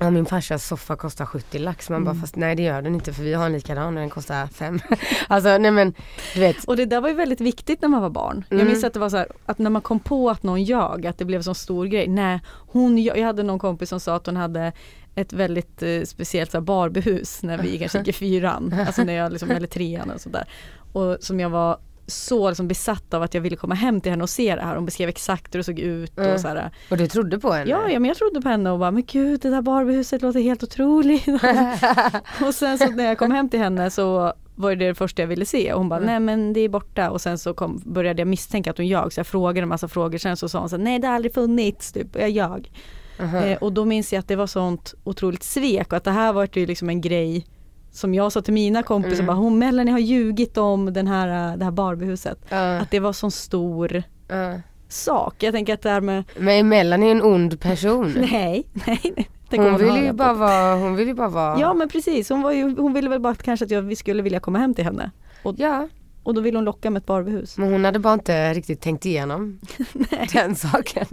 Min 0.00 0.26
farsas 0.26 0.66
soffa 0.66 0.96
kostar 0.96 1.26
70 1.26 1.58
lax. 1.58 1.90
Man 1.90 2.04
bara 2.04 2.10
Mm. 2.10 2.20
fast 2.20 2.36
nej 2.36 2.54
det 2.56 2.62
gör 2.62 2.82
den 2.82 2.94
inte 2.94 3.12
för 3.12 3.22
vi 3.22 3.34
har 3.34 3.46
en 3.46 3.52
likadan 3.52 3.86
och 3.86 4.00
den 4.00 4.10
kostar 4.10 4.46
5. 4.46 4.80
alltså 5.28 5.58
nej 5.58 5.70
men 5.70 5.94
du 6.34 6.40
vet. 6.40 6.64
Och 6.64 6.76
det 6.76 6.84
där 6.84 7.00
var 7.00 7.08
ju 7.08 7.14
väldigt 7.14 7.40
viktigt 7.40 7.82
när 7.82 7.88
man 7.88 8.02
var 8.02 8.10
barn. 8.10 8.44
Jag 8.48 8.60
Mm. 8.60 8.72
minns 8.72 8.84
att 8.84 8.92
det 8.94 9.00
var 9.00 9.08
så 9.10 9.16
här, 9.16 9.28
att 9.46 9.58
när 9.58 9.70
man 9.70 9.82
kom 9.82 10.00
på 10.00 10.30
att 10.30 10.42
någon 10.42 10.62
ljög, 10.62 11.06
att 11.06 11.18
det 11.18 11.24
blev 11.24 11.38
en 11.38 11.44
sån 11.44 11.54
stor 11.54 11.86
grej. 11.86 12.08
Nej, 12.08 12.40
hon, 12.46 12.98
jag 13.02 13.22
hade 13.26 13.42
någon 13.42 13.58
kompis 13.58 13.88
som 13.88 14.00
sa 14.00 14.16
att 14.16 14.26
hon 14.26 14.36
hade 14.36 14.72
ett 15.14 15.32
väldigt 15.32 15.82
eh, 15.82 16.02
speciellt 16.04 16.50
så 16.50 16.56
här, 16.56 16.62
Barbiehus 16.62 17.42
när 17.42 17.58
vi 17.58 17.78
kanske 17.78 17.98
gick 17.98 18.08
i 18.08 18.12
fyran, 18.12 18.74
alltså 18.86 19.04
när 19.04 19.12
jag 19.12 19.32
liksom, 19.32 19.50
eller 19.50 19.66
trean 19.66 20.10
och 20.10 20.20
sådär. 20.20 20.44
Och 20.92 21.16
som 21.20 21.40
jag 21.40 21.50
var 21.50 21.78
så 22.08 22.48
liksom 22.48 22.68
besatt 22.68 23.14
av 23.14 23.22
att 23.22 23.34
jag 23.34 23.40
ville 23.40 23.56
komma 23.56 23.74
hem 23.74 24.00
till 24.00 24.10
henne 24.12 24.22
och 24.22 24.30
se 24.30 24.54
det 24.54 24.62
här. 24.62 24.74
Hon 24.74 24.84
beskrev 24.84 25.08
exakt 25.08 25.54
hur 25.54 25.58
det 25.58 25.64
såg 25.64 25.78
ut 25.78 26.18
Mm. 26.18 26.34
och 26.34 26.40
så 26.40 26.48
här. 26.48 26.70
Och 26.90 26.96
du 26.96 27.06
trodde 27.06 27.38
på 27.38 27.52
henne? 27.52 27.70
Ja, 27.70 27.88
ja, 27.90 27.98
men 27.98 28.08
jag 28.08 28.16
trodde 28.16 28.40
på 28.40 28.48
henne 28.48 28.70
och 28.70 28.78
bara, 28.78 28.90
men 28.90 29.04
gud 29.06 29.40
det 29.40 29.50
där 29.50 29.62
Barbiehuset 29.62 30.22
låter 30.22 30.40
helt 30.40 30.62
otroligt. 30.62 31.28
och 32.46 32.54
sen 32.54 32.78
så 32.78 32.90
när 32.90 33.04
jag 33.04 33.18
kom 33.18 33.30
hem 33.30 33.48
till 33.48 33.60
henne 33.60 33.90
så 33.90 34.32
var 34.54 34.74
det 34.74 34.86
det 34.88 34.94
första 34.94 35.22
jag 35.22 35.26
ville 35.26 35.46
se 35.46 35.72
och 35.72 35.78
hon 35.78 35.88
bara, 35.88 35.96
Mm. 36.00 36.06
nej 36.06 36.20
men 36.20 36.52
det 36.52 36.60
är 36.60 36.68
borta 36.68 37.10
och 37.10 37.20
sen 37.20 37.38
så 37.38 37.54
kom, 37.54 37.82
började 37.86 38.20
jag 38.20 38.28
misstänka 38.28 38.70
att 38.70 38.76
hon 38.76 38.86
ljög 38.86 39.12
så 39.12 39.20
jag 39.20 39.26
frågade 39.26 39.62
en 39.62 39.68
massa 39.68 39.88
frågor 39.88 40.18
sen 40.18 40.36
så 40.36 40.48
sa 40.48 40.58
hon 40.60 40.68
så 40.68 40.76
här, 40.76 40.84
nej 40.84 40.98
det 40.98 41.06
har 41.06 41.14
aldrig 41.14 41.34
funnits, 41.34 41.92
typ, 41.92 42.16
jag 42.16 42.30
ljög. 42.30 42.72
Aha. 43.20 43.38
Eh, 43.44 43.58
och 43.58 43.72
då 43.72 43.84
minns 43.84 44.12
jag 44.12 44.20
att 44.20 44.28
det 44.28 44.36
var 44.36 44.46
sånt 44.46 44.94
otroligt 45.04 45.42
svek 45.42 45.86
och 45.92 45.96
att 45.96 46.04
det 46.04 46.10
här 46.10 46.32
var 46.32 46.48
ju 46.52 46.66
liksom 46.66 46.88
en 46.88 47.00
grej 47.00 47.46
som 47.90 48.14
jag 48.14 48.32
sa 48.32 48.42
till 48.42 48.54
mina 48.54 48.82
kompisar, 48.82 49.14
Mm. 49.14 49.26
bara, 49.26 49.36
hon 49.36 49.58
Melanie 49.58 49.92
har 49.92 49.98
ljugit 49.98 50.56
om 50.56 50.92
den 50.92 51.06
här, 51.06 51.56
det 51.56 51.64
här 51.64 51.72
Barbiehuset. 51.72 52.38
Ja, 52.48 52.78
Att 52.78 52.90
det 52.90 53.00
var 53.00 53.12
sån 53.12 53.30
stor 53.30 54.02
ja. 54.28 54.60
sak. 54.88 55.42
Jag 55.42 55.54
tänker 55.54 55.74
att 55.74 55.82
det 55.82 55.90
här 55.90 56.00
med, 56.00 56.24
Men 56.38 56.68
Melanie 56.68 57.08
är 57.08 57.12
en 57.12 57.22
ond 57.22 57.60
person. 57.60 58.12
nej, 58.30 58.66
nej, 58.86 59.00
nej. 59.16 59.28
hon 59.60 59.78
vill 59.78 60.04
ju 60.04 60.12
bara 60.12 60.32
vara, 60.34 60.74
hon 60.74 60.96
vill 60.96 61.08
ju 61.08 61.14
bara 61.14 61.28
vara. 61.28 61.60
Ja 61.60 61.74
men 61.74 61.88
precis, 61.88 62.28
hon, 62.28 62.42
var 62.42 62.52
ju, 62.52 62.76
hon 62.76 62.92
ville 62.92 63.08
väl 63.08 63.20
bara 63.20 63.32
att 63.32 63.42
kanske 63.42 63.64
att 63.64 63.70
jag, 63.70 63.82
vi 63.82 63.96
skulle 63.96 64.22
vilja 64.22 64.40
komma 64.40 64.58
hem 64.58 64.74
till 64.74 64.84
henne. 64.84 65.10
ja. 65.56 65.88
Och 66.22 66.34
då 66.34 66.40
ville 66.40 66.58
hon 66.58 66.64
locka 66.64 66.90
med 66.90 67.00
ett 67.00 67.06
Barbiehus. 67.06 67.58
Men 67.58 67.72
hon 67.72 67.84
hade 67.84 67.98
bara 67.98 68.14
inte 68.14 68.54
riktigt 68.54 68.80
tänkt 68.80 69.06
igenom 69.06 69.60
den 70.32 70.56
saken. 70.56 71.06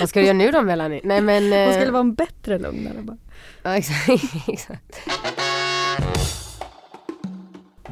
Vad 0.00 0.08
ska 0.08 0.20
du 0.20 0.26
göra 0.26 0.36
nu 0.36 0.50
då 0.50 0.62
Melanie? 0.62 1.00
Nej 1.04 1.20
men. 1.20 1.42
Hon 1.44 1.52
eh, 1.52 1.72
skulle 1.74 1.90
vara 1.90 2.00
en 2.00 2.14
bättre 2.14 2.58
lögnare 2.58 3.02
bara. 3.02 3.16
ja, 3.62 3.76
exakt, 3.76 4.08
exakt. 4.48 4.96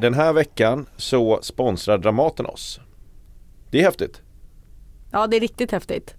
Den 0.01 0.13
här 0.13 0.33
veckan 0.33 0.85
så 0.97 1.39
sponsrar 1.41 1.97
Dramaten 1.97 2.45
oss. 2.45 2.79
Det 3.71 3.79
är 3.79 3.83
häftigt, 3.83 4.21
Ja 5.11 5.27
det 5.27 5.37
är 5.37 5.41
riktigt 5.41 5.71
häftigt. 5.71 6.15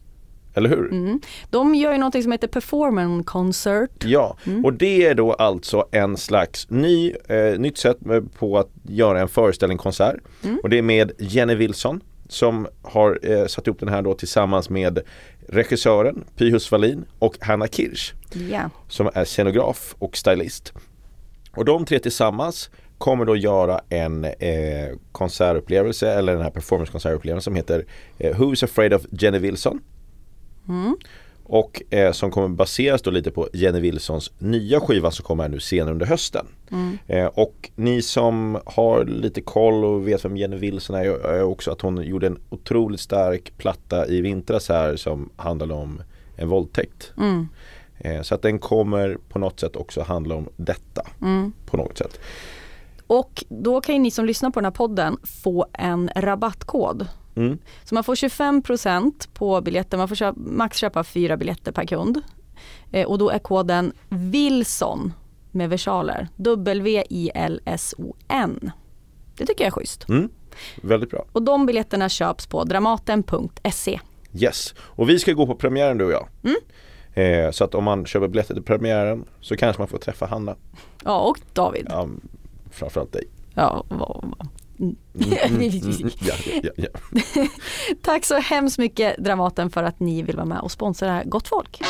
eller 0.54 0.68
hur? 0.70 0.90
Mm. 0.92 1.20
De 1.50 1.74
gör 1.74 1.92
ju 1.92 1.98
någonting 1.98 2.22
som 2.22 2.32
heter 2.32 2.48
performance 2.48 3.24
concert. 3.24 4.04
Ja, 4.04 4.36
Mm. 4.46 4.64
och 4.64 4.72
det 4.72 5.06
är 5.06 5.14
då 5.14 5.32
alltså 5.32 5.86
en 5.92 6.16
slags 6.16 6.70
ny, 6.70 7.10
eh, 7.28 7.58
nytt 7.58 7.78
sätt 7.78 7.98
på 8.38 8.58
att 8.58 8.70
göra 8.82 9.20
en 9.20 9.28
föreställning 9.28 9.78
konsert. 9.78 10.16
Mm. 10.44 10.60
Och 10.62 10.70
det 10.70 10.78
är 10.78 10.82
med 10.82 11.12
Jenny 11.18 11.54
Wilson 11.54 12.00
som 12.28 12.66
har 12.82 13.18
eh, 13.22 13.46
satt 13.46 13.66
ihop 13.66 13.80
den 13.80 13.88
här 13.88 14.02
då 14.02 14.14
tillsammans 14.14 14.70
med 14.70 14.98
regissören 15.48 16.24
Pyhus 16.36 16.72
Wallin 16.72 17.04
och 17.18 17.36
Hanna 17.40 17.66
Kirsch 17.66 18.14
Ja. 18.50 18.70
som 18.88 19.10
är 19.14 19.24
scenograf 19.24 19.94
och 19.98 20.16
stylist. 20.16 20.72
Och 21.56 21.64
de 21.64 21.84
tre 21.84 21.98
tillsammans 21.98 22.70
kommer 22.98 23.24
då 23.24 23.36
göra 23.36 23.80
en 23.88 24.24
eh, 24.24 24.96
konsertupplevelse 25.12 26.12
eller 26.12 26.32
den 26.32 26.42
här 26.42 26.50
performancekonsertupplevelsen 26.50 27.42
som 27.42 27.56
heter 27.56 27.84
eh, 28.18 28.38
Who 28.38 28.52
is 28.52 28.62
afraid 28.62 28.94
of 28.94 29.02
Jenny 29.10 29.38
Wilson? 29.38 29.80
Och 31.48 31.82
eh, 31.90 32.12
som 32.12 32.30
kommer 32.30 32.48
baseras 32.48 33.02
då 33.02 33.10
lite 33.10 33.30
på 33.30 33.48
Jenny 33.52 33.80
Wilsons 33.80 34.32
nya 34.38 34.80
skiva 34.80 35.10
som 35.10 35.24
kommer 35.24 35.44
här 35.44 35.50
nu 35.50 35.60
senare 35.60 35.92
under 35.92 36.06
hösten. 36.06 36.46
Eh, 37.06 37.26
och 37.26 37.70
ni 37.74 38.02
som 38.02 38.58
har 38.66 39.04
lite 39.04 39.40
koll 39.40 39.84
och 39.84 40.08
vet 40.08 40.24
vem 40.24 40.36
Jenny 40.36 40.56
Wilson 40.56 40.96
är, 40.96 41.04
är 41.26 41.42
också 41.42 41.70
att 41.70 41.80
hon 41.80 42.02
gjorde 42.02 42.26
en 42.26 42.38
otroligt 42.50 43.00
stark 43.00 43.52
platta 43.58 44.06
i 44.06 44.20
vintras 44.20 44.68
här 44.68 44.96
som 44.96 45.30
handlade 45.36 45.74
om 45.74 46.02
en 46.36 46.48
våldtäkt. 46.48 47.12
Eh, 47.98 48.22
så 48.22 48.34
att 48.34 48.42
den 48.42 48.58
kommer 48.58 49.18
på 49.28 49.38
något 49.38 49.60
sätt 49.60 49.76
också 49.76 50.02
handla 50.02 50.34
om 50.34 50.48
detta. 50.56 51.02
På 51.66 51.76
något 51.76 51.98
sätt. 51.98 52.20
Och 53.06 53.44
då 53.48 53.80
kan 53.80 53.94
ju 53.94 54.00
ni 54.00 54.10
som 54.10 54.24
lyssnar 54.24 54.50
på 54.50 54.60
den 54.60 54.64
här 54.64 54.72
podden 54.72 55.16
få 55.42 55.66
en 55.72 56.10
rabattkod. 56.16 57.08
Mm. 57.36 57.58
Så 57.84 57.94
man 57.94 58.04
får 58.04 58.14
25% 58.14 59.28
på 59.34 59.60
biljetter, 59.60 59.98
man 59.98 60.08
får 60.08 60.16
köpa, 60.16 60.40
max 60.40 60.78
köpa 60.78 61.04
fyra 61.04 61.36
biljetter 61.36 61.72
per 61.72 61.84
kund. 61.84 62.20
Eh, 62.92 63.06
och 63.06 63.18
då 63.18 63.30
är 63.30 63.38
koden 63.38 63.92
WILSON 64.08 65.12
med 65.50 65.70
versaler. 65.70 66.28
W-I-L-S-O-N. 66.36 67.90
Det 69.36 69.46
tycker 69.46 69.64
jag 69.64 69.68
är 69.68 69.72
schysst. 69.72 70.08
Mm. 70.08 70.28
Väldigt 70.82 71.10
bra. 71.10 71.24
Och 71.32 71.42
de 71.42 71.66
biljetterna 71.66 72.08
köps 72.08 72.46
på 72.46 72.64
dramaten.se. 72.64 74.00
Yes. 74.32 74.74
Och 74.78 75.08
vi 75.08 75.18
ska 75.18 75.32
gå 75.32 75.46
på 75.46 75.54
premiären 75.54 75.98
du 75.98 76.04
och 76.04 76.12
jag. 76.12 76.28
Eh, 77.16 77.50
så 77.50 77.64
att 77.64 77.74
om 77.74 77.84
man 77.84 78.06
köper 78.06 78.28
biljetter 78.28 78.54
till 78.54 78.62
premiären 78.62 79.24
så 79.40 79.56
kanske 79.56 79.80
man 79.80 79.88
får 79.88 79.98
träffa 79.98 80.26
Hanna. 80.26 80.56
Ja, 81.04 81.20
och 81.20 81.40
David. 81.52 81.86
Ja, 81.90 82.08
framförallt 82.70 83.12
dig. 83.12 83.24
Ja, 83.54 83.84
vad- 83.88 83.98
vad- 84.38 84.48
Mm, 84.78 84.96
mm, 85.14 85.70
ja, 86.20 86.34
ja, 86.62 86.70
ja. 86.76 86.88
Tack 88.02 88.24
så 88.24 88.34
hemskt 88.38 88.78
mycket 88.78 89.16
Dramaten 89.18 89.70
för 89.70 89.82
att 89.82 90.00
ni 90.00 90.22
vill 90.22 90.36
vara 90.36 90.46
med 90.46 90.60
och 90.60 90.70
sponsra 90.72 91.22
Gott 91.24 91.48
Folk. 91.48 91.80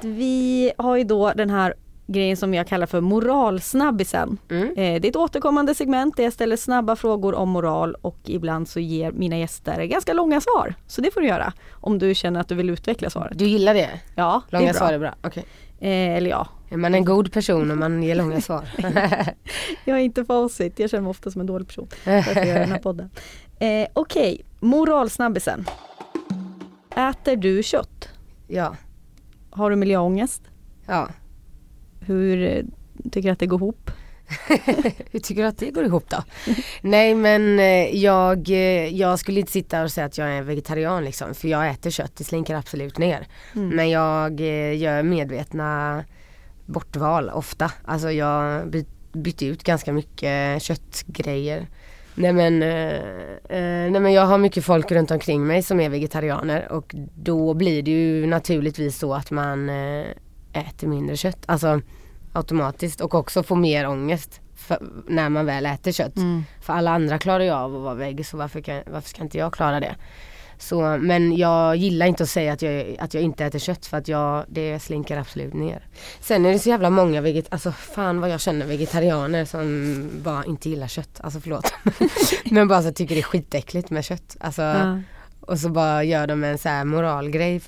Vi 0.00 0.72
har 0.78 0.96
ju 0.96 1.04
då 1.04 1.32
den 1.36 1.50
här 1.50 1.74
grejen 2.06 2.36
som 2.36 2.54
jag 2.54 2.66
kallar 2.68 2.86
för 2.86 3.00
moralsnabbisen. 3.00 4.38
Mm. 4.50 4.68
Eh, 4.68 4.74
Det 4.74 5.06
är 5.06 5.10
ett 5.10 5.16
återkommande 5.16 5.74
segment 5.74 6.16
där 6.16 6.24
jag 6.24 6.32
ställer 6.32 6.56
snabba 6.56 6.96
frågor 6.96 7.34
om 7.34 7.48
moral 7.48 7.94
och 8.00 8.18
ibland 8.24 8.68
så 8.68 8.80
ger 8.80 9.12
mina 9.12 9.38
gäster 9.38 9.84
ganska 9.84 10.12
långa 10.12 10.40
svar. 10.40 10.74
Så 10.86 11.00
det 11.00 11.10
får 11.14 11.20
du 11.20 11.26
göra 11.26 11.52
om 11.72 11.98
du 11.98 12.14
känner 12.14 12.40
att 12.40 12.48
du 12.48 12.54
vill 12.54 12.70
utveckla 12.70 13.10
svaret. 13.10 13.38
Du 13.38 13.44
gillar 13.44 13.74
det? 13.74 13.90
Ja, 14.14 14.42
det 14.50 14.56
Långa 14.56 14.68
är 14.68 14.72
bra. 14.72 14.78
svar 14.78 14.92
är 14.92 14.98
bra, 14.98 15.14
okej. 15.22 15.44
Eh, 15.84 16.16
Eller 16.16 16.30
ja, 16.30 16.48
Är 16.68 16.76
man 16.76 16.94
en 16.94 17.04
god 17.04 17.32
person 17.32 17.70
om 17.70 17.78
man 17.78 18.02
ger 18.02 18.14
långa 18.14 18.40
svar? 18.40 18.64
jag 19.84 19.98
är 19.98 20.02
inte 20.02 20.24
facit. 20.24 20.78
Jag 20.78 20.90
känner 20.90 21.02
mig 21.02 21.10
ofta 21.10 21.30
som 21.30 21.40
en 21.40 21.46
dålig 21.46 21.68
person. 21.68 21.88
Därför 22.04 22.34
gör 22.40 22.46
jag 22.46 22.60
den 22.60 22.72
här 22.72 22.78
podden. 22.78 23.10
Eh, 23.58 23.86
Okej, 23.92 24.42
moralsnabbisen. 24.60 25.64
Äter 26.96 27.36
du 27.36 27.62
kött? 27.62 28.08
ja, 28.48 28.76
Har 29.50 29.70
du 29.70 29.76
miljöångest? 29.76 30.42
ja. 30.86 31.08
Hur 32.00 32.42
eh, 32.42 32.64
tycker 33.12 33.28
du 33.28 33.30
att 33.32 33.38
det 33.38 33.46
går 33.46 33.58
ihop? 33.60 33.90
Hur 35.10 35.20
tycker 35.20 35.42
du 35.42 35.48
att 35.48 35.58
det 35.58 35.70
går 35.70 35.84
ihop 35.84 36.10
då? 36.10 36.24
Nej 36.80 37.14
men 37.14 37.58
eh, 37.58 37.96
jag, 37.96 38.50
eh, 38.50 38.88
jag 38.96 39.18
skulle 39.18 39.40
inte 39.40 39.52
sitta 39.52 39.82
och 39.82 39.90
säga 39.90 40.06
att 40.06 40.18
jag 40.18 40.28
är 40.28 40.42
vegetarian 40.42 41.04
liksom 41.04 41.34
för 41.34 41.48
jag 41.48 41.70
äter 41.70 41.90
kött, 41.90 42.16
det 42.16 42.24
slinker 42.24 42.54
absolut 42.54 42.98
ner. 42.98 43.26
Men 43.52 43.90
jag 43.90 44.40
eh, 44.40 44.76
gör 44.76 45.02
medvetna 45.02 46.04
bortval 46.66 47.30
ofta. 47.30 47.72
Alltså 47.84 48.10
jag 48.10 48.70
by, 48.70 48.84
bytte 49.12 49.46
ut 49.46 49.62
ganska 49.62 49.92
mycket 49.92 50.62
köttgrejer. 50.62 51.66
Nej 52.14 52.32
men, 52.32 52.62
eh, 52.62 53.90
nej 53.90 54.00
men 54.00 54.12
jag 54.12 54.26
har 54.26 54.38
mycket 54.38 54.64
folk 54.64 54.92
runt 54.92 55.10
omkring 55.10 55.46
mig 55.46 55.62
som 55.62 55.80
är 55.80 55.88
vegetarianer 55.88 56.72
och 56.72 56.94
då 57.14 57.54
blir 57.54 57.82
det 57.82 57.90
ju 57.90 58.26
naturligtvis 58.26 58.98
så 58.98 59.14
att 59.14 59.30
man 59.30 59.68
eh, 59.68 60.06
äter 60.52 60.88
mindre 60.88 61.16
kött. 61.16 61.42
Alltså 61.46 61.80
automatiskt 62.34 63.00
och 63.00 63.14
också 63.14 63.42
får 63.42 63.56
mer 63.56 63.88
ångest 63.88 64.40
för, 64.56 64.78
när 65.08 65.28
man 65.28 65.46
väl 65.46 65.66
äter 65.66 65.92
kött. 65.92 66.14
För 66.60 66.72
alla 66.72 66.90
andra 66.90 67.18
klarar 67.18 67.44
ju 67.44 67.50
av 67.50 67.76
att 67.76 67.82
vara 67.82 67.94
vägg 67.94 68.26
så 68.26 68.36
varför, 68.36 68.60
kan, 68.60 68.82
varför 68.86 69.08
ska 69.08 69.22
inte 69.22 69.38
jag 69.38 69.52
klara 69.52 69.80
det? 69.80 69.94
Så, 70.58 70.96
men 71.00 71.36
jag 71.36 71.76
gillar 71.76 72.06
inte 72.06 72.22
att 72.22 72.28
säga 72.28 72.52
att 72.52 72.62
jag, 72.62 72.96
att 72.98 73.14
jag 73.14 73.22
inte 73.22 73.44
äter 73.44 73.58
kött 73.58 73.86
för 73.86 73.96
att 73.96 74.08
jag, 74.08 74.44
det 74.48 74.78
slinker 74.80 75.16
absolut 75.16 75.54
ner. 75.54 75.86
Sen 76.20 76.46
är 76.46 76.52
det 76.52 76.58
så 76.58 76.68
jävla 76.68 76.90
många 76.90 77.20
veget, 77.20 77.46
alltså 77.50 77.72
fan 77.72 78.20
vad 78.20 78.30
jag 78.30 78.40
känner 78.40 78.66
vegetarianer 78.66 79.44
som 79.44 80.10
bara 80.24 80.44
inte 80.44 80.70
gillar 80.70 80.88
kött. 80.88 81.20
Alltså 81.20 81.40
förlåt. 81.40 81.74
men 82.50 82.68
bara 82.68 82.82
så 82.82 82.92
tycker 82.92 83.14
det 83.14 83.20
är 83.20 83.22
skitäckligt 83.22 83.90
med 83.90 84.04
kött. 84.04 84.36
Alltså, 84.40 84.62
Ja. 84.62 85.00
Och 85.46 85.58
så 85.58 85.68
bara 85.68 86.04
gör 86.04 86.26
de 86.26 86.44
en 86.44 86.58
så 86.58 86.68
här 86.68 86.84
moralgrej 86.84 87.60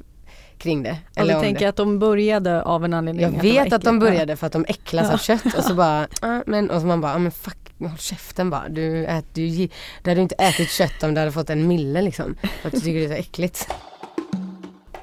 kring 0.58 0.82
det. 0.82 0.98
Och 1.10 1.18
Eller 1.18 1.34
du 1.34 1.40
tänker 1.40 1.68
att 1.68 1.76
de 1.76 1.98
började 1.98 2.62
av 2.62 2.84
en 2.84 2.94
anledning? 2.94 3.24
Jag 3.24 3.30
vet 3.42 3.72
att 3.72 3.82
de 3.82 3.98
började 3.98 4.36
för 4.36 4.46
att 4.46 4.52
de 4.52 4.64
äcklas 4.68 5.10
av 5.10 5.18
kött 5.18 5.54
och 5.56 5.64
så 5.64 5.74
bara, 5.84 6.06
men, 6.46 6.70
och 6.70 6.80
så 6.80 6.86
man 6.86 7.00
bara, 7.00 7.18
men 7.18 7.32
fuck, 7.32 7.58
håll 7.78 7.96
käften 7.98 8.50
bara. 8.50 8.68
Du, 8.68 9.06
ät, 9.06 9.24
du, 9.32 9.68
du 10.02 10.10
hade 10.10 10.20
inte 10.20 10.34
ätit 10.34 10.70
kött 10.70 11.02
om 11.02 11.14
du 11.14 11.20
hade 11.20 11.32
fått 11.32 11.50
en 11.50 11.68
mille 11.68 12.02
liksom. 12.02 12.36
För 12.60 12.68
att 12.68 12.74
du 12.74 12.80
tycker 12.80 12.98
det 12.98 13.04
är 13.04 13.08
så 13.08 13.14
äckligt. 13.14 13.68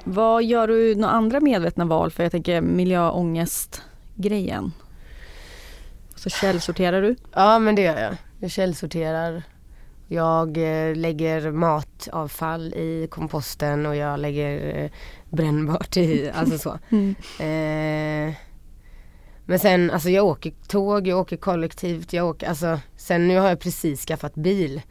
Vad 0.04 0.44
gör 0.44 0.68
du 0.68 0.94
några 0.94 1.14
andra 1.14 1.40
medvetna 1.40 1.84
val 1.84 2.10
för 2.10 2.22
jag 2.22 2.32
tänker 2.32 2.60
miljöångest-grejen? 2.60 4.72
Så 6.16 6.30
källsorterar 6.30 7.02
du? 7.02 7.16
Ja 7.32 7.58
men 7.58 7.74
det 7.74 7.82
gör 7.82 8.00
jag. 8.00 8.16
Jag 8.40 8.50
källsorterar. 8.50 9.42
Jag 10.08 10.56
eh, 10.56 10.96
lägger 10.96 11.50
matavfall 11.50 12.74
i 12.74 13.06
komposten 13.10 13.86
och 13.86 13.96
jag 13.96 14.20
lägger 14.20 14.76
eh, 14.84 14.90
brännbart 15.34 15.96
i, 15.96 16.30
alltså 16.34 16.58
så. 16.58 16.78
Eh, 17.42 18.34
men 19.46 19.58
sen, 19.58 19.90
alltså 19.90 20.10
jag 20.10 20.24
åker 20.24 20.52
tåg, 20.68 21.06
jag 21.06 21.18
åker 21.18 21.36
kollektivt, 21.36 22.12
jag 22.12 22.26
åker, 22.26 22.48
alltså 22.48 22.80
sen 22.96 23.28
nu 23.28 23.38
har 23.38 23.48
jag 23.48 23.60
precis 23.60 24.06
skaffat 24.06 24.34
bil. 24.34 24.82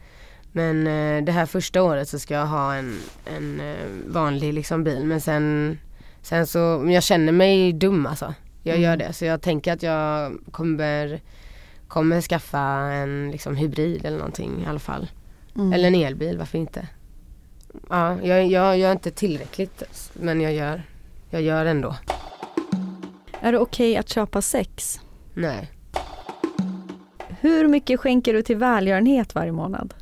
Men 0.52 0.86
eh, 0.86 1.24
det 1.24 1.32
här 1.32 1.46
första 1.46 1.82
året 1.82 2.08
så 2.08 2.18
ska 2.18 2.34
jag 2.34 2.46
ha 2.46 2.74
en, 2.74 2.98
en 3.36 3.60
eh, 3.60 3.86
vanlig 4.06 4.54
liksom 4.54 4.84
bil 4.84 5.04
men 5.04 5.20
sen, 5.20 5.78
sen 6.22 6.46
så, 6.46 6.86
jag 6.88 7.02
känner 7.02 7.32
mig 7.32 7.72
dum 7.72 8.06
alltså. 8.06 8.34
Jag 8.62 8.78
gör 8.78 8.96
det 8.96 9.12
så 9.12 9.24
jag 9.24 9.42
tänker 9.42 9.72
att 9.72 9.82
jag 9.82 10.38
kommer, 10.50 11.20
kommer 11.88 12.20
skaffa 12.20 12.60
en 12.92 13.30
liksom 13.30 13.56
hybrid 13.56 14.04
eller 14.04 14.18
någonting 14.18 14.62
i 14.62 14.66
alla 14.66 14.78
fall. 14.78 15.08
Eller 15.74 15.88
en 15.88 15.94
elbil, 15.94 16.38
varför 16.38 16.58
inte? 16.58 16.88
Ja, 17.88 18.22
jag, 18.22 18.46
jag 18.46 18.78
gör 18.78 18.92
inte 18.92 19.10
tillräckligt 19.10 19.82
men 20.12 20.40
jag 20.40 20.52
gör, 20.52 20.82
jag 21.30 21.42
gör 21.42 21.66
ändå. 21.66 21.96
Är 23.40 23.52
det 23.52 23.58
okej 23.58 23.96
att 23.96 24.08
köpa 24.08 24.42
sex? 24.42 25.00
Nej. 25.34 25.70
Hur 27.40 27.68
mycket 27.68 28.00
skänker 28.00 28.32
du 28.34 28.42
till 28.42 28.56
välgörenhet 28.56 29.34
varje 29.34 29.52
månad? 29.52 29.94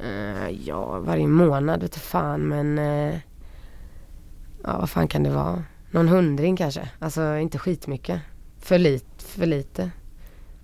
Eh, 0.00 0.48
ja, 0.66 0.98
varje 0.98 1.26
månad 1.26 1.82
vet 1.82 1.96
fan 1.96 2.40
men 2.40 2.78
eh, 2.78 3.14
Ja, 4.64 4.78
vad 4.78 4.90
fan 4.90 5.08
kan 5.08 5.22
det 5.22 5.30
vara? 5.30 5.64
Någon 5.90 6.08
hundring 6.08 6.56
kanske. 6.56 6.88
Alltså 6.98 7.36
inte 7.36 7.58
skitmycket. 7.58 8.20
För, 8.60 8.78
lit, 8.78 9.22
för 9.22 9.46
lite. 9.46 9.90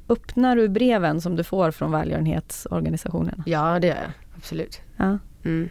Öppnar 0.09 0.57
du 0.57 0.69
breven 0.69 1.21
som 1.21 1.37
du 1.37 1.45
får 1.45 1.71
från 1.71 1.93
välgörenhetsorganisationerna? 1.93 3.43
Ja, 3.47 3.79
det 3.81 3.87
gör 3.87 3.97
jag. 3.97 4.11
Absolut. 4.37 4.81
Ja, 4.97 5.19
Mm. 5.45 5.69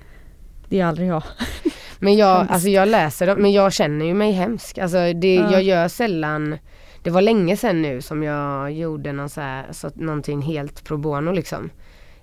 Det 0.74 0.80
är 0.80 0.86
aldrig 0.86 1.08
jag. 1.08 1.24
Men 2.00 2.16
jag, 2.16 2.48
alltså 2.50 2.70
jag 2.70 2.88
läser 2.88 3.28
dem, 3.28 3.42
men 3.42 3.52
jag 3.52 3.74
känner 3.74 4.06
ju 4.06 4.14
mig 4.14 4.32
hemsk. 4.32 4.78
Alltså 4.78 5.14
det, 5.14 5.36
Ja. 5.36 5.52
jag 5.52 5.64
gör 5.64 5.88
sällan 5.88 6.58
Det 7.04 7.10
var 7.10 7.22
länge 7.22 7.58
sedan 7.58 7.82
nu 7.82 8.02
som 8.02 8.24
jag 8.24 8.72
gjorde 8.72 9.12
någon 9.12 9.30
så 9.30 9.42
här, 9.42 9.66
så, 9.72 9.92
någonting 9.96 10.42
helt 10.42 10.84
pro 10.84 10.98
bono 10.98 11.32
liksom. 11.32 11.70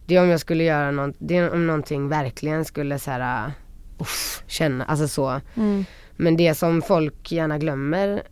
Det 0.07 0.17
är 0.17 0.23
om 0.23 0.29
jag 0.29 0.41
skulle 0.41 0.65
göra 0.65 0.91
något, 0.91 1.17
det 1.19 1.37
är 1.37 1.53
om 1.53 1.67
någonting 1.67 2.09
verkligen 2.09 2.65
skulle 2.65 2.99
så 2.99 3.11
här, 3.11 3.53
uff, 3.99 4.43
känna, 4.47 4.85
alltså 4.85 5.09
så. 5.09 5.41
Men 6.17 6.37
det 6.37 6.55
som 6.55 6.83
folk 6.83 7.33
gärna 7.33 7.59
glömmer, 7.59 8.23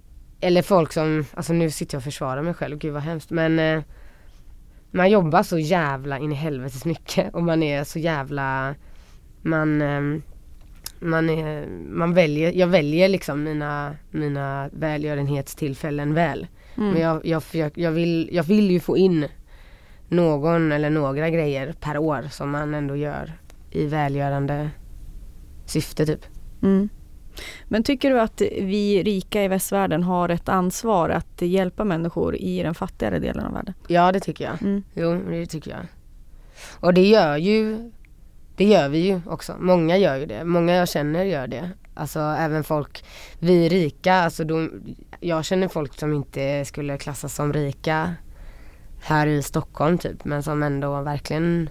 eller 0.40 0.62
folk 0.62 0.92
som, 0.92 1.24
alltså 1.34 1.52
nu 1.52 1.70
sitter 1.70 1.94
jag 1.94 2.00
och 2.00 2.04
försvarar 2.04 2.42
mig 2.42 2.54
själv, 2.54 2.78
gud 2.78 2.92
vad 2.92 3.02
hemskt. 3.02 3.30
Men 3.30 3.58
eh, 3.58 3.82
man 4.90 5.10
jobbar 5.10 5.42
så 5.42 5.58
jävla 5.58 6.18
in 6.18 6.32
i 6.32 6.34
helvetes 6.34 6.84
mycket 6.84 7.34
och 7.34 7.42
man 7.42 7.62
är 7.62 7.84
så 7.84 7.98
jävla, 7.98 8.74
man 9.42 9.82
eh, 9.82 10.20
man, 11.00 11.30
är, 11.30 11.66
man 11.88 12.14
väljer, 12.14 12.52
jag 12.52 12.66
väljer 12.66 13.08
liksom 13.08 13.42
mina, 13.44 13.96
mina 14.10 14.70
välgörenhetstillfällen 14.72 16.14
väl. 16.14 16.46
Men 16.74 17.00
jag, 17.00 17.26
jag, 17.26 17.42
försöker- 17.42 17.82
jag, 17.82 17.90
vill, 17.90 18.28
jag 18.32 18.42
vill 18.42 18.70
ju 18.70 18.80
få 18.80 18.96
in 18.96 19.26
någon 20.08 20.72
eller 20.72 20.90
några 20.90 21.30
grejer 21.30 21.74
per 21.80 21.98
år 21.98 22.22
som 22.30 22.50
man 22.50 22.74
ändå 22.74 22.96
gör 22.96 23.32
i 23.70 23.86
välgörande 23.86 24.70
syfte 25.66 26.06
typ. 26.06 26.20
Mm. 26.62 26.88
Men 27.64 27.82
tycker 27.82 28.10
du 28.10 28.20
att 28.20 28.40
vi 28.40 29.02
rika 29.02 29.44
i 29.44 29.48
västvärlden 29.48 30.02
har 30.02 30.28
ett 30.28 30.48
ansvar 30.48 31.10
att 31.10 31.42
hjälpa 31.42 31.84
människor 31.84 32.36
i 32.36 32.62
den 32.62 32.74
fattigare 32.74 33.18
delen 33.18 33.44
av 33.44 33.52
världen? 33.52 33.74
Ja 33.88 34.12
det 34.12 34.20
tycker 34.20 34.44
jag. 34.44 34.62
Mm. 34.62 34.82
Jo 34.94 35.20
det 35.30 35.46
tycker 35.46 35.70
jag. 35.70 35.80
Och 36.80 36.94
det 36.94 37.06
gör 37.08 37.36
ju 37.36 37.90
Det 38.58 38.64
gör 38.64 38.88
vi 38.88 38.98
ju 38.98 39.20
också. 39.26 39.56
Många 39.58 39.96
gör 39.96 40.16
ju 40.16 40.26
det. 40.26 40.44
Många 40.44 40.74
jag 40.74 40.88
känner 40.88 41.24
gör 41.24 41.46
det. 41.46 41.70
Alltså 41.94 42.20
även 42.20 42.64
folk, 42.64 43.04
vi 43.38 43.68
rika, 43.68 44.14
alltså 44.14 44.44
de, 44.44 44.80
jag 45.20 45.44
känner 45.44 45.68
folk 45.68 45.98
som 45.98 46.12
inte 46.12 46.64
skulle 46.64 46.98
klassas 46.98 47.34
som 47.34 47.52
rika 47.52 48.14
här 49.02 49.26
i 49.26 49.42
Stockholm 49.42 49.98
typ 49.98 50.24
men 50.24 50.42
som 50.42 50.62
ändå 50.62 51.02
verkligen 51.02 51.70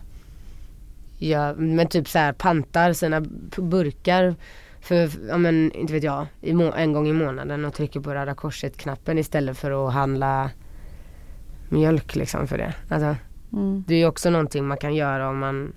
gör, 1.18 1.56
men 1.56 1.88
typ 1.88 2.08
så 2.10 2.20
här 2.20 2.34
pantar 2.34 2.94
sina 2.94 3.22
burkar 3.58 4.36
för, 4.82 5.10
ja 5.30 5.38
men 5.38 5.72
inte 5.72 5.94
vet 5.94 6.04
jag, 6.04 6.26
en 6.76 6.94
gång 6.94 7.08
i 7.08 7.14
månaden 7.14 7.66
och 7.66 7.74
trycker 7.74 8.00
på 8.00 8.14
Röda 8.14 8.34
Korset 8.34 8.78
knappen 8.78 9.18
istället 9.18 9.58
för 9.58 9.88
att 9.88 9.94
handla 9.94 10.52
mjölk 11.70 12.16
liksom 12.16 12.48
för 12.48 12.58
det. 12.58 12.74
Alltså, 12.90 13.16
Mm. 13.54 13.84
det 13.88 13.94
är 13.94 13.98
ju 14.00 14.06
också 14.06 14.30
någonting 14.30 14.66
man 14.68 14.78
kan 14.78 14.96
göra 14.96 15.30
om 15.30 15.40
man, 15.40 15.74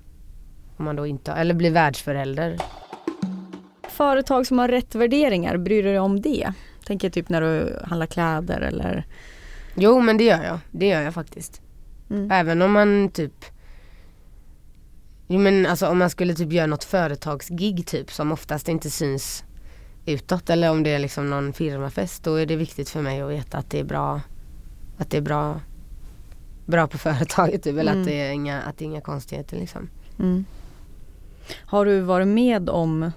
om 0.81 0.85
man 0.85 0.97
då 0.97 1.07
inte, 1.07 1.33
eller 1.33 1.55
blir 1.55 1.71
världsförälder. 1.71 2.59
Företag 3.89 4.47
som 4.47 4.59
har 4.59 4.69
rätt 4.69 4.95
värderingar, 4.95 5.57
bryr 5.57 5.83
du 5.83 5.89
dig 5.89 5.99
om 5.99 6.21
det? 6.21 6.53
Tänker 6.85 7.11
typ 7.11 7.29
när 7.29 7.41
du 7.41 7.81
handlar 7.85 8.07
kläder 8.07 8.61
eller? 8.61 9.07
Jo 9.75 10.01
men 10.01 10.17
det 10.17 10.25
gör 10.25 10.43
jag, 10.43 10.59
det 10.71 10.89
gör 10.89 11.03
jag 11.03 11.15
faktiskt. 11.15 11.61
Mm. 12.11 12.31
Även 12.31 12.63
om 12.63 12.73
man 12.73 13.09
typ 13.09 13.45
Jo 15.29 15.39
men 15.39 15.67
alltså 15.67 15.87
om 15.87 15.99
man 15.99 16.11
skulle 16.11 16.35
typ 16.35 16.53
göra 16.53 16.67
något 16.67 16.85
företagsgig 16.85 17.87
typ 17.87 18.13
som 18.13 18.33
oftast 18.33 18.69
inte 18.69 18.91
syns 18.91 19.45
utåt 20.07 20.51
eller 20.51 20.71
om 20.71 20.83
det 20.83 20.91
är 20.91 20.99
liksom 20.99 21.31
någon 21.31 21.53
firmafest 21.53 22.25
då 22.25 22.35
är 22.35 22.47
det 22.47 22.57
viktigt 22.57 22.89
för 22.89 23.03
mig 23.03 23.21
att 23.21 23.31
veta 23.31 23.59
att 23.59 23.71
det 23.71 23.79
är 23.81 23.85
bra 23.85 24.21
Att 24.99 25.11
det 25.11 25.17
är 25.17 25.21
bra 25.23 25.61
Bra 26.67 26.87
på 26.87 26.99
företaget 26.99 27.63
typ 27.63 27.79
eller 27.79 27.93
Mm. 27.93 28.03
att 28.03 28.09
det 28.09 28.21
är 28.21 28.31
inga, 28.31 28.63
att 28.63 28.79
det 28.79 28.85
är 28.85 28.87
inga 28.87 29.01
konstigheter 29.01 29.57
liksom. 29.57 29.89
Mm. 30.19 30.45
Har 31.67 31.85
du 31.85 32.01
varit 32.01 32.29
med 32.29 32.71
om 32.71 33.11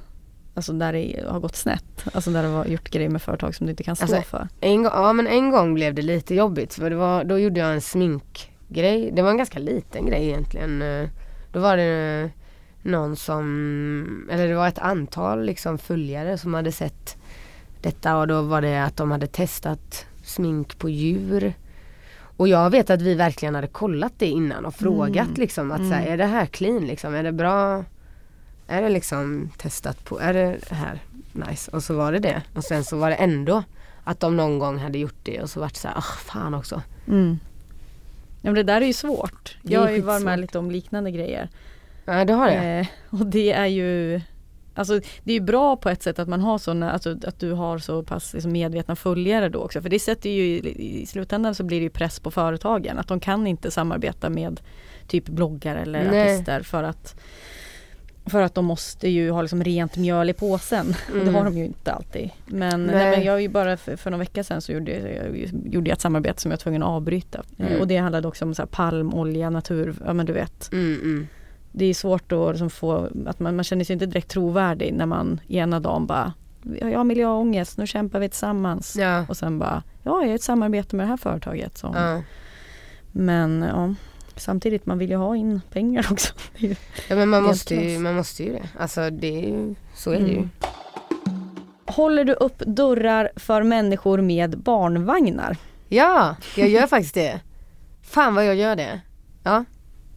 Alltså 0.56 0.74
där 0.74 0.94
det 0.94 1.24
har 1.28 1.40
gått 1.40 1.56
snett? 1.56 2.06
Alltså 2.14 2.32
där 2.32 2.44
du 2.44 2.50
har 2.50 2.66
gjort 2.66 2.90
grejer 2.90 3.10
med 3.10 3.22
företag 3.22 3.56
som 3.56 3.66
du 3.68 3.72
inte 3.72 3.84
kan 3.84 3.96
stå 3.96 4.04
Alltså, 4.04 4.22
för? 4.22 4.48
En 4.62 4.84
ja 4.84 5.14
men 5.14 5.28
en 5.28 5.52
gång 5.52 5.74
blev 5.74 5.94
det 5.94 6.02
lite 6.02 6.36
jobbigt 6.36 6.74
för 6.74 6.90
det 6.90 6.96
var, 6.96 7.24
då 7.24 7.40
gjorde 7.40 7.60
jag 7.60 7.74
en 7.74 7.82
sminkgrej. 7.82 9.12
Det 9.14 9.22
var 9.22 9.30
en 9.30 9.38
ganska 9.38 9.60
liten 9.60 10.06
grej 10.06 10.28
egentligen. 10.28 10.84
Då 11.52 11.60
var 11.60 11.78
det 11.78 12.30
någon 12.82 13.16
som, 13.16 14.30
eller 14.32 14.48
det 14.48 14.56
var 14.56 14.68
ett 14.68 14.80
antal 14.80 15.46
liksom 15.46 15.78
följare 15.78 16.38
som 16.38 16.54
hade 16.54 16.72
sett 16.72 17.18
detta 17.82 18.18
och 18.18 18.28
då 18.28 18.42
var 18.42 18.62
det 18.62 18.84
att 18.84 18.98
de 18.98 19.12
hade 19.12 19.28
testat 19.28 20.06
smink 20.24 20.78
på 20.80 20.90
djur. 20.90 21.54
Och 22.38 22.48
jag 22.48 22.70
vet 22.70 22.90
att 22.90 23.02
vi 23.02 23.16
verkligen 23.16 23.56
hade 23.56 23.68
kollat 23.68 24.14
det 24.18 24.28
innan 24.28 24.66
och 24.66 24.76
frågat 24.76 25.28
Mm. 25.28 25.40
liksom 25.40 25.72
att 25.72 25.78
så 25.78 25.94
här, 25.94 26.06
är 26.06 26.18
det 26.18 26.26
här 26.26 26.46
clean 26.46 26.86
liksom? 26.88 27.14
Är 27.16 27.24
det 27.24 27.32
bra? 27.32 27.84
Är 28.68 28.82
det 28.82 28.90
liksom 28.90 29.52
testat 29.58 30.04
på, 30.04 30.20
är 30.20 30.34
det 30.34 30.60
här 30.70 31.00
nice? 31.32 31.72
Och 31.72 31.84
så 31.84 31.96
var 31.96 32.12
det 32.12 32.20
det. 32.20 32.42
Och 32.56 32.64
sen 32.64 32.84
så 32.84 32.98
var 32.98 33.10
det 33.10 33.16
ändå 33.16 33.64
att 34.04 34.20
de 34.20 34.38
någon 34.38 34.60
gång 34.60 34.78
hade 34.78 34.98
gjort 34.98 35.20
det 35.24 35.42
och 35.42 35.50
så 35.50 35.60
vart 35.60 35.74
det 35.74 35.80
så 35.80 35.88
här, 35.88 35.98
ah 35.98 36.02
fan 36.02 36.54
också. 36.54 36.82
Mm. 37.08 37.40
Ja, 38.42 38.52
men 38.52 38.54
det 38.54 38.64
där 38.64 38.82
är 38.82 38.86
ju 38.86 38.94
svårt. 38.94 39.58
Är 39.64 39.72
Jag 39.72 39.82
har 39.82 39.90
ju 39.90 40.02
varit 40.02 40.24
med 40.24 40.40
lite 40.40 40.60
om 40.60 40.72
liknande 40.72 41.12
grejer. 41.12 41.50
Ja 42.06 42.26
det 42.26 42.34
har 42.34 42.48
det. 42.48 42.80
Eh, 42.80 43.20
och 43.20 43.26
det 43.26 43.52
är 43.52 43.68
ju 43.68 44.22
Alltså 44.76 45.00
det 45.24 45.32
är 45.32 45.34
ju 45.34 45.40
bra 45.40 45.76
på 45.76 45.90
ett 45.90 46.04
sätt 46.04 46.20
att 46.20 46.28
man 46.28 46.42
har 46.42 46.58
sådana, 46.58 46.92
alltså 46.92 47.18
att 47.28 47.40
du 47.40 47.52
har 47.52 47.78
så 47.78 48.04
pass 48.04 48.34
liksom 48.34 48.52
medvetna 48.52 48.96
följare 48.96 49.50
då 49.50 49.60
också. 49.60 49.82
För 49.82 49.90
det 49.90 50.00
sätter 50.00 50.30
ju, 50.30 50.44
i 50.44 51.02
i 51.02 51.06
slutändan 51.06 51.56
så 51.56 51.64
blir 51.64 51.80
det 51.80 51.84
ju 51.84 51.90
press 51.90 52.20
på 52.20 52.32
företagen. 52.32 53.00
Att 53.00 53.08
de 53.08 53.20
kan 53.20 53.48
inte 53.48 53.72
samarbeta 53.72 54.30
med 54.30 54.62
typ 55.08 55.26
bloggare 55.26 55.82
eller 55.82 56.12
Nej. 56.12 56.36
artister 56.36 56.62
för 56.62 56.84
att 56.84 57.20
för 58.26 58.42
att 58.42 58.56
de 58.56 58.66
måste 58.66 59.10
ju 59.10 59.32
ha 59.32 59.42
liksom 59.42 59.64
rent 59.64 59.98
mjöl 59.98 60.30
i 60.30 60.34
påsen. 60.34 60.96
Mm. 61.14 61.26
Det 61.26 61.32
har 61.32 61.46
de 61.46 61.58
ju 61.58 61.66
inte 61.66 61.92
alltid. 61.92 62.30
Men, 62.46 62.86
nej. 62.86 62.96
Nej. 62.96 63.18
men 63.18 63.26
jag 63.26 63.36
är 63.36 63.40
ju 63.40 63.50
bara 63.50 63.78
för, 63.78 63.96
för 63.96 64.12
några 64.12 64.20
veckor 64.20 64.44
sedan 64.44 64.62
så 64.62 64.72
gjorde 64.72 64.92
jag, 64.92 65.52
gjorde 65.74 65.90
jag 65.90 65.96
ett 65.96 66.02
samarbete 66.02 66.42
som 66.42 66.52
jag 66.52 66.58
var 66.58 66.62
tvungen 66.62 66.84
att 66.84 66.90
avbryta. 66.90 67.44
Mm. 67.58 67.82
Och 67.82 67.88
det 67.88 67.98
handlade 67.98 68.28
också 68.28 68.46
om 68.46 68.56
så 68.56 68.62
här 68.62 68.68
palmolja, 68.68 69.50
natur, 69.50 69.96
ja 70.06 70.14
men 70.14 70.26
du 70.26 70.34
vet 70.34 70.72
Mm, 70.72 71.02
mm. 71.02 71.28
det 71.72 71.86
är 71.86 71.94
svårt 71.94 72.32
att 72.32 72.50
liksom 72.50 72.70
få, 72.70 73.10
att 73.26 73.40
man, 73.40 73.56
man 73.56 73.64
känner 73.64 73.86
sig 73.86 73.94
inte 73.94 74.06
direkt 74.06 74.30
trovärdig 74.30 74.94
när 74.94 75.06
man 75.06 75.40
ena 75.48 75.80
dagen 75.80 76.06
bara 76.06 76.34
jag 76.64 76.98
har 76.98 77.04
miljöångest, 77.04 77.78
nu 77.78 77.88
kämpar 77.88 78.20
vi 78.20 78.30
tillsammans. 78.30 78.96
Ja. 79.00 79.26
Och 79.30 79.38
sen 79.38 79.60
bara, 79.60 79.84
ja 80.04 80.22
jag 80.22 80.32
är 80.32 80.36
ett 80.36 80.42
samarbete 80.42 80.96
med 80.96 81.06
det 81.06 81.10
här 81.10 81.18
företaget. 81.18 81.78
Så. 81.78 81.92
Ja. 81.96 82.22
Men 83.12 83.62
ja, 83.62 83.96
samtidigt 84.36 84.86
man 84.86 84.98
vill 84.98 85.10
ju 85.10 85.16
ha 85.16 85.36
in 85.36 85.62
pengar 85.72 86.08
också. 86.12 86.34
Ja 87.08 87.16
men 87.16 87.30
man 87.30 87.44
måste, 87.44 87.76
ju, 87.76 88.00
man 88.00 88.16
måste 88.16 88.44
ju 88.44 88.54
det. 88.54 88.70
Alltså 88.80 89.10
det 89.10 89.28
är 89.46 89.48
ju, 89.50 89.76
så 89.96 90.12
är 90.12 90.20
det 90.20 90.28
ju. 90.28 90.38
Mm. 90.38 90.50
Håller 91.86 92.24
du 92.26 92.34
upp 92.34 92.60
dörrar 92.60 93.32
för 93.36 93.64
människor 93.64 94.22
med 94.22 94.58
barnvagnar? 94.60 95.58
Ja, 95.90 96.36
jag 96.56 96.70
gör 96.70 96.88
faktiskt 96.88 97.14
det. 97.14 97.40
Fan 98.02 98.36
vad 98.36 98.46
jag 98.46 98.56
gör 98.56 98.76
det. 98.76 99.02
Ja, 99.44 99.66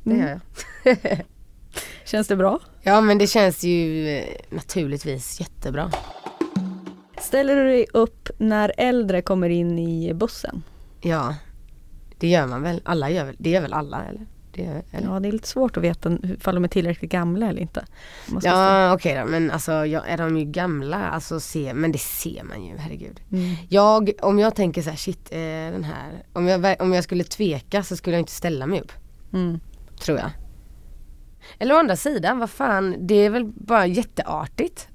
det 0.03 0.11
Mm. 0.11 0.23
gör 0.27 0.41
jag. 0.85 0.99
Känns 2.05 2.29
det 2.29 2.37
bra? 2.37 2.61
Ja 2.83 3.01
men 3.01 3.19
det 3.19 3.27
känns 3.27 3.65
ju 3.65 4.09
eh, 4.09 4.25
naturligtvis 4.51 5.41
jättebra. 5.41 5.91
Ställer 7.19 7.57
du 7.57 7.65
dig 7.65 7.87
upp 7.93 8.31
när 8.39 8.73
äldre 8.77 9.23
kommer 9.23 9.49
in 9.49 9.79
i 9.79 10.15
bussen? 10.15 10.63
Ja, 11.01 11.35
det 12.19 12.29
gör 12.29 12.47
man 12.47 12.63
väl. 12.63 12.81
Alla 12.85 13.11
gör 13.11 13.25
väl, 13.25 13.37
det 13.39 13.51
gör 13.51 13.61
väl 13.61 13.73
alla 13.73 14.05
eller? 14.05 14.27
Det 14.53 14.63
gör, 14.63 14.83
eller? 14.91 15.09
Ja 15.09 15.21
det 15.21 15.29
är 15.29 15.33
lite 15.33 15.49
svårt 15.49 15.77
att 15.77 15.83
veta 15.83 16.19
ifall 16.23 16.55
de 16.55 16.65
är 16.65 16.69
tillräckligt 16.69 17.11
gamla 17.11 17.49
eller 17.49 17.61
inte. 17.61 17.85
Ja 18.43 18.95
okej 18.95 19.19
då 19.21 19.31
men 19.31 19.51
alltså 19.51 19.73
ja, 19.73 20.05
är 20.05 20.19
de 20.19 20.37
ju 20.39 20.45
gamla, 20.45 21.09
alltså 21.09 21.41
se, 21.41 21.75
men 21.75 21.93
det 21.93 21.99
ser 21.99 22.43
man 22.45 22.65
ju 22.65 22.77
herregud. 22.77 23.21
Mm. 23.33 23.55
Jag, 23.69 24.11
om 24.23 24.39
jag 24.39 24.55
tänker 24.55 24.83
så 24.83 24.91
här, 24.91 24.97
shit 24.97 25.29
eh, 25.33 25.39
den 25.73 25.85
här, 25.85 26.25
om 26.33 26.49
jag, 26.49 26.81
om 26.81 26.93
jag 26.93 27.05
skulle 27.05 27.25
tveka 27.25 27.83
så 27.83 27.97
skulle 27.97 28.17
jag 28.17 28.21
inte 28.23 28.33
ställa 28.33 28.67
mig 28.67 28.81
upp. 28.81 28.93
Mm. 29.33 29.61
Tror 30.01 30.19
jag. 30.19 30.31
Eller 31.59 31.75
å 31.75 31.79
andra 31.79 31.97
sidan, 31.97 32.39
vad 32.39 32.51
fan, 32.51 32.97
det 33.07 33.15
är 33.15 33.31
väl 33.31 33.45
bara 33.45 33.87
jätteartigt. 33.87 34.89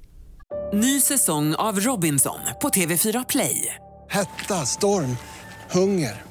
Ny 0.73 0.99
säsong 0.99 1.55
av 1.55 1.79
Robinson 1.79 2.39
på 2.61 2.69
TV4 2.69 3.25
Play. 3.29 3.75
Hetta, 4.09 4.65
storm, 4.65 5.17
hunger. 5.71 6.30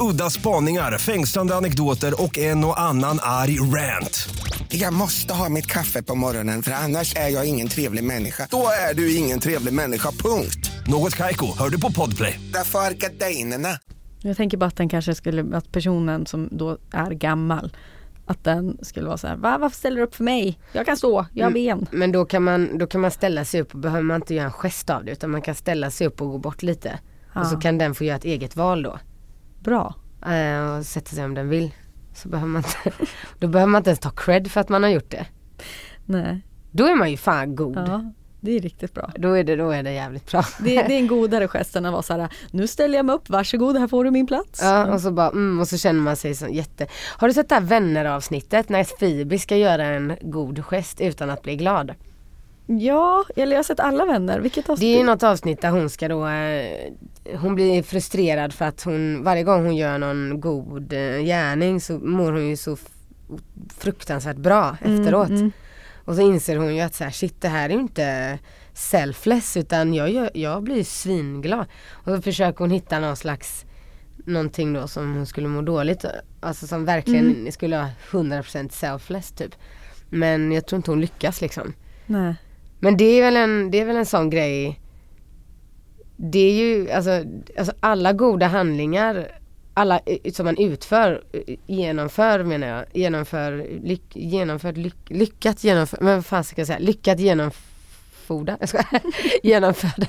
Udda 0.00 0.30
spaningar, 0.30 0.98
fängslande 0.98 1.54
anekdoter 1.54 2.22
och 2.22 2.38
en 2.38 2.64
och 2.64 2.80
annan 2.80 3.18
arg 3.22 3.60
rant. 3.60 4.28
Jag 4.68 4.92
måste 4.92 5.34
ha 5.34 5.48
mitt 5.48 5.66
kaffe 5.66 6.02
på 6.02 6.14
morgonen 6.14 6.62
för 6.62 6.72
annars 6.72 7.16
är 7.16 7.28
jag 7.28 7.46
ingen 7.46 7.68
trevlig 7.68 8.04
människa. 8.04 8.48
Då 8.50 8.66
är 8.90 8.94
du 8.94 9.16
ingen 9.16 9.40
trevlig 9.40 9.72
människa, 9.74 10.10
punkt. 10.10 10.70
Något 10.86 11.14
Kaiko, 11.16 11.46
hör 11.58 11.68
du 11.68 11.80
på 11.80 11.92
Podplay. 11.92 12.40
Därför 12.52 12.78
är 12.78 12.90
gardinerna. 12.92 13.68
Jag 14.22 14.36
tänker 14.36 14.56
bara 14.56 14.66
att 14.66 14.76
den 14.76 14.88
kanske 14.88 15.14
skulle, 15.14 15.56
att 15.56 15.72
personen 15.72 16.26
som 16.26 16.48
då 16.52 16.78
är 16.92 17.10
gammal 17.10 17.72
att 18.26 18.44
den 18.44 18.78
skulle 18.82 19.06
vara 19.06 19.16
så 19.18 19.26
här, 19.26 19.36
Va, 19.36 19.58
varför 19.60 19.76
ställer 19.76 19.96
du 19.96 20.02
upp 20.02 20.14
för 20.14 20.24
mig? 20.24 20.58
Jag 20.72 20.86
kan 20.86 20.96
stå, 20.96 21.26
jag 21.32 21.46
har 21.46 21.52
ben. 21.52 21.86
Men 21.90 22.12
då 22.12 22.24
kan, 22.24 22.42
man, 22.42 22.78
då 22.78 22.86
kan 22.86 23.00
man 23.00 23.10
ställa 23.10 23.44
sig 23.44 23.60
upp 23.60 23.74
och 23.74 23.80
behöver 23.80 24.02
man 24.02 24.16
inte 24.16 24.34
göra 24.34 24.46
en 24.46 24.52
gest 24.52 24.90
av 24.90 25.04
det 25.04 25.12
utan 25.12 25.30
man 25.30 25.42
kan 25.42 25.54
ställa 25.54 25.90
sig 25.90 26.06
upp 26.06 26.20
och 26.22 26.28
gå 26.30 26.38
bort 26.38 26.62
lite. 26.62 26.98
Och 27.34 27.46
så 27.46 27.54
Ja. 27.54 27.60
kan 27.60 27.78
den 27.78 27.94
få 27.94 28.04
göra 28.04 28.16
ett 28.16 28.24
eget 28.24 28.56
val 28.56 28.82
då. 28.82 28.98
Bra. 29.60 29.94
Eh, 30.26 30.76
och 30.76 30.86
sätta 30.86 31.10
sig 31.10 31.24
om 31.24 31.34
den 31.34 31.48
vill. 31.48 31.74
Så 32.14 32.28
behöver 32.28 32.48
man 32.48 32.62
inte, 32.62 33.04
då 33.38 33.48
behöver 33.48 33.70
man 33.70 33.78
inte 33.80 33.90
ens 33.90 34.00
ta 34.00 34.10
cred 34.10 34.50
för 34.50 34.60
att 34.60 34.68
man 34.68 34.82
har 34.82 34.90
gjort 34.90 35.10
det. 35.10 35.26
Nej. 36.04 36.40
Då 36.70 36.86
är 36.86 36.94
man 36.94 37.10
ju 37.10 37.16
fan 37.16 37.56
god. 37.56 37.76
Ja. 37.76 38.12
Det 38.40 38.56
är 38.56 38.60
riktigt 38.60 38.94
bra. 38.94 39.10
Då 39.18 39.32
är 39.32 39.44
det, 39.44 39.56
då 39.56 39.70
är 39.70 39.82
det 39.82 39.92
jävligt 39.92 40.30
bra. 40.30 40.44
Det, 40.58 40.82
det 40.82 40.94
är 40.94 40.98
en 40.98 41.06
godare 41.06 41.48
gest 41.48 41.76
än 41.76 41.86
att 41.86 41.92
vara 41.92 42.02
så 42.02 42.12
här, 42.12 42.28
nu 42.50 42.66
ställer 42.66 42.96
jag 42.96 43.06
mig 43.06 43.14
upp, 43.14 43.30
varsågod 43.30 43.76
här 43.76 43.88
får 43.88 44.04
du 44.04 44.10
min 44.10 44.26
plats. 44.26 44.60
Ja 44.62 44.92
och 44.92 45.00
så 45.00 45.10
bara, 45.10 45.28
mm, 45.28 45.60
och 45.60 45.68
så 45.68 45.78
känner 45.78 46.00
man 46.00 46.16
sig 46.16 46.34
så 46.34 46.48
jätte 46.48 46.86
Har 47.18 47.28
du 47.28 47.34
sett 47.34 47.48
det 47.48 47.54
här 47.54 47.62
vänner 47.62 48.04
avsnittet 48.04 48.68
när 48.68 48.84
Phoebe 48.84 49.38
ska 49.38 49.56
göra 49.56 49.84
en 49.84 50.16
god 50.20 50.64
gest 50.64 51.00
utan 51.00 51.30
att 51.30 51.42
bli 51.42 51.56
glad? 51.56 51.94
Ja, 52.66 53.24
eller 53.36 53.52
jag 53.52 53.58
har 53.58 53.64
sett 53.64 53.80
alla 53.80 54.04
vänner. 54.04 54.40
Vilket 54.40 54.70
avsnitt? 54.70 54.96
Det 54.96 55.00
är 55.00 55.04
något 55.04 55.22
avsnitt 55.22 55.60
där 55.60 55.70
hon 55.70 55.90
ska 55.90 56.08
då 56.08 56.26
eh, 56.26 56.92
Hon 57.40 57.54
blir 57.54 57.82
frustrerad 57.82 58.54
för 58.54 58.64
att 58.64 58.82
hon 58.82 59.22
varje 59.22 59.42
gång 59.42 59.64
hon 59.64 59.76
gör 59.76 59.98
någon 59.98 60.40
god 60.40 60.92
eh, 60.92 61.18
gärning 61.18 61.80
så 61.80 61.98
mår 61.98 62.32
hon 62.32 62.48
ju 62.48 62.56
så 62.56 62.76
fruktansvärt 63.78 64.36
bra 64.36 64.76
efteråt. 64.80 65.28
mm. 65.28 65.52
Och 66.04 66.14
så 66.14 66.20
inser 66.20 66.56
hon 66.56 66.76
ju 66.76 66.80
att 66.80 66.94
så 66.94 67.04
här, 67.04 67.10
shit 67.10 67.40
det 67.40 67.48
här 67.48 67.70
är 67.70 67.74
ju 67.74 67.80
inte 67.80 68.38
selfless 68.72 69.56
utan 69.56 69.94
jag, 69.94 70.10
gör, 70.10 70.30
jag 70.34 70.62
blir 70.62 70.84
svinglad. 70.84 71.66
Och 71.90 72.14
så 72.14 72.22
försöker 72.22 72.58
hon 72.58 72.70
hitta 72.70 72.98
någon 72.98 73.16
slags 73.16 73.64
någonting 74.24 74.72
då 74.72 74.88
som 74.88 75.14
hon 75.14 75.26
skulle 75.26 75.48
må 75.48 75.62
dåligt 75.62 76.04
Alltså 76.40 76.66
som 76.66 76.84
verkligen 76.84 77.52
skulle 77.52 77.76
vara 77.76 77.90
100% 78.10 78.68
selfless 78.68 79.32
typ. 79.32 79.54
Men 80.10 80.52
jag 80.52 80.66
tror 80.66 80.76
inte 80.76 80.90
hon 80.90 81.00
lyckas 81.00 81.40
liksom. 81.40 81.72
Nej. 82.06 82.34
Men 82.78 82.96
det 82.96 83.04
är 83.04 83.22
väl 83.22 83.36
en, 83.36 83.70
det 83.70 83.80
är 83.80 83.84
väl 83.84 83.96
en 83.96 84.06
sån 84.06 84.30
grej 84.30 84.80
Det 86.16 86.38
är 86.38 86.52
ju 86.52 86.90
alltså, 86.90 87.10
alltså 87.56 87.72
alla 87.80 88.12
goda 88.12 88.46
handlingar 88.46 89.28
alla 89.76 90.00
eh, 90.06 90.32
som 90.32 90.46
man 90.46 90.58
utför, 90.58 91.24
eh, 91.32 91.56
genomför 91.66 92.44
menar 92.44 92.66
jag, 92.66 92.84
genomför, 92.92 93.66
lyck, 93.82 94.16
genomfört, 94.16 94.76
lyck, 94.76 94.96
lyckat 95.06 95.64
genomför, 95.64 95.98
men 96.00 96.14
vad 96.14 96.26
fan 96.26 96.44
ska 96.44 96.60
jag 96.60 96.66
säga, 96.66 96.78
lyckat 96.78 97.20
genomförda, 97.20 98.56
jag 98.60 98.68
skojar, 98.68 99.00
genomförda 99.42 100.06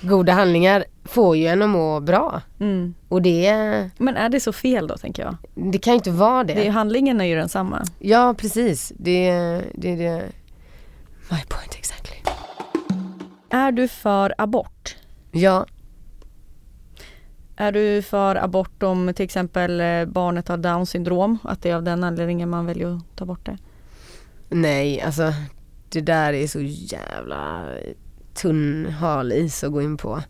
goda 0.00 0.32
handlingar 0.32 0.84
får 1.04 1.36
ju 1.36 1.46
en 1.46 1.62
att 1.62 1.70
må 1.70 2.00
bra. 2.00 2.42
Mm. 2.60 2.94
Och 3.08 3.22
det, 3.22 3.50
Men 3.98 4.16
är 4.16 4.28
det 4.28 4.40
så 4.40 4.52
fel 4.52 4.86
då 4.86 4.96
tänker 4.96 5.22
jag? 5.22 5.36
det 5.72 5.78
kan 5.78 5.92
ju 5.92 5.96
inte 5.96 6.10
vara 6.10 6.44
det. 6.44 6.54
det 6.54 6.68
handlingen 6.68 7.20
är 7.20 7.24
ju 7.24 7.34
densamma. 7.34 7.84
Ja 7.98 8.34
precis, 8.38 8.92
det, 8.96 9.30
det 9.74 9.96
det. 9.96 10.22
My 11.30 11.42
point 11.48 11.74
exactly. 11.78 12.16
Är 13.50 13.72
du 13.72 13.88
för 13.88 14.34
abort? 14.38 14.96
Ja, 15.32 15.66
Är 17.56 17.72
du 17.72 18.02
för 18.02 18.36
abort 18.36 18.82
om 18.82 19.12
till 19.14 19.24
exempel 19.24 19.80
eh, 19.80 20.04
barnet 20.04 20.48
har 20.48 20.56
down 20.56 20.86
syndrom? 20.86 21.38
Att 21.44 21.62
det 21.62 21.70
är 21.70 21.74
av 21.74 21.82
den 21.82 22.04
anledningen 22.04 22.50
man 22.50 22.66
väljer 22.66 22.96
att 22.96 23.16
ta 23.16 23.24
bort 23.24 23.46
det? 23.46 23.58
nej 24.48 25.00
alltså 25.00 25.32
det 25.88 26.00
där 26.00 26.32
är 26.32 26.46
så 26.46 26.60
jävla 26.60 27.68
tunn 28.34 28.86
hal 28.86 29.32
is 29.32 29.64
att 29.64 29.72
gå 29.72 29.82
in 29.82 29.96
på. 29.96 30.22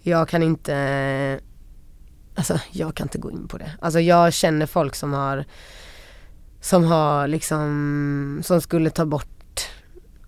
Jag 0.00 0.28
kan 0.28 0.42
inte, 0.42 1.40
alltså 2.34 2.60
jag 2.72 2.94
kan 2.94 3.04
inte 3.04 3.18
gå 3.18 3.30
in 3.30 3.48
på 3.48 3.58
det. 3.58 3.70
Alltså 3.80 4.00
jag 4.00 4.32
känner 4.32 4.66
folk 4.66 4.94
som 4.94 5.12
har, 5.12 5.44
som 6.60 6.84
har 6.84 7.28
liksom, 7.28 8.40
som 8.44 8.60
skulle 8.60 8.90
ta 8.90 9.06
bort 9.06 9.37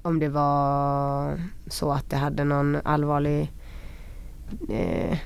om 0.02 0.18
det 0.18 0.28
var 0.28 1.40
så 1.66 1.92
att 1.92 2.10
det 2.10 2.16
hade 2.16 2.44
någon 2.44 2.76
allvarlig 2.84 3.52
eh, 4.70 5.18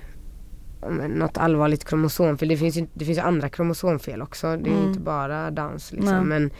något 1.09 1.39
allvarligt 1.39 1.85
kromosomfel. 1.85 2.49
Det 2.49 2.57
finns 2.57 2.77
ju, 2.77 2.87
det 2.95 3.05
finns 3.05 3.19
andra 3.19 3.49
kromosomfel 3.49 4.23
också. 4.23 4.47
Det 4.57 4.71
är 4.71 4.75
Mm. 4.75 4.89
inte 4.89 5.01
bara 5.01 5.51
Downs 5.51 5.93
liksom. 5.93 6.15
Nej. 6.15 6.25
Men 6.25 6.51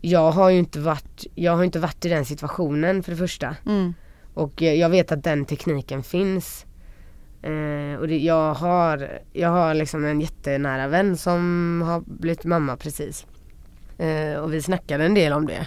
jag 0.00 0.30
har 0.32 0.50
ju 0.50 0.58
inte 0.58 0.80
varit, 0.80 1.26
jag 1.34 1.56
har 1.56 1.64
inte 1.64 1.78
varit 1.78 2.04
i 2.04 2.08
den 2.08 2.24
situationen 2.24 3.02
för 3.02 3.10
det 3.10 3.16
första. 3.18 3.56
Mm. 3.66 3.94
Och 4.34 4.62
eh, 4.62 4.74
jag 4.74 4.88
vet 4.90 5.12
att 5.12 5.24
den 5.24 5.44
tekniken 5.44 6.02
finns. 6.02 6.66
Eh, 7.42 8.00
och 8.00 8.08
det, 8.08 8.18
jag 8.18 8.54
har, 8.54 9.08
jag 9.32 9.48
har 9.48 9.74
liksom 9.74 10.04
en 10.04 10.20
jättenära 10.20 10.88
vän 10.88 11.16
som 11.16 11.82
har 11.86 12.00
blivit 12.06 12.44
mamma 12.44 12.76
precis. 12.76 13.26
Eh, 13.98 14.34
och 14.34 14.52
vi 14.54 14.62
snackade 14.62 15.04
en 15.04 15.14
del 15.14 15.32
om 15.32 15.46
det. 15.46 15.66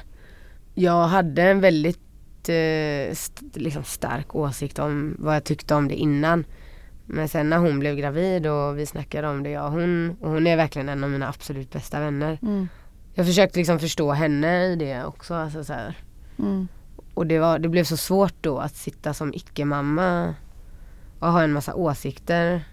Jag 0.76 1.08
hade 1.08 1.42
en 1.42 1.62
väldigt 1.62 2.00
eh, 2.50 3.12
st- 3.12 3.46
liksom 3.54 3.84
stark 3.84 4.36
åsikt 4.36 4.80
om 4.80 5.16
vad 5.20 5.36
jag 5.36 5.44
tyckte 5.44 5.76
om 5.76 5.88
det 5.88 5.96
innan. 5.96 6.46
Men 7.06 7.30
sen 7.30 7.50
när 7.50 7.58
hon 7.58 7.80
blev 7.80 7.96
gravid 7.96 8.48
och 8.48 8.80
vi 8.80 8.86
snackade 8.86 9.28
om 9.28 9.44
det, 9.44 9.50
jag 9.50 9.66
och 9.66 9.72
hon, 9.72 10.18
och 10.22 10.30
hon 10.30 10.48
är 10.48 10.58
verkligen 10.58 10.90
en 10.90 11.04
av 11.04 11.10
mina 11.10 11.30
absolut 11.30 11.72
bästa 11.72 12.00
vänner. 12.00 12.40
Mm. 12.42 12.68
Jag 13.14 13.26
försökte 13.26 13.60
liksom 13.60 13.80
förstå 13.80 14.12
henne 14.12 14.66
i 14.66 14.76
det 14.76 15.06
också. 15.06 15.34
Alltså 15.34 15.64
så. 15.64 15.74
Mm. 16.40 16.68
Och 17.14 17.28
det, 17.28 17.40
var, 17.40 17.60
det 17.60 17.70
blev 17.70 17.84
så 17.84 17.98
svårt 17.98 18.34
då 18.42 18.58
att 18.60 18.76
sitta 18.76 19.14
som 19.14 19.34
icke-mamma 19.34 20.36
och 21.20 21.32
ha 21.32 21.44
en 21.44 21.54
massa 21.54 21.76
åsikter. 21.76 22.64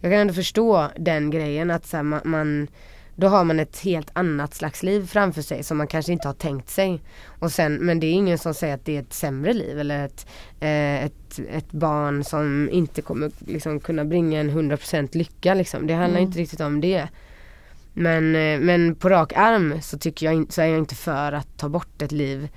Jag 0.00 0.12
kan 0.12 0.20
ändå 0.20 0.34
förstå 0.34 0.90
den 0.98 1.30
grejen 1.30 1.70
att 1.70 1.86
så 1.86 1.96
här, 1.96 2.04
man, 2.04 2.20
man 2.24 2.68
då 3.16 3.28
har 3.28 3.44
man 3.44 3.60
ett 3.60 3.78
helt 3.78 4.10
annat 4.12 4.54
slags 4.54 4.82
liv 4.82 5.06
framför 5.06 5.42
sig 5.42 5.62
som 5.62 5.78
man 5.78 5.86
kanske 5.86 6.12
inte 6.12 6.28
har 6.28 6.34
tänkt 6.34 6.70
sig. 6.70 7.02
Och 7.38 7.52
sen, 7.52 7.74
men 7.74 8.00
det 8.00 8.06
är 8.06 8.12
ingen 8.12 8.38
som 8.38 8.54
säger 8.54 8.74
att 8.74 8.84
det 8.84 8.96
är 8.96 9.00
ett 9.00 9.12
sämre 9.12 9.52
liv 9.52 9.78
eller 9.80 10.04
ett, 10.04 10.26
eh, 10.60 11.04
ett, 11.04 11.38
ett 11.50 11.72
barn 11.72 12.24
som 12.24 12.68
inte 12.72 13.02
kommer 13.02 13.30
liksom, 13.46 13.80
kunna 13.80 14.04
bringa 14.04 14.40
en 14.40 14.50
100% 14.50 15.16
lycka. 15.16 15.54
Liksom. 15.54 15.86
Det 15.86 15.94
handlar 15.94 16.18
Mm. 16.18 16.28
inte 16.28 16.38
riktigt 16.38 16.60
om 16.60 16.80
det. 16.80 17.08
Men, 17.92 18.36
eh, 18.36 18.60
men 18.60 18.94
på 18.94 19.08
rak 19.08 19.32
arm 19.36 19.80
så, 19.82 19.98
tycker 19.98 20.26
jag, 20.32 20.52
så 20.52 20.62
är 20.62 20.66
jag 20.66 20.78
inte 20.78 20.94
för 20.94 21.32
att 21.32 21.58
ta 21.58 21.68
bort 21.68 22.02
ett 22.02 22.12
liv 22.12 22.48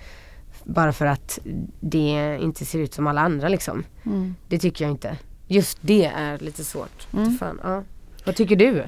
bara 0.64 0.94
för 0.94 1.06
att 1.06 1.40
det 1.80 2.38
inte 2.42 2.66
ser 2.66 2.80
ut 2.80 2.94
som 2.94 3.08
alla 3.08 3.22
andra 3.22 3.50
liksom. 3.50 3.84
Mm. 4.06 4.36
Det 4.48 4.60
tycker 4.60 4.86
jag 4.86 4.92
inte. 4.92 5.18
Just 5.48 5.78
det 5.82 6.06
är 6.06 6.38
lite 6.38 6.64
svårt. 6.64 7.08
Mm. 7.14 7.38
Fan, 7.38 7.60
ja. 7.64 7.84
Vad 8.26 8.36
tycker 8.36 8.56
du? 8.56 8.84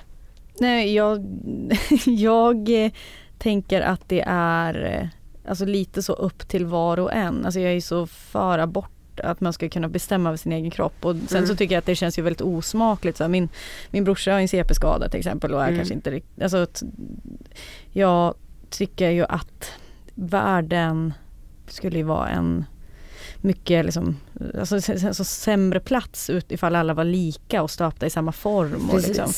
Nej, 0.62 0.94
jag, 0.94 1.26
jag 2.06 2.86
eh, 2.86 2.92
tänker 3.38 3.82
att 3.82 4.02
det 4.10 4.24
är 4.28 5.00
eh, 5.02 5.08
alltså 5.50 5.66
lite 5.66 6.04
så 6.04 6.14
upp 6.14 6.48
till 6.48 6.66
var 6.66 7.00
och 7.00 7.14
en. 7.14 7.46
Alltså 7.46 7.60
jag 7.60 7.74
är 7.74 7.82
så 7.82 8.08
för 8.08 8.60
abort 8.60 9.20
att 9.24 9.42
man 9.42 9.54
ska 9.54 9.70
kunna 9.70 9.90
bestämma 9.90 10.30
över 10.30 10.38
sin 10.38 10.52
egen 10.52 10.72
kropp 10.72 11.06
och 11.06 11.16
sen 11.28 11.38
Mm. 11.38 11.48
så 11.48 11.56
tycker 11.56 11.76
jag 11.76 11.80
att 11.80 11.86
det 11.86 11.96
känns 11.96 12.20
ju 12.20 12.22
väldigt 12.22 12.42
osmakligt. 12.42 13.18
Så 13.18 13.24
här, 13.24 13.30
min, 13.30 13.50
min 13.92 14.04
brorsa 14.04 14.32
har 14.34 14.40
en 14.40 14.48
CP-skada 14.48 15.10
till 15.10 15.20
exempel 15.20 15.54
och 15.54 15.62
är 15.64 15.68
Mm. 15.68 15.78
kanske 15.80 15.94
inte 15.94 16.12
riktigt, 16.12 16.44
alltså 16.44 16.68
jag 17.92 18.34
tycker 18.70 19.10
ju 19.10 19.26
att 19.26 19.72
världen 20.16 21.14
skulle 21.68 21.98
ju 21.98 22.04
vara 22.04 22.30
en 22.30 22.66
mycket 23.38 23.86
liksom, 23.86 24.18
alltså, 24.60 24.76
alltså 25.08 25.24
sämre 25.24 25.80
plats 25.80 26.30
ut 26.30 26.52
ifall 26.52 26.76
alla 26.76 26.94
var 26.94 27.04
lika 27.04 27.62
och 27.64 27.72
stöpta 27.72 28.06
i 28.06 28.10
samma 28.10 28.32
form. 28.32 28.90
Och 28.90 29.00
liksom. 29.02 29.32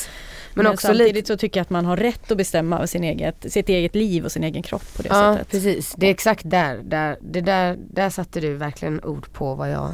Men, 0.56 0.68
också 0.68 0.88
samtidigt 0.88 1.16
lite 1.16 1.28
så 1.28 1.38
tycker 1.38 1.60
jag 1.60 1.62
att 1.62 1.70
man 1.70 1.86
har 1.86 1.98
rätt 1.98 2.32
att 2.32 2.38
bestämma 2.38 2.76
över 2.76 2.86
sin 2.86 3.04
eget, 3.04 3.46
sitt 3.52 3.70
eget 3.70 3.96
liv 3.96 4.26
och 4.26 4.32
sin 4.32 4.44
egen 4.44 4.64
kropp 4.64 4.96
på 4.98 5.02
det 5.02 5.10
Ja 5.10 5.34
sättet. 5.34 5.52
precis, 5.52 5.94
det 5.98 6.08
är 6.08 6.12
exakt 6.12 6.50
där, 6.50 6.82
där, 6.84 7.18
det 7.22 7.42
där, 7.42 7.78
där 7.92 8.10
satte 8.10 8.40
du 8.40 8.54
verkligen 8.54 9.04
ord 9.04 9.34
på 9.34 9.56
vad 9.56 9.72
jag 9.72 9.90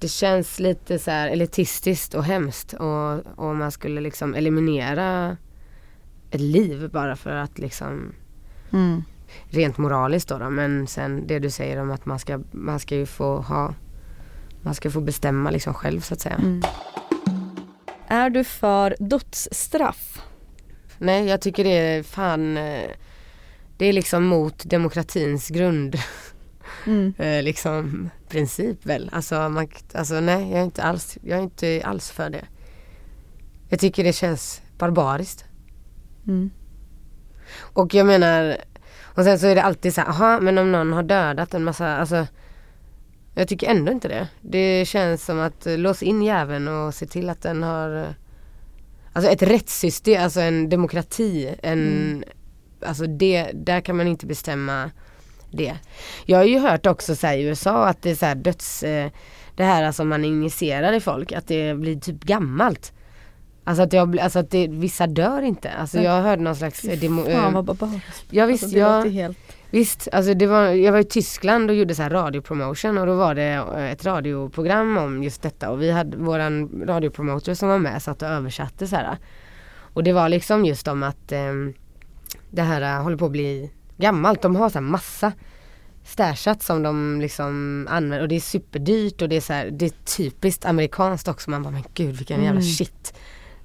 Det 0.00 0.08
känns 0.08 0.60
lite 0.60 0.98
så 0.98 1.10
här 1.10 1.28
elitistiskt 1.28 2.14
och 2.14 2.24
hemskt 2.24 2.72
och, 2.72 3.26
och 3.36 3.56
man 3.56 3.72
skulle 3.72 4.00
liksom 4.00 4.34
eliminera 4.34 5.36
ett 6.30 6.40
liv 6.40 6.90
bara 6.92 7.16
för 7.16 7.30
att 7.36 7.58
liksom 7.58 8.14
Mm. 8.72 9.02
rent 9.50 9.78
moraliskt 9.78 10.28
då, 10.28 10.38
då 10.38 10.50
men 10.50 10.86
sen 10.86 11.26
det 11.26 11.38
du 11.38 11.50
säger 11.50 11.80
om 11.80 11.90
att 11.90 12.06
man 12.06 12.18
ska, 12.18 12.40
man 12.50 12.80
ska 12.80 12.96
ju 12.96 13.06
få 13.06 13.36
ha 13.36 13.74
man 14.62 14.74
ska 14.74 14.90
få 14.90 15.00
bestämma 15.00 15.50
liksom 15.50 15.74
själv 15.74 16.00
så 16.00 16.14
att 16.14 16.20
säga. 16.20 16.34
Mm. 16.34 16.62
Är 18.12 18.30
du 18.30 18.44
för 18.44 18.96
dödsstraff? 18.98 20.22
Nej 20.98 21.26
jag 21.26 21.40
tycker 21.40 21.64
det 21.64 21.70
är 21.70 22.02
fan 22.02 22.56
eh, 22.56 22.90
Det 23.76 23.86
är 23.86 23.92
liksom 23.92 24.24
mot 24.24 24.64
demokratins 24.64 25.48
grund 25.48 25.98
Mm. 26.86 27.14
eh, 27.18 27.42
liksom 27.42 28.10
princip 28.28 28.86
väl. 28.86 29.10
Alltså, 29.12 29.48
man, 29.48 29.68
alltså 29.94 30.20
nej 30.20 30.50
jag 30.50 30.60
är 30.60 30.64
inte 30.64 30.82
alls, 30.82 31.18
jag 31.22 31.38
är 31.38 31.42
inte 31.42 31.82
alls 31.84 32.10
för 32.10 32.30
det. 32.30 32.44
Jag 33.68 33.80
tycker 33.80 34.04
det 34.04 34.12
känns 34.12 34.62
barbariskt. 34.78 35.44
Mm. 36.26 36.50
Och 37.60 37.94
jag 37.94 38.06
menar 38.06 38.56
och 39.00 39.24
sen 39.24 39.38
så 39.38 39.46
är 39.46 39.54
det 39.54 39.62
alltid 39.62 39.94
så 39.94 40.00
här, 40.00 40.08
aha 40.08 40.40
men 40.40 40.58
om 40.58 40.72
någon 40.72 40.92
har 40.92 41.02
dödat 41.02 41.54
en 41.54 41.64
massa, 41.64 41.96
alltså 41.96 42.26
Jag 43.34 43.48
tycker 43.48 43.70
ändå 43.70 43.92
inte 43.92 44.08
det. 44.08 44.28
Det 44.40 44.88
känns 44.88 45.24
som 45.24 45.40
att 45.40 45.66
eh, 45.66 45.78
lås 45.78 46.02
in 46.02 46.22
jäveln 46.22 46.68
och 46.68 46.94
se 46.94 47.06
till 47.06 47.30
att 47.30 47.42
den 47.42 47.62
har 47.62 47.96
eh, 47.96 48.08
Alltså 49.14 49.30
ett 49.30 49.42
rättssystem, 49.42 50.22
alltså 50.22 50.40
en 50.40 50.68
demokrati, 50.68 51.54
en 51.62 52.24
Alltså 52.86 53.06
det, 53.06 53.50
där 53.54 53.80
kan 53.80 53.96
man 53.96 54.06
inte 54.06 54.26
bestämma 54.26 54.90
det. 55.50 55.74
Jag 56.26 56.38
har 56.38 56.44
ju 56.44 56.58
hört 56.58 56.86
också 56.86 57.16
så 57.16 57.26
i 57.26 57.42
USA 57.42 57.86
att 57.86 58.02
det 58.02 58.10
är 58.10 58.14
så 58.14 58.26
här 58.26 58.34
döds 58.34 58.82
eh, 58.82 59.10
Det 59.56 59.64
här 59.64 59.84
alltså 59.84 60.04
man 60.04 60.24
injicerar 60.24 60.92
i 60.92 61.00
folk, 61.00 61.32
att 61.32 61.46
det 61.46 61.74
blir 61.74 62.00
typ 62.00 62.24
gammalt. 62.24 62.92
Alltså 63.64 63.82
att, 63.82 63.92
jag, 63.92 64.18
alltså 64.18 64.38
att 64.38 64.50
det, 64.50 64.68
vissa 64.68 65.06
dör 65.06 65.42
inte. 65.42 65.70
Alltså 65.70 66.00
jag 66.00 66.22
hörde 66.22 66.42
någon 66.42 66.56
slags 66.56 66.84
eh, 66.84 66.98
demo, 66.98 67.24
Fan 67.24 67.52
vad 67.52 67.64
barbariskt. 67.64 68.24
Ja 68.30 68.46
visst, 68.46 68.62
Alltså, 68.64 68.76
det 68.76 68.80
ja, 68.80 68.98
låter 68.98 69.10
helt... 69.10 69.38
Visst, 69.72 70.08
alltså 70.12 70.34
det 70.34 70.46
var, 70.46 70.68
jag 70.68 70.92
var 70.92 70.98
i 70.98 71.04
Tyskland 71.04 71.70
och 71.70 71.76
gjorde 71.76 71.94
så 71.94 72.02
här 72.02 72.10
radiopromotion 72.10 72.98
och 72.98 73.06
då 73.06 73.14
var 73.14 73.34
det 73.34 73.52
eh, 73.52 73.90
ett 73.92 74.04
radioprogram 74.04 74.96
om 74.98 75.22
just 75.22 75.42
detta 75.42 75.70
och 75.70 75.82
vi 75.82 75.90
hade 75.90 76.16
våran 76.16 76.82
radiopromotor 76.86 77.54
som 77.54 77.68
var 77.68 77.78
med 77.78 78.02
satt 78.02 78.22
och 78.22 78.28
översatte 78.28 78.86
så 78.86 78.96
här. 78.96 79.16
Och 79.94 80.04
det 80.04 80.12
var 80.12 80.28
liksom 80.28 80.64
just 80.64 80.88
om 80.88 81.02
att 81.02 81.32
eh, 81.32 81.52
det 82.50 82.62
här 82.62 82.82
eh, 82.82 83.02
håller 83.02 83.16
på 83.16 83.24
att 83.26 83.32
bli 83.32 83.70
gammalt. 83.96 84.42
De 84.42 84.56
har 84.56 84.68
så 84.68 84.74
här 84.74 84.86
massa 84.86 85.32
stashat 86.04 86.62
som 86.62 86.82
de 86.82 87.20
liksom 87.20 87.86
använder 87.90 88.20
och 88.22 88.28
det 88.28 88.36
är 88.36 88.40
superdyrt 88.40 89.22
och 89.22 89.28
det 89.28 89.36
är 89.36 89.40
så 89.40 89.52
här, 89.52 89.70
det 89.70 89.84
är 89.84 90.16
typiskt 90.16 90.64
amerikanskt 90.64 91.28
också. 91.28 91.50
Man 91.50 91.62
bara 91.62 91.70
men 91.70 91.84
gud 91.94 92.16
vilken 92.16 92.36
jävla 92.36 92.60
Mm. 92.60 92.62
shit 92.62 93.14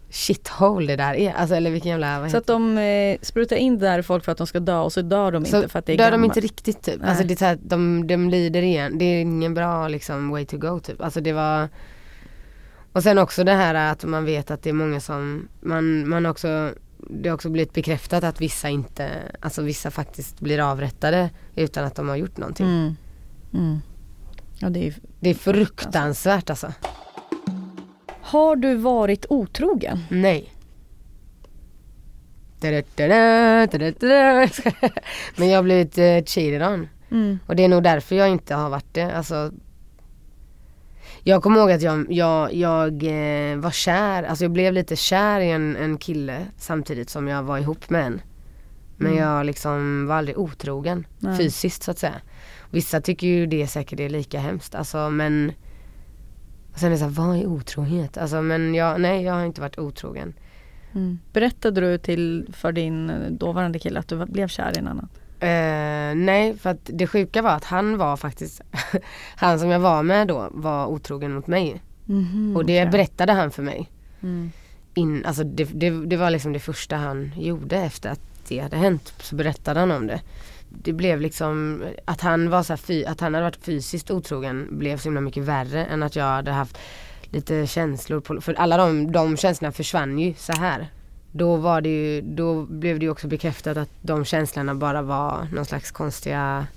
shithole 0.10 0.88
det 0.88 0.96
där 0.96 1.14
är. 1.14 1.34
Alltså 1.34 1.56
eller 1.56 1.72
vilken 1.72 1.92
jävla 1.92 2.20
vad 2.20 2.32
Så 2.32 2.38
att 2.38 2.48
de 2.48 2.78
eh, 2.78 3.18
sprutar 3.22 3.56
in 3.56 3.80
där 3.80 4.02
folk 4.02 4.26
för 4.26 4.32
att 4.32 4.38
de 4.38 4.48
ska 4.48 4.60
dö 4.60 4.78
och 4.78 4.94
så 4.94 5.02
dör 5.02 5.32
de 5.32 5.46
Så 5.46 5.58
inte 5.58 5.70
för 5.70 5.80
att 5.80 5.86
det 5.86 5.94
är 5.94 5.98
dör 5.98 6.06
de 6.06 6.12
gammalt. 6.12 6.38
inte 6.38 6.40
riktigt 6.40 6.82
typ. 6.82 7.02
Nej. 7.02 7.10
Alltså 7.10 7.24
det 7.24 7.34
är 7.34 7.36
så 7.36 7.46
här, 7.46 7.58
de, 7.62 8.08
de 8.08 8.30
lider 8.30 8.62
igen. 8.62 8.98
Det 8.98 9.06
är 9.06 9.22
ingen 9.22 9.54
bra 9.54 9.88
liksom 9.88 10.30
way 10.30 10.46
to 10.46 10.58
go 10.58 10.80
typ. 10.80 11.02
Alltså 11.02 11.22
det 11.22 11.34
var 11.34 11.70
Och 12.94 13.04
sen 13.04 13.18
också 13.18 13.44
det 13.44 13.54
här 13.54 13.92
att 13.92 14.04
man 14.06 14.26
vet 14.26 14.52
att 14.52 14.64
det 14.64 14.70
är 14.70 14.74
många 14.74 15.00
som 15.00 15.48
man, 15.62 16.10
man 16.10 16.26
också 16.26 16.72
Det 17.10 17.30
har 17.30 17.36
också 17.36 17.50
blivit 17.50 17.74
bekräftat 17.74 18.24
att 18.24 18.42
vissa 18.42 18.70
inte 18.70 19.10
Alltså 19.40 19.62
vissa 19.62 19.92
faktiskt 19.92 20.40
blir 20.40 20.60
avrättade 20.72 21.30
utan 21.56 21.86
att 21.86 21.96
de 21.96 22.10
har 22.10 22.16
gjort 22.16 22.38
någonting. 22.38 22.68
Mm. 22.68 22.96
Mm. 23.54 23.80
Ja, 24.60 24.70
det 24.70 24.88
är, 24.88 24.94
Det 25.20 25.30
är 25.30 25.34
fruktansvärt 25.34 26.50
alltså. 26.50 26.74
Har 28.28 28.56
du 28.56 28.76
varit 28.76 29.26
otrogen? 29.30 30.00
Nej. 30.10 30.54
Men 35.36 35.50
jag 35.50 35.58
har 35.58 35.64
blivit 35.64 35.98
uh, 35.98 36.24
cheated 36.26 36.64
on. 36.64 36.88
Mm. 37.12 37.40
Och 37.46 37.56
det 37.56 37.64
är 37.64 37.68
nog 37.68 37.84
därför 37.84 38.16
jag 38.16 38.30
inte 38.30 38.56
har 38.56 38.70
varit 38.70 38.94
det. 38.94 39.12
Alltså, 39.16 39.52
jag 41.24 41.44
kommer 41.44 41.60
ihåg 41.60 41.72
att 41.72 41.82
jag, 41.82 42.12
jag, 42.12 42.54
jag 42.54 43.04
eh, 43.04 43.58
var 43.58 43.72
kär, 43.72 44.24
alltså 44.24 44.44
jag 44.44 44.52
blev 44.52 44.74
lite 44.74 44.96
kär 44.96 45.40
i 45.40 45.52
en, 45.52 45.76
en 45.76 45.98
kille 45.98 46.46
samtidigt 46.58 47.10
som 47.10 47.28
jag 47.28 47.44
var 47.44 47.58
ihop 47.58 47.90
med 47.90 48.06
en. 48.06 48.22
Men 48.98 49.12
Mm. 49.12 49.24
jag 49.24 49.46
liksom 49.46 50.08
var 50.08 50.16
aldrig 50.16 50.38
otrogen 50.38 51.08
Nej. 51.20 51.38
fysiskt 51.38 51.84
så 51.84 51.92
att 51.92 52.00
säga. 52.00 52.16
Vissa 52.72 53.02
tycker 53.02 53.28
ju 53.28 53.46
det 53.48 53.68
säkert 53.68 54.00
är 54.00 54.10
lika 54.10 54.40
hemskt 54.40 54.76
alltså 54.76 55.10
men 55.10 55.52
och 56.78 56.82
Sen 56.82 56.88
är 56.88 56.92
det 56.92 56.98
såhär, 56.98 57.12
vad 57.12 57.38
är 57.38 57.46
otrohet? 57.46 58.18
Alltså 58.18 58.42
men 58.42 58.76
jag, 58.76 59.02
nej 59.02 59.24
jag 59.24 59.34
har 59.34 59.46
inte 59.46 59.62
varit 59.62 59.78
otrogen. 59.78 60.34
Mm. 60.96 61.20
Berättade 61.34 61.82
du 61.82 61.98
till 61.98 62.50
för 62.54 62.72
din 62.72 63.12
dåvarande 63.38 63.80
kille 63.80 64.00
att 64.00 64.08
du 64.08 64.26
blev 64.26 64.48
kär 64.48 64.72
i 64.76 64.80
en 64.80 64.88
annan? 64.88 65.10
Eh, 65.40 66.16
nej, 66.26 66.58
för 66.58 66.70
att 66.70 66.80
det 66.84 67.08
sjuka 67.08 67.42
var 67.42 67.52
att 67.52 67.64
han 67.64 67.98
var 67.98 68.18
faktiskt, 68.18 68.62
han 69.36 69.60
som 69.60 69.70
jag 69.70 69.80
var 69.80 70.04
med 70.04 70.28
då 70.28 70.50
var 70.52 70.88
otrogen 70.88 71.34
mot 71.34 71.48
mig. 71.48 71.82
och 72.56 72.66
det 72.66 72.82
okej. 72.82 72.92
berättade 72.92 73.34
han 73.34 73.52
för 73.52 73.64
mig. 73.64 73.90
Mm. 74.22 74.52
In, 74.94 75.26
alltså 75.26 75.44
det, 75.44 75.64
det, 75.64 75.90
det 75.90 76.18
var 76.18 76.30
liksom 76.30 76.54
det 76.54 76.60
första 76.60 76.96
han 76.96 77.32
gjorde 77.36 77.78
efter 77.78 78.10
att 78.10 78.37
det 78.48 78.60
hade 78.60 78.78
hänt. 78.78 79.14
Så 79.20 79.36
berättade 79.36 79.80
han 79.80 79.92
om 79.92 80.08
det. 80.08 80.22
Det 80.70 80.94
blev 80.94 81.22
liksom 81.22 81.84
att 82.06 82.22
han 82.22 82.50
var 82.50 82.64
så 82.64 82.74
här, 82.74 83.10
att 83.10 83.20
han 83.20 83.34
hade 83.34 83.46
varit 83.46 83.66
fysiskt 83.66 84.12
otrogen 84.12 84.68
blev 84.72 84.98
så 84.98 85.04
himla 85.04 85.22
mycket 85.22 85.44
värre 85.44 85.86
än 85.86 86.04
att 86.04 86.16
jag 86.16 86.26
hade 86.26 86.52
haft 86.52 86.78
lite 87.32 87.68
känslor. 87.68 88.20
På, 88.20 88.42
för 88.42 88.54
alla 88.54 88.78
de, 88.78 89.12
de 89.12 89.38
känslorna 89.38 89.72
försvann 89.72 90.20
ju 90.20 90.34
så 90.34 90.54
här. 90.54 90.88
Då 91.32 91.56
var 91.56 91.82
det 91.82 91.90
ju, 91.90 92.22
då 92.22 92.66
blev 92.66 93.00
det 93.00 93.06
ju 93.06 93.12
också 93.12 93.28
bekräftat 93.28 93.78
att 93.78 93.90
de 94.02 94.26
känslorna 94.26 94.76
bara 94.76 95.02
var 95.02 95.48
någon 95.54 95.66
slags 95.66 95.92
konstiga 95.92 96.68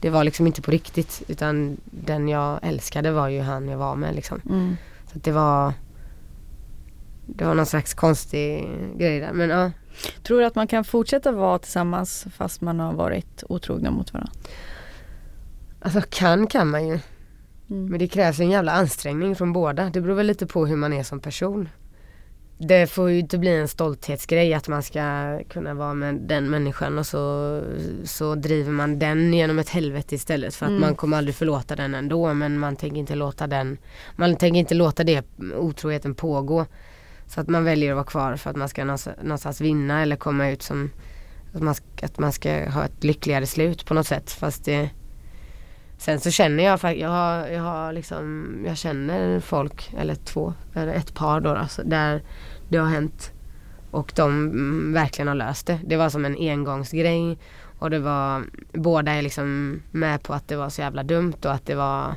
Det 0.00 0.10
var 0.10 0.24
liksom 0.24 0.46
inte 0.46 0.62
på 0.62 0.70
riktigt 0.70 1.22
utan 1.28 1.76
den 1.84 2.28
jag 2.28 2.58
älskade 2.62 3.10
var 3.10 3.28
ju 3.28 3.40
han 3.40 3.68
jag 3.68 3.78
var 3.78 3.96
med 3.96 4.14
liksom. 4.14 4.40
Mm. 4.48 4.76
Så 5.12 5.18
det 5.18 5.32
var 5.32 5.72
Det 7.26 7.44
var 7.44 7.54
någon 7.54 7.66
slags 7.66 7.94
konstig 7.94 8.68
grej 8.96 9.20
där 9.20 9.32
men 9.32 9.50
ja. 9.50 9.70
Tror 10.22 10.40
du 10.40 10.46
att 10.46 10.54
man 10.54 10.66
kan 10.66 10.84
fortsätta 10.84 11.32
vara 11.32 11.58
tillsammans 11.58 12.26
fast 12.36 12.60
man 12.60 12.80
har 12.80 12.92
varit 12.92 13.44
otrogna 13.48 13.90
mot 13.90 14.12
varandra? 14.12 14.32
Alltså 15.80 16.00
kan 16.10 16.46
kan 16.46 16.70
man 16.70 16.88
ju. 16.88 16.98
Mm. 17.70 17.86
Men 17.86 17.98
det 17.98 18.08
krävs 18.08 18.40
en 18.40 18.50
jävla 18.50 18.72
ansträngning 18.72 19.36
från 19.36 19.52
båda. 19.52 19.90
Det 19.90 20.00
beror 20.00 20.14
väl 20.14 20.26
lite 20.26 20.46
på 20.46 20.66
hur 20.66 20.76
man 20.76 20.92
är 20.92 21.02
som 21.02 21.20
person. 21.20 21.68
Det 22.58 22.86
får 22.86 23.10
ju 23.10 23.18
inte 23.18 23.38
bli 23.38 23.56
en 23.56 23.68
stolthetsgrej 23.68 24.54
att 24.54 24.68
man 24.68 24.82
ska 24.82 25.38
kunna 25.48 25.74
vara 25.74 25.94
med 25.94 26.14
den 26.14 26.50
människan 26.50 26.98
och 26.98 27.06
så, 27.06 27.62
så 28.04 28.34
driver 28.34 28.72
man 28.72 28.98
den 28.98 29.34
genom 29.34 29.58
ett 29.58 29.68
helvete 29.68 30.14
istället 30.14 30.54
för 30.54 30.66
att 30.66 30.70
Mm. 30.70 30.80
man 30.80 30.94
kommer 30.94 31.16
aldrig 31.16 31.34
förlåta 31.34 31.76
den 31.76 31.94
ändå 31.94 32.34
men 32.34 32.58
man 32.58 32.76
tänker 32.76 32.96
inte 32.96 33.14
låta 33.14 33.46
den 33.46 33.78
Man 34.16 34.36
tänker 34.36 34.60
inte 34.60 34.74
låta 34.74 35.04
det 35.04 35.24
otroheten 35.58 36.14
pågå. 36.14 36.66
Så 37.26 37.40
att 37.40 37.48
man 37.48 37.64
väljer 37.64 37.90
att 37.90 37.96
vara 37.96 38.06
kvar 38.06 38.36
för 38.36 38.50
att 38.50 38.56
man 38.56 38.68
ska 38.68 38.84
någonstans 38.84 39.60
vinna 39.60 40.02
eller 40.02 40.16
komma 40.16 40.48
ut 40.48 40.62
som 40.62 40.90
att 41.54 41.62
man, 41.62 41.74
ska, 41.74 41.84
att 42.02 42.18
man 42.18 42.32
ska 42.32 42.70
ha 42.70 42.84
ett 42.84 43.04
lyckligare 43.04 43.46
slut 43.46 43.86
på 43.86 43.94
något 43.94 44.06
sätt 44.06 44.30
fast 44.30 44.64
det 44.64 44.90
Sen 45.98 46.20
så 46.20 46.30
känner 46.30 46.64
jag 46.64 46.80
faktiskt, 46.80 47.02
jag 47.02 47.08
har, 47.08 47.46
jag 47.46 47.62
har 47.62 47.92
liksom, 47.92 48.46
jag 48.66 48.76
känner 48.76 49.40
folk, 49.40 49.92
eller 49.98 50.14
två, 50.14 50.54
eller 50.74 50.94
ett 50.94 51.14
par 51.14 51.40
då 51.40 51.50
alltså, 51.50 51.82
där 51.84 52.22
det 52.68 52.78
har 52.78 52.86
hänt. 52.86 53.32
Och 53.90 54.12
de 54.16 54.30
mm, 54.30 54.92
verkligen 54.92 55.28
har 55.28 55.34
löst 55.34 55.66
det. 55.66 55.80
Det 55.86 55.96
var 55.96 56.08
som 56.08 56.24
en 56.24 56.36
engångsgrej. 56.38 57.38
Och 57.78 57.90
det 57.90 57.98
var, 57.98 58.44
båda 58.72 59.12
är 59.12 59.22
liksom 59.22 59.80
med 59.90 60.22
på 60.22 60.34
att 60.34 60.48
det 60.48 60.56
var 60.56 60.68
så 60.68 60.80
jävla 60.80 61.02
dumt 61.02 61.36
och 61.44 61.52
att 61.52 61.66
det 61.66 61.74
var 61.74 62.14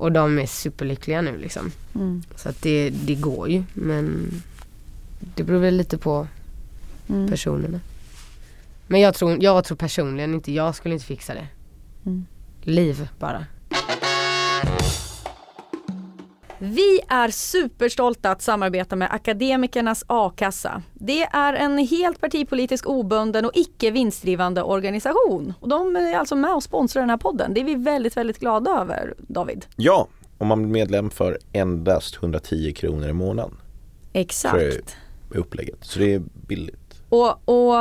och 0.00 0.12
de 0.12 0.38
är 0.38 0.46
superlyckliga 0.46 1.20
nu 1.22 1.38
liksom. 1.38 1.70
Mm. 1.94 2.22
Så 2.36 2.48
att 2.48 2.62
det, 2.62 2.90
det 2.90 3.14
går 3.14 3.48
ju 3.48 3.64
men 3.74 4.30
Det 5.34 5.42
beror 5.44 5.58
väl 5.58 5.76
lite 5.76 5.98
på 5.98 6.26
Mm. 7.08 7.28
personerna. 7.28 7.80
Men 8.86 9.00
jag 9.00 9.14
tror, 9.14 9.42
jag 9.42 9.64
tror 9.64 9.76
personligen 9.76 10.34
inte, 10.34 10.52
jag 10.52 10.74
skulle 10.74 10.94
inte 10.94 11.06
fixa 11.06 11.34
det. 11.34 11.46
Mm. 12.06 12.26
Liv 12.62 13.08
bara. 13.18 13.46
Vi 16.62 17.00
är 17.08 17.28
superstolta 17.28 18.30
att 18.30 18.42
samarbeta 18.42 18.96
med 18.96 19.08
Akademikernas 19.12 20.04
a-kassa. 20.06 20.82
Det 20.94 21.22
är 21.22 21.54
en 21.54 21.78
helt 21.78 22.20
partipolitisk 22.20 22.88
obunden 22.88 23.44
och 23.44 23.50
icke 23.54 23.90
vinstdrivande 23.90 24.62
organisation. 24.62 25.54
Och 25.60 25.68
de 25.68 25.96
är 25.96 26.16
alltså 26.16 26.36
med 26.36 26.54
och 26.54 26.62
sponsrar 26.62 27.02
den 27.02 27.10
här 27.10 27.16
podden. 27.16 27.54
Det 27.54 27.60
är 27.60 27.64
vi 27.64 27.74
väldigt, 27.74 28.16
väldigt 28.16 28.38
glada 28.38 28.70
över, 28.70 29.14
David. 29.18 29.66
Ja, 29.76 30.08
om 30.38 30.48
man 30.48 30.58
blir 30.62 30.72
medlem 30.72 31.10
för 31.10 31.38
endast 31.52 32.16
110 32.16 32.72
kronor 32.72 33.08
i 33.08 33.12
månaden 33.12 33.56
Exakt. 34.12 34.54
tror 34.54 34.64
jag 34.64 34.74
är 34.74 35.40
upplägget. 35.40 35.78
Så 35.80 35.98
det 35.98 36.14
är 36.14 36.22
billigt. 36.46 36.79
Och, 37.10 37.48
och 37.48 37.74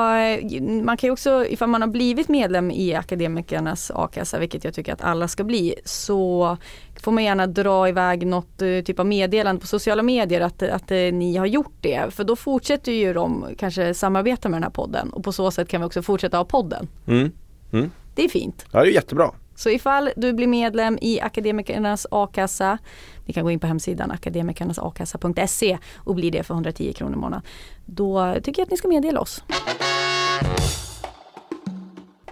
man 0.84 0.98
kan 0.98 1.08
ju 1.08 1.12
också, 1.12 1.46
ifall 1.46 1.70
man 1.70 1.82
har 1.82 1.90
blivit 1.90 2.28
medlem 2.28 2.72
i 2.72 2.96
Akademikernas 2.96 3.92
a-kassa, 3.96 4.40
vilket 4.40 4.64
jag 4.64 4.74
tycker 4.74 4.94
att 4.94 5.02
alla 5.02 5.28
ska 5.28 5.44
bli, 5.44 5.76
så 5.86 6.58
får 7.04 7.12
man 7.12 7.24
gärna 7.24 7.48
dra 7.48 7.90
iväg 7.90 8.28
något 8.28 8.62
eh, 8.62 8.82
typ 8.86 9.00
av 9.00 9.06
meddelande 9.06 9.62
på 9.62 9.68
sociala 9.68 10.04
medier 10.04 10.42
att, 10.42 10.64
att 10.64 10.92
eh, 10.92 10.98
ni 10.98 11.36
har 11.36 11.46
gjort 11.46 11.74
det. 11.82 12.14
För 12.14 12.24
då 12.24 12.36
fortsätter 12.36 12.92
ju 12.92 13.14
de 13.14 13.46
kanske 13.58 13.94
samarbeta 13.94 14.50
med 14.50 14.56
den 14.56 14.64
här 14.64 14.70
podden 14.70 15.10
och 15.10 15.24
på 15.24 15.32
så 15.32 15.52
sätt 15.52 15.68
kan 15.68 15.82
vi 15.82 15.88
också 15.88 16.02
fortsätta 16.02 16.38
ha 16.38 16.46
podden. 16.46 16.88
Mm. 17.08 17.32
Mm. 17.72 17.92
Det 18.16 18.26
är 18.26 18.30
fint. 18.30 18.66
Ja, 18.72 18.80
det 18.82 18.90
är 18.90 18.94
jättebra. 18.94 19.32
Så 19.60 19.70
ifall 19.70 20.10
du 20.16 20.34
blir 20.34 20.47
medlem 20.47 20.97
i 21.01 21.20
Akademikernas 21.22 22.07
a-kassa, 22.12 22.78
ni 23.26 23.34
kan 23.34 23.43
gå 23.43 23.51
in 23.51 23.60
på 23.60 23.68
hemsidan 23.68 24.12
akademikernasakassa.se 24.12 25.78
och 25.97 26.16
bli 26.16 26.30
det 26.30 26.43
för 26.43 26.53
110 26.53 26.93
kronor 26.93 27.14
i 27.14 27.18
månaden. 27.18 27.45
Då 27.86 28.36
tycker 28.43 28.62
jag 28.62 28.66
att 28.66 28.72
ni 28.72 28.78
ska 28.78 28.88
meddela 28.88 29.20
oss. 29.20 29.43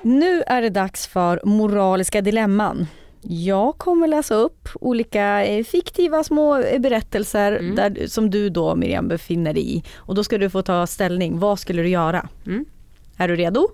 Nu 0.02 0.44
är 0.48 0.62
det 0.62 0.70
dags 0.70 1.08
för 1.08 1.42
moraliska 1.44 2.22
dilemman. 2.22 2.88
Jag 3.22 3.78
kommer 3.78 4.08
läsa 4.08 4.36
upp 4.36 4.70
olika 4.82 5.46
eh, 5.46 5.64
fiktiva 5.64 6.24
små 6.24 6.58
eh, 6.58 6.80
berättelser 6.80 7.52
Mm. 7.52 7.76
där, 7.76 8.08
som 8.08 8.30
du 8.30 8.50
då 8.50 8.76
Miriam 8.76 9.08
befinner 9.08 9.54
dig 9.54 9.76
i. 9.78 9.84
Och 9.96 10.16
då 10.16 10.24
ska 10.24 10.38
du 10.38 10.50
få 10.50 10.62
ta 10.62 10.88
ställning. 10.88 11.40
Vad 11.40 11.60
skulle 11.60 11.82
du 11.82 11.90
göra? 11.90 12.28
Mm. 12.46 12.66
Är 13.18 13.28
du 13.28 13.36
redo? 13.36 13.68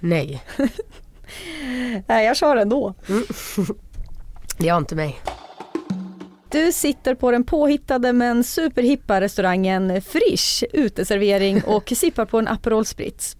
Nej, 0.00 0.42
Nej, 2.06 2.26
jag 2.26 2.36
kör 2.36 2.56
ändå. 2.56 2.94
det 4.58 4.68
har 4.68 4.78
inte 4.78 4.94
mig. 4.94 5.20
Du 6.48 6.72
sitter 6.72 7.14
på 7.14 7.30
den 7.30 7.44
påhittade 7.44 8.12
men 8.12 8.44
superhippa 8.44 9.20
restaurangen 9.20 10.02
Frisch 10.02 10.64
uteservering 10.72 11.62
och 11.64 11.92
sippar 11.96 12.24
på 12.24 12.38
en 12.38 12.48
Aperol 12.48 12.84
Spritz. 12.84 13.36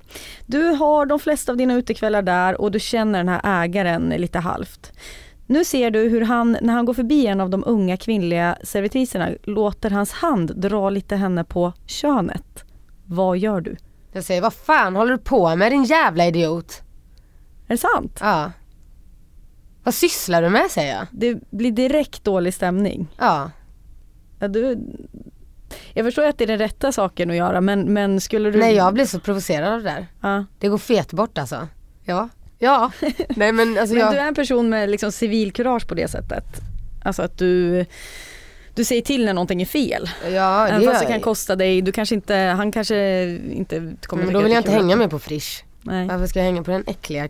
Du 0.46 0.62
har 0.62 1.06
de 1.06 1.18
flesta 1.18 1.52
av 1.52 1.58
dina 1.58 1.74
utekvällar 1.74 2.22
där 2.22 2.60
och 2.60 2.70
du 2.70 2.80
känner 2.80 3.18
den 3.18 3.28
här 3.28 3.64
ägaren 3.64 4.08
lite 4.08 4.38
halvt. 4.38 4.92
Nu 5.46 5.64
ser 5.64 5.90
du 5.90 6.08
hur 6.08 6.20
han, 6.20 6.56
när 6.62 6.74
han 6.74 6.84
går 6.84 6.94
förbi 6.94 7.26
en 7.26 7.40
av 7.40 7.50
de 7.50 7.64
unga 7.66 7.96
kvinnliga 7.96 8.58
servitriserna, 8.62 9.30
låter 9.42 9.90
hans 9.90 10.12
hand 10.12 10.56
dra 10.56 10.90
lite 10.90 11.16
henne 11.16 11.44
på 11.44 11.72
könet. 11.86 12.64
Vad 13.04 13.38
gör 13.38 13.60
du? 13.60 13.76
Jag 14.12 14.24
säger, 14.24 14.40
vad 14.40 14.54
fan 14.54 14.96
håller 14.96 15.12
du 15.12 15.18
på 15.18 15.56
med 15.56 15.72
din 15.72 15.84
jävla 15.84 16.26
idiot? 16.26 16.82
Är 17.66 17.74
det 17.74 17.78
sant? 17.78 18.18
Ja. 18.20 18.52
Vad 19.84 19.94
sysslar 19.94 20.42
du 20.42 20.48
med 20.48 20.70
säger 20.70 20.94
jag. 20.94 21.06
Det 21.10 21.50
blir 21.50 21.70
direkt 21.70 22.24
dålig 22.24 22.54
stämning. 22.54 23.08
Ja. 23.18 23.50
Ja, 24.38 24.48
du, 24.48 24.78
jag 25.94 26.06
förstår 26.06 26.24
att 26.24 26.38
det 26.38 26.44
är 26.44 26.48
den 26.48 26.58
rätta 26.58 26.92
saken 26.92 27.30
att 27.30 27.36
göra 27.36 27.60
men, 27.60 27.92
men 27.92 28.20
skulle 28.20 28.50
du... 28.50 28.58
Nej 28.58 28.74
jag 28.74 28.94
blir 28.94 29.04
så 29.04 29.20
provocerad 29.20 29.72
av 29.72 29.82
det 29.82 29.90
där. 29.90 30.06
Ja. 30.20 30.44
Det 30.58 30.68
går 30.68 30.78
fet 30.78 31.12
bort 31.12 31.38
alltså. 31.38 31.68
Ja. 32.04 32.28
Ja. 32.58 32.90
Nej 33.28 33.52
men 33.52 33.78
alltså 33.78 33.94
Men 33.94 34.04
jag... 34.04 34.14
du 34.14 34.18
är 34.18 34.28
en 34.28 34.34
person 34.34 34.68
med 34.68 34.90
liksom 34.90 35.12
civilkurage 35.12 35.88
på 35.88 35.94
det 35.94 36.08
sättet. 36.08 36.44
Alltså 37.04 37.22
att 37.22 37.38
du, 37.38 37.84
du 38.74 38.84
säger 38.84 39.02
till 39.02 39.24
när 39.24 39.34
någonting 39.34 39.62
är 39.62 39.66
fel. 39.66 40.10
Ja 40.30 40.68
Även 40.68 40.80
det 40.80 40.86
fast 40.86 41.02
gör 41.02 41.08
det 41.08 41.12
kan 41.12 41.22
kosta 41.22 41.56
dig, 41.56 41.82
du 41.82 41.92
kanske 41.92 42.14
inte, 42.14 42.34
han 42.34 42.72
kanske 42.72 43.24
inte 43.52 43.76
kommer 43.76 44.22
Men 44.22 44.28
tycka 44.28 44.38
då 44.38 44.42
vill 44.42 44.52
jag 44.52 44.60
inte 44.60 44.70
hänga 44.70 44.96
med 44.96 45.10
på 45.10 45.18
Frisch. 45.18 45.64
Nej. 45.86 46.08
Varför 46.08 46.26
ska 46.26 46.38
jag 46.38 46.44
hänga 46.46 46.62
på 46.62 46.70
den 46.70 46.84
äckliga 46.86 47.28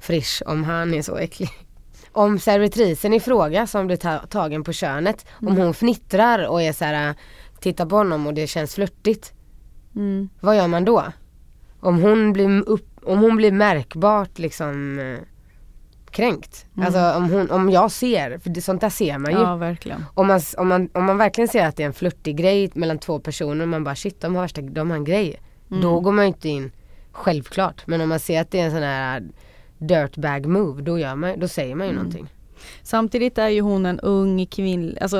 Frisch 0.00 0.42
om 0.46 0.64
han 0.64 0.94
är 0.94 1.02
så 1.02 1.16
äcklig? 1.16 1.48
Om 2.12 2.38
servitrisen 2.38 3.12
i 3.12 3.20
fråga 3.20 3.66
som 3.66 3.86
blir 3.86 3.96
ta- 3.96 4.26
tagen 4.26 4.64
på 4.64 4.72
könet, 4.72 5.26
om 5.46 5.56
hon 5.56 5.74
fnittrar 5.74 6.48
och 6.48 6.62
är 6.62 6.72
så 6.72 6.84
här, 6.84 7.08
äh, 7.08 7.14
tittar 7.60 7.86
på 7.86 7.96
honom 7.96 8.26
och 8.26 8.34
det 8.34 8.46
känns 8.46 8.74
flörtigt. 8.74 9.32
Mm. 9.96 10.28
Vad 10.40 10.56
gör 10.56 10.68
man 10.68 10.84
då? 10.84 11.04
Om 11.80 12.02
hon 12.02 12.32
blir, 12.32 12.68
upp, 12.68 12.88
om 13.04 13.18
hon 13.18 13.36
blir 13.36 13.52
märkbart 13.52 14.38
liksom 14.38 14.98
eh, 14.98 15.18
kränkt. 16.10 16.66
Alltså 16.76 17.12
om, 17.12 17.30
hon, 17.30 17.50
om 17.50 17.70
jag 17.70 17.90
ser, 17.90 18.38
för 18.38 18.50
det, 18.50 18.60
sånt 18.60 18.80
där 18.80 18.90
ser 18.90 19.18
man 19.18 19.32
ju. 19.32 19.38
Ja 19.38 19.56
verkligen. 19.56 20.04
Om 20.14 20.26
man, 20.26 20.40
om, 20.56 20.68
man, 20.68 20.88
om 20.94 21.04
man 21.04 21.18
verkligen 21.18 21.48
ser 21.48 21.66
att 21.66 21.76
det 21.76 21.82
är 21.82 21.86
en 21.86 21.92
flörtig 21.92 22.36
grej 22.36 22.70
mellan 22.74 22.98
två 22.98 23.18
personer 23.18 23.62
och 23.62 23.68
man 23.68 23.84
bara 23.84 23.94
shit 23.96 24.20
de 24.20 24.34
har, 24.34 24.42
värsta, 24.42 24.60
de 24.62 24.90
har 24.90 24.96
en 24.96 25.04
grej. 25.04 25.42
Då 25.68 26.00
går 26.00 26.12
man 26.12 26.24
ju 26.24 26.28
inte 26.28 26.48
in 26.48 26.72
självklart. 27.12 27.86
Men 27.86 28.00
om 28.00 28.08
man 28.08 28.20
ser 28.20 28.40
att 28.40 28.50
det 28.50 28.60
är 28.60 28.64
en 28.64 28.70
sån 28.70 28.82
här 28.82 29.22
dirtbag 29.78 30.46
move 30.46 30.82
då, 30.82 30.98
gör 30.98 31.14
man, 31.14 31.40
då 31.40 31.48
säger 31.48 31.74
man 31.74 31.86
ju 31.86 31.92
någonting. 31.92 32.26
Samtidigt 32.82 33.38
är 33.38 33.48
ju 33.48 33.60
hon 33.60 33.86
en 33.86 34.00
ung 34.00 34.46
kvinna, 34.46 35.00
alltså 35.00 35.16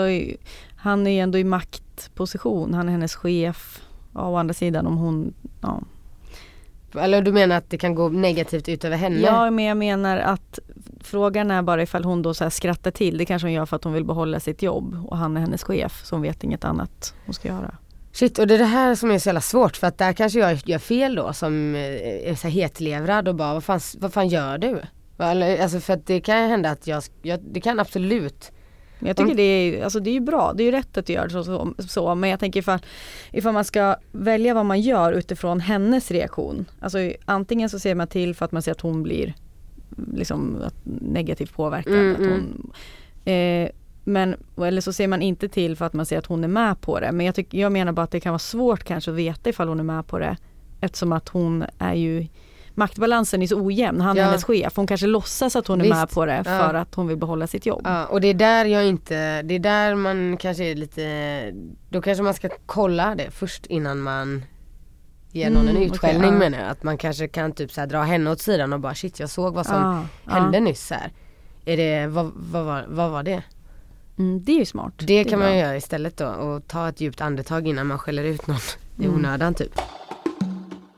han 0.76 1.06
är 1.06 1.10
ju 1.10 1.18
ändå 1.18 1.38
i 1.38 1.44
maktposition, 1.44 2.74
han 2.74 2.88
är 2.88 2.92
hennes 2.92 3.14
chef. 3.14 3.82
Ja, 4.14 4.28
å 4.28 4.36
andra 4.36 4.54
sidan 4.54 4.86
om 4.86 4.96
hon, 4.96 5.34
ja. 5.60 5.82
Eller 7.00 7.22
du 7.22 7.32
menar 7.32 7.56
att 7.56 7.70
det 7.70 7.78
kan 7.78 7.94
gå 7.94 8.08
negativt 8.08 8.68
ut 8.68 8.84
över 8.84 8.96
henne? 8.96 9.20
Ja 9.20 9.50
men 9.50 9.64
jag 9.64 9.76
menar 9.76 10.18
att 10.18 10.58
frågan 11.00 11.50
är 11.50 11.62
bara 11.62 11.82
ifall 11.82 12.04
hon 12.04 12.22
då 12.22 12.34
så 12.34 12.50
skrattar 12.50 12.90
till, 12.90 13.18
det 13.18 13.24
kanske 13.24 13.46
hon 13.46 13.52
gör 13.52 13.66
för 13.66 13.76
att 13.76 13.84
hon 13.84 13.92
vill 13.92 14.04
behålla 14.04 14.40
sitt 14.40 14.62
jobb 14.62 15.06
och 15.06 15.16
han 15.16 15.36
är 15.36 15.40
hennes 15.40 15.62
chef 15.62 16.04
så 16.04 16.14
hon 16.14 16.22
vet 16.22 16.44
inget 16.44 16.64
annat 16.64 17.14
hon 17.26 17.34
ska 17.34 17.48
göra. 17.48 17.76
Shit 18.12 18.38
och 18.38 18.46
det 18.46 18.54
är 18.54 18.58
det 18.58 18.64
här 18.64 18.94
som 18.94 19.10
är 19.10 19.18
så 19.18 19.28
jävla 19.28 19.40
svårt 19.40 19.76
för 19.76 19.86
att 19.86 19.98
där 19.98 20.12
kanske 20.12 20.38
jag 20.38 20.58
gör 20.64 20.78
fel 20.78 21.14
då 21.14 21.32
som 21.32 21.74
eh, 21.74 22.30
är 22.30 22.34
så 22.34 22.48
hetlevrad 22.48 23.28
och 23.28 23.34
bara 23.34 23.54
vad 23.54 23.64
fan, 23.64 23.80
vad 23.98 24.12
fan 24.12 24.28
gör 24.28 24.58
du? 24.58 24.80
Alltså 25.16 25.80
för 25.80 25.92
att 25.92 26.06
det 26.06 26.20
kan 26.20 26.48
hända 26.48 26.70
att 26.70 26.86
jag, 26.86 27.02
jag 27.22 27.40
det 27.40 27.60
kan 27.60 27.80
absolut 27.80 28.52
Men 28.98 29.06
jag 29.08 29.16
tycker 29.16 29.34
det 29.34 29.42
är, 29.42 29.84
alltså 29.84 30.00
det 30.00 30.16
är 30.16 30.20
bra, 30.20 30.52
det 30.52 30.62
är 30.62 30.64
ju 30.64 30.70
rätt 30.70 30.98
att 30.98 31.08
göra 31.08 31.28
så, 31.30 31.44
så, 31.44 31.74
så 31.78 32.14
men 32.14 32.30
jag 32.30 32.40
tänker 32.40 32.60
ifall, 32.60 32.78
ifall 33.32 33.52
man 33.52 33.64
ska 33.64 33.96
välja 34.12 34.54
vad 34.54 34.66
man 34.66 34.80
gör 34.80 35.12
utifrån 35.12 35.60
hennes 35.60 36.10
reaktion. 36.10 36.64
Alltså 36.80 36.98
antingen 37.24 37.70
så 37.70 37.78
ser 37.78 37.94
man 37.94 38.06
till 38.06 38.34
för 38.34 38.44
att 38.44 38.52
man 38.52 38.62
ser 38.62 38.72
att 38.72 38.80
hon 38.80 39.02
blir 39.02 39.34
liksom 40.14 40.62
negativt 41.00 41.54
påverkad. 41.54 41.94
Mm, 41.94 42.12
att 42.12 42.18
hon, 42.18 42.72
eh, 43.24 43.68
men, 44.04 44.36
eller 44.56 44.80
så 44.80 44.92
ser 44.92 45.08
man 45.08 45.22
inte 45.22 45.48
till 45.48 45.76
för 45.76 45.84
att 45.84 45.92
man 45.92 46.06
ser 46.06 46.18
att 46.18 46.26
hon 46.26 46.44
är 46.44 46.48
med 46.48 46.80
på 46.80 47.00
det. 47.00 47.12
Men 47.12 47.26
jag, 47.26 47.34
tycker, 47.34 47.58
jag 47.58 47.72
menar 47.72 47.92
bara 47.92 48.02
att 48.02 48.10
det 48.10 48.20
kan 48.20 48.32
vara 48.32 48.38
svårt 48.38 48.84
kanske 48.84 49.10
att 49.10 49.16
veta 49.16 49.50
ifall 49.50 49.68
hon 49.68 49.80
är 49.80 49.84
med 49.84 50.06
på 50.06 50.18
det. 50.18 50.36
Eftersom 50.80 51.12
att 51.12 51.28
hon 51.28 51.64
är 51.78 51.94
ju 51.94 52.26
Maktbalansen 52.74 53.42
är 53.42 53.46
så 53.46 53.60
ojämn, 53.60 54.00
han 54.00 54.16
är 54.16 54.20
Ja. 54.20 54.26
hennes 54.26 54.44
chef. 54.44 54.72
Hon 54.76 54.86
kanske 54.86 55.06
låtsas 55.06 55.56
att 55.56 55.66
hon 55.66 55.80
är 55.80 55.84
Visst. 55.84 55.96
med 55.96 56.10
på 56.10 56.26
det 56.26 56.36
Ja. 56.36 56.42
för 56.44 56.74
att 56.74 56.94
hon 56.94 57.06
vill 57.08 57.16
behålla 57.16 57.46
sitt 57.46 57.66
jobb. 57.66 57.80
Ja, 57.84 58.06
och 58.06 58.20
det 58.20 58.28
är 58.28 58.34
där 58.34 58.64
jag 58.64 58.86
inte, 58.86 59.42
det 59.42 59.54
är 59.54 59.58
där 59.58 59.94
man 59.94 60.36
kanske 60.36 60.64
är 60.64 60.74
lite, 60.74 61.52
då 61.88 62.02
kanske 62.02 62.22
man 62.24 62.34
ska 62.34 62.48
kolla 62.66 63.14
det 63.14 63.30
först 63.30 63.66
innan 63.66 64.00
man 64.00 64.44
ger 65.32 65.50
någon 65.50 65.62
Mm, 65.68 65.76
en 65.76 65.82
utskällning 65.82 66.32
ja. 66.32 66.38
menar 66.38 66.58
jag. 66.58 66.68
Att 66.68 66.82
man 66.82 66.98
kanske 66.98 67.28
kan 67.28 67.52
typ 67.52 67.72
så 67.72 67.86
dra 67.86 68.02
henne 68.02 68.30
åt 68.30 68.40
sidan 68.40 68.72
och 68.72 68.80
bara 68.80 68.94
shit 68.94 69.20
jag 69.20 69.30
såg 69.30 69.54
vad 69.54 69.66
som 69.66 70.06
Ja, 70.24 70.32
hände 70.32 70.58
ja. 70.58 70.64
nyss 70.64 70.90
här. 70.90 71.10
Är 71.64 71.76
det, 71.76 72.06
vad, 72.06 72.32
vad, 72.36 72.64
var, 72.64 72.84
vad 72.88 73.10
var 73.10 73.22
det? 73.22 73.42
Mm, 74.22 74.44
det 74.44 74.52
är 74.52 74.58
ju 74.58 74.64
smart. 74.64 74.92
Det 74.98 75.14
är 75.14 75.24
kan 75.24 75.38
bra. 75.38 75.48
man 75.48 75.58
göra 75.58 75.76
istället 75.76 76.16
då 76.16 76.26
och 76.26 76.68
ta 76.68 76.88
ett 76.88 77.00
djupt 77.00 77.20
andetag 77.20 77.68
innan 77.68 77.86
man 77.86 77.98
skäller 77.98 78.24
ut 78.24 78.46
någon 78.46 78.56
i 78.98 79.04
Mm. 79.04 79.14
onödan 79.16 79.54
typ. 79.54 79.80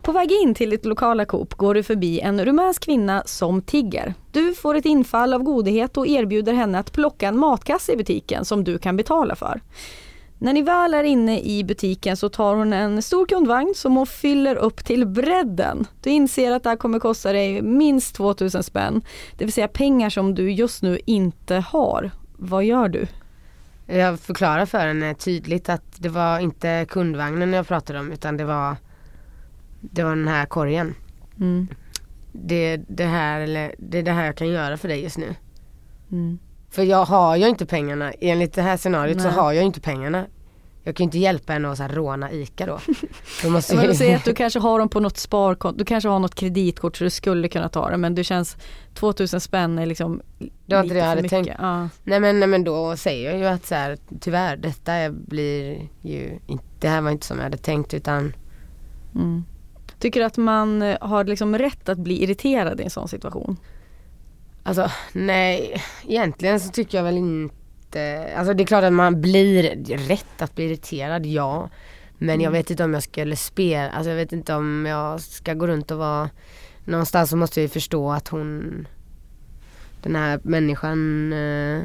På 0.03 0.13
väg 0.13 0.33
in 0.33 0.55
till 0.55 0.71
ditt 0.71 0.85
lokala 0.85 1.25
Coop 1.25 1.55
går 1.55 1.75
du 1.75 1.83
förbi 1.83 2.21
en 2.21 2.45
rumänsk 2.45 2.83
kvinna 2.85 3.23
som 3.27 3.63
tigger. 3.63 4.15
Du 4.33 4.55
får 4.55 4.75
ett 4.75 4.85
infall 4.87 5.35
av 5.35 5.43
godhet 5.43 5.97
och 5.97 6.07
erbjuder 6.07 6.53
henne 6.53 6.79
att 6.79 6.93
plocka 6.93 7.29
en 7.29 7.39
matkasse 7.39 7.93
i 7.93 7.97
butiken 7.97 8.45
som 8.45 8.65
du 8.65 8.79
kan 8.79 8.97
betala 8.97 9.37
för. 9.37 9.61
När 10.39 10.53
ni 10.53 10.63
väl 10.63 10.95
är 10.95 11.05
inne 11.05 11.41
i 11.41 11.65
butiken 11.65 12.17
så 12.17 12.29
tar 12.29 12.55
hon 12.55 12.73
en 12.73 13.03
stor 13.03 13.27
kundvagn 13.27 13.73
som 13.77 13.97
hon 13.97 14.07
fyller 14.07 14.57
upp 14.57 14.85
till 14.85 15.07
bredden. 15.07 15.87
Du 16.03 16.11
inser 16.11 16.53
att 16.53 16.63
det 16.63 16.69
här 16.69 16.77
kommer 16.77 16.99
kosta 16.99 17.33
dig 17.33 17.63
minst 17.63 18.15
2000 18.17 18.63
spänn. 18.63 19.03
Det 19.39 19.45
vill 19.45 19.53
säga 19.53 19.69
pengar 19.69 20.11
som 20.11 20.35
du 20.35 20.53
just 20.53 20.83
nu 20.83 20.99
inte 21.07 21.55
har. 21.55 22.11
Vad 22.37 22.65
gör 22.65 22.89
du? 22.89 23.07
Jag 23.87 24.21
förklarar 24.21 24.67
för 24.67 24.87
henne 24.87 25.15
tydligt 25.15 25.69
att 25.69 25.83
det 25.99 26.09
var 26.09 26.39
inte 26.39 26.87
kundvagnen 26.89 27.53
jag 27.53 27.67
pratade 27.67 27.99
om 28.01 28.13
utan 28.13 28.37
det 28.37 28.45
var 28.45 28.77
Det 29.81 30.05
var 30.05 30.17
den 30.17 30.29
här 30.29 30.47
korgen. 30.47 30.95
Mm. 31.41 31.69
Det, 32.33 32.77
det, 32.77 33.05
här, 33.05 33.41
eller, 33.41 33.75
det 33.79 33.99
är 33.99 34.03
det 34.03 34.13
här 34.13 34.27
jag 34.27 34.37
kan 34.37 34.49
göra 34.49 34.77
för 34.77 34.89
dig 34.89 35.03
just 35.03 35.19
nu. 35.19 35.35
Mm. 36.13 36.39
För 36.71 36.83
jag 36.83 37.05
har 37.05 37.37
ju 37.37 37.49
inte 37.49 37.67
pengarna, 37.67 38.13
enligt 38.21 38.53
det 38.53 38.63
här 38.63 38.77
scenariot 38.77 39.21
så 39.21 39.29
Nej. 39.29 39.37
har 39.37 39.53
jag 39.53 39.65
inte 39.65 39.81
pengarna. 39.81 40.27
Jag 40.87 40.97
kan 40.97 41.05
ju 41.05 41.07
inte 41.07 41.19
hjälpa 41.19 41.53
henne 41.53 41.69
att 41.71 41.77
så 41.77 41.83
här 41.83 41.91
råna 41.91 42.33
ICA 42.33 42.67
då. 42.67 42.79
då 43.43 43.51
måste 43.51 43.75
jag- 43.75 43.97
säga 43.97 44.17
att 44.17 44.25
du 44.25 44.35
kanske 44.35 44.59
har 44.59 44.79
dem 44.79 44.89
på 44.89 45.01
något 45.01 45.17
sparkonto, 45.19 45.79
du 45.79 45.85
kanske 45.85 46.09
har 46.09 46.19
något 46.19 46.35
kreditkort 46.35 46.97
så 46.97 47.05
du 47.05 47.11
skulle 47.11 47.49
kunna 47.49 47.69
ta 47.69 47.91
det 47.91 47.97
men 47.97 48.15
det 48.15 48.25
känns 48.25 48.57
2000 48.95 49.41
spänn 49.41 49.79
är 49.79 49.87
liksom 49.87 50.21
Det 50.39 50.75
var 50.75 50.83
inte 50.83 50.85
lite 50.85 50.95
det 50.95 50.99
jag 51.01 51.07
hade 51.07 51.23
mycket. 51.23 51.45
tänkt. 51.47 51.53
Ja. 51.59 51.89
Nej 52.05 52.21
men, 52.21 52.41
nej 52.41 52.49
men 52.49 52.65
då 52.65 52.97
säger 52.97 53.31
jag 53.31 53.39
ju 53.39 53.47
att 53.47 53.67
så 53.67 53.75
här, 53.75 53.99
tyvärr 54.21 54.57
detta 54.57 55.11
blir 55.11 55.89
ju 56.03 56.39
inte, 56.47 56.65
det 56.81 56.89
här 56.89 57.01
var 57.01 57.11
inte 57.11 57.27
som 57.27 57.37
jag 57.37 57.45
hade 57.45 57.57
tänkt 57.57 57.95
utan 57.95 58.33
Mm. 59.15 59.45
Tycker 59.99 60.21
du 60.21 60.27
att 60.27 60.37
man 60.37 60.83
eh, 60.83 60.97
har 61.01 61.25
liksom 61.25 61.59
rätt 61.59 61.89
att 61.89 61.99
bli 61.99 62.23
irriterad 62.23 62.81
i 62.81 62.85
en 62.85 62.91
sån 62.91 63.09
situation? 63.09 63.57
Alltså 64.63 64.91
nej, 65.13 65.83
egentligen 66.09 66.61
så 66.61 66.71
tycker 66.71 66.99
jag 66.99 67.05
väl 67.05 67.17
inte 67.17 67.55
Alltså 68.37 68.55
det 68.55 68.63
är 68.63 68.67
klart 68.67 68.85
att 68.85 68.93
man 68.93 69.21
blir 69.21 69.63
rätt 69.97 70.43
att 70.43 70.55
bli 70.55 70.65
irriterad, 70.65 71.27
ja. 71.27 71.71
Men 72.19 72.41
jag 72.41 72.51
vet 72.51 72.71
inte 72.71 72.85
om 72.85 72.95
jag 72.95 73.03
skulle 73.03 73.37
spela, 73.37 73.91
alltså 73.91 74.11
jag 74.11 74.17
vet 74.17 74.33
inte 74.33 74.55
om 74.55 74.87
jag 74.87 75.21
ska 75.21 75.55
gå 75.55 75.67
runt 75.67 75.91
och 75.91 75.99
vara 75.99 76.31
Någonstans 76.85 77.31
så 77.31 77.37
måste 77.37 77.61
ju 77.61 77.69
förstå 77.69 78.13
att 78.13 78.29
hon 78.29 78.87
Den 80.03 80.17
här 80.17 80.41
människan 80.43 81.33
eh, 81.33 81.83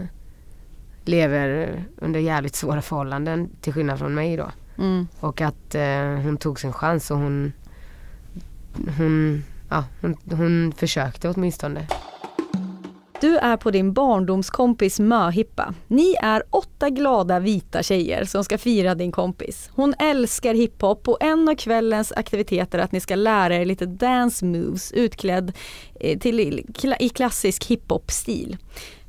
Lever 1.06 1.84
under 1.98 2.20
jävligt 2.20 2.56
svåra 2.56 2.82
förhållanden 2.82 3.50
till 3.62 3.74
skillnad 3.74 4.00
från 4.00 4.14
mig 4.14 4.38
då. 4.38 4.52
Mm. 4.78 5.08
Och 5.20 5.42
att 5.42 5.76
eh, 5.76 6.04
hon 6.24 6.38
tog 6.38 6.60
sin 6.60 6.74
chans 6.74 7.12
och 7.12 7.18
hon 7.18 7.54
Hon, 8.98 9.44
ja, 9.70 9.84
hon, 10.02 10.18
hon 10.32 10.74
försökte 10.78 11.30
åtminstone. 11.30 11.88
Du 13.22 13.38
är 13.38 13.58
på 13.58 13.72
din 13.72 13.94
barndomskompis 13.94 15.00
möhippa. 15.00 15.74
Ni 15.88 16.16
är 16.22 16.44
åtta 16.50 16.90
glada 16.90 17.40
vita 17.40 17.84
tjejer 17.84 18.26
som 18.26 18.44
ska 18.44 18.58
fira 18.58 18.96
din 18.96 19.12
kompis. 19.12 19.70
Hon 19.76 19.94
älskar 20.00 20.54
hiphop 20.54 21.08
och 21.08 21.24
en 21.24 21.50
av 21.50 21.56
kvällens 21.56 22.12
aktiviteter 22.12 22.80
är 22.80 22.84
att 22.84 22.92
ni 22.92 23.00
ska 23.00 23.16
lära 23.16 23.56
er 23.56 23.66
lite 23.66 23.86
dance 23.86 24.46
moves 24.46 24.92
utklädd 24.92 25.52
eh, 26.00 26.20
till, 26.20 26.40
i 27.00 27.10
klassisk 27.10 27.66
hiphop-stil. 27.66 28.58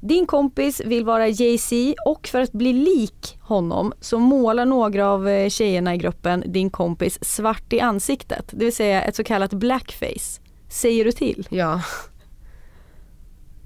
Din 0.01 0.27
kompis 0.27 0.81
vill 0.85 1.05
vara 1.05 1.29
Jay-Z 1.29 1.95
och 2.07 2.27
för 2.27 2.41
att 2.41 2.53
bli 2.53 2.73
lik 2.73 3.39
honom 3.41 3.93
så 4.01 4.19
målar 4.19 4.65
några 4.65 5.09
av 5.09 5.29
eh, 5.29 5.49
tjejerna 5.49 5.95
i 5.95 5.99
gruppen 5.99 6.45
din 6.47 6.71
kompis 6.71 7.25
svart 7.25 7.73
i 7.73 7.81
ansiktet, 7.81 8.49
det 8.51 8.65
vill 8.65 8.75
säga 8.75 9.03
ett 9.03 9.17
så 9.17 9.25
kallat 9.25 9.53
blackface. 9.53 10.41
Säger 10.69 11.05
du 11.05 11.13
till? 11.13 11.47
Ja. 11.51 11.81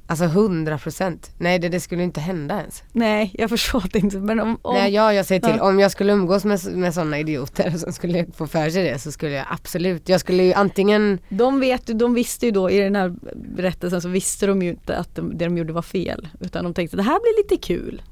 Alltså 0.06 0.24
100 0.24 0.78
procent. 0.78 1.30
Nej 1.38 1.58
det, 1.58 1.68
det 1.68 1.80
skulle 1.80 2.02
inte 2.02 2.20
hända 2.20 2.60
ens. 2.60 2.82
Nej, 2.92 3.30
jag 3.38 3.50
förstår 3.50 3.84
det 3.92 3.98
inte. 3.98 4.16
Men 4.16 4.40
om, 4.40 4.58
om, 4.62 4.74
Nej 4.74 4.92
ja, 4.94 5.12
jag 5.12 5.26
säger 5.26 5.40
till. 5.40 5.60
Om 5.60 5.80
jag 5.80 5.90
skulle 5.90 6.12
umgås 6.12 6.44
med, 6.44 6.60
med 6.74 6.94
sådana 6.94 7.18
idioter 7.18 7.70
som 7.78 7.92
skulle 7.92 8.26
få 8.36 8.46
för 8.46 8.70
sig 8.70 8.84
det 8.84 8.98
så 8.98 9.12
skulle 9.12 9.32
jag 9.32 9.46
absolut, 9.50 10.08
jag 10.08 10.20
skulle 10.20 10.42
ju 10.42 10.52
antingen 10.52 11.18
de, 11.28 11.60
vet, 11.60 11.90
ju- 11.90 11.94
de 11.94 12.14
visste 12.14 12.46
ju 12.46 12.52
då 12.52 12.70
i 12.70 12.78
den 12.78 12.96
här 12.96 13.14
berättelsen 13.56 14.00
så 14.02 14.08
visste 14.08 14.46
de 14.46 14.62
ju 14.62 14.70
inte 14.70 14.96
att 14.96 15.14
de, 15.16 15.38
det 15.38 15.44
de 15.44 15.58
gjorde 15.58 15.72
var 15.72 15.82
fel. 15.82 16.28
Utan 16.40 16.64
de 16.64 16.74
tänkte 16.74 16.96
det 16.96 17.02
här 17.02 17.20
blir 17.20 17.42
lite 17.42 17.66
kul. 17.66 18.02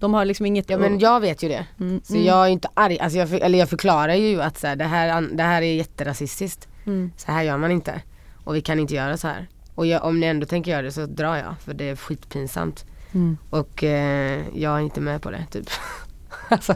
De 0.00 0.14
har 0.14 0.24
liksom 0.24 0.46
inget... 0.46 0.70
Ja 0.70 0.78
men 0.78 0.98
jag 0.98 1.20
vet 1.20 1.42
ju 1.42 1.48
det. 1.48 1.66
Mm, 1.80 2.00
Så 2.04 2.14
mm, 2.14 2.26
jag 2.26 2.44
är 2.46 2.48
inte 2.50 2.68
arg, 2.74 2.98
alltså 2.98 3.18
jag, 3.18 3.28
för- 3.28 3.40
eller 3.40 3.58
jag 3.58 3.68
förklarar 3.70 4.14
ju 4.14 4.42
att 4.42 4.58
så 4.58 4.66
här, 4.66 4.76
det, 4.76 4.84
här, 4.84 5.20
det 5.36 5.42
här 5.42 5.62
är 5.62 5.74
jätterasistiskt. 5.74 6.68
mm, 6.86 7.12
Så 7.16 7.32
här 7.32 7.42
gör 7.42 7.56
man 7.58 7.70
inte. 7.70 8.02
Och 8.44 8.56
vi 8.56 8.60
kan 8.60 8.78
inte 8.78 8.94
göra 8.94 9.16
så 9.16 9.28
här. 9.28 9.48
Och 9.78 9.86
jag, 9.86 10.04
om 10.04 10.20
ni 10.20 10.26
ändå 10.26 10.46
tänker 10.46 10.70
göra 10.70 10.82
det 10.82 10.92
så 10.92 11.06
drar 11.06 11.36
jag 11.36 11.54
för 11.64 11.74
det 11.74 11.84
är 11.84 11.96
skitpinsamt. 11.96 12.84
Mm. 13.14 13.38
Och 13.50 13.84
eh, 13.84 14.42
jag 14.54 14.76
är 14.76 14.80
inte 14.80 15.00
med 15.00 15.22
på 15.22 15.30
det 15.30 15.46
typ. 15.50 15.70
alltså, 16.48 16.74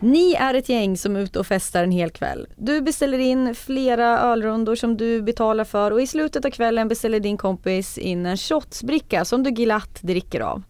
Ni 0.00 0.34
är 0.34 0.54
ett 0.54 0.68
gäng 0.68 0.96
som 0.96 1.16
är 1.16 1.20
ute 1.20 1.38
och 1.38 1.46
festar 1.46 1.84
en 1.84 1.90
hel 1.90 2.10
kväll. 2.10 2.46
Du 2.56 2.80
beställer 2.80 3.18
in 3.18 3.54
flera 3.54 4.20
ölrundor 4.20 4.74
som 4.74 4.96
du 4.96 5.22
betalar 5.22 5.64
för 5.64 5.90
och 5.90 6.02
i 6.02 6.06
slutet 6.06 6.44
av 6.44 6.50
kvällen 6.50 6.88
beställer 6.88 7.20
din 7.20 7.36
kompis 7.36 7.98
in 7.98 8.26
en 8.26 8.36
shotsbricka 8.36 9.24
som 9.24 9.42
du 9.42 9.50
glatt 9.50 9.98
dricker 10.02 10.40
av. 10.40 10.62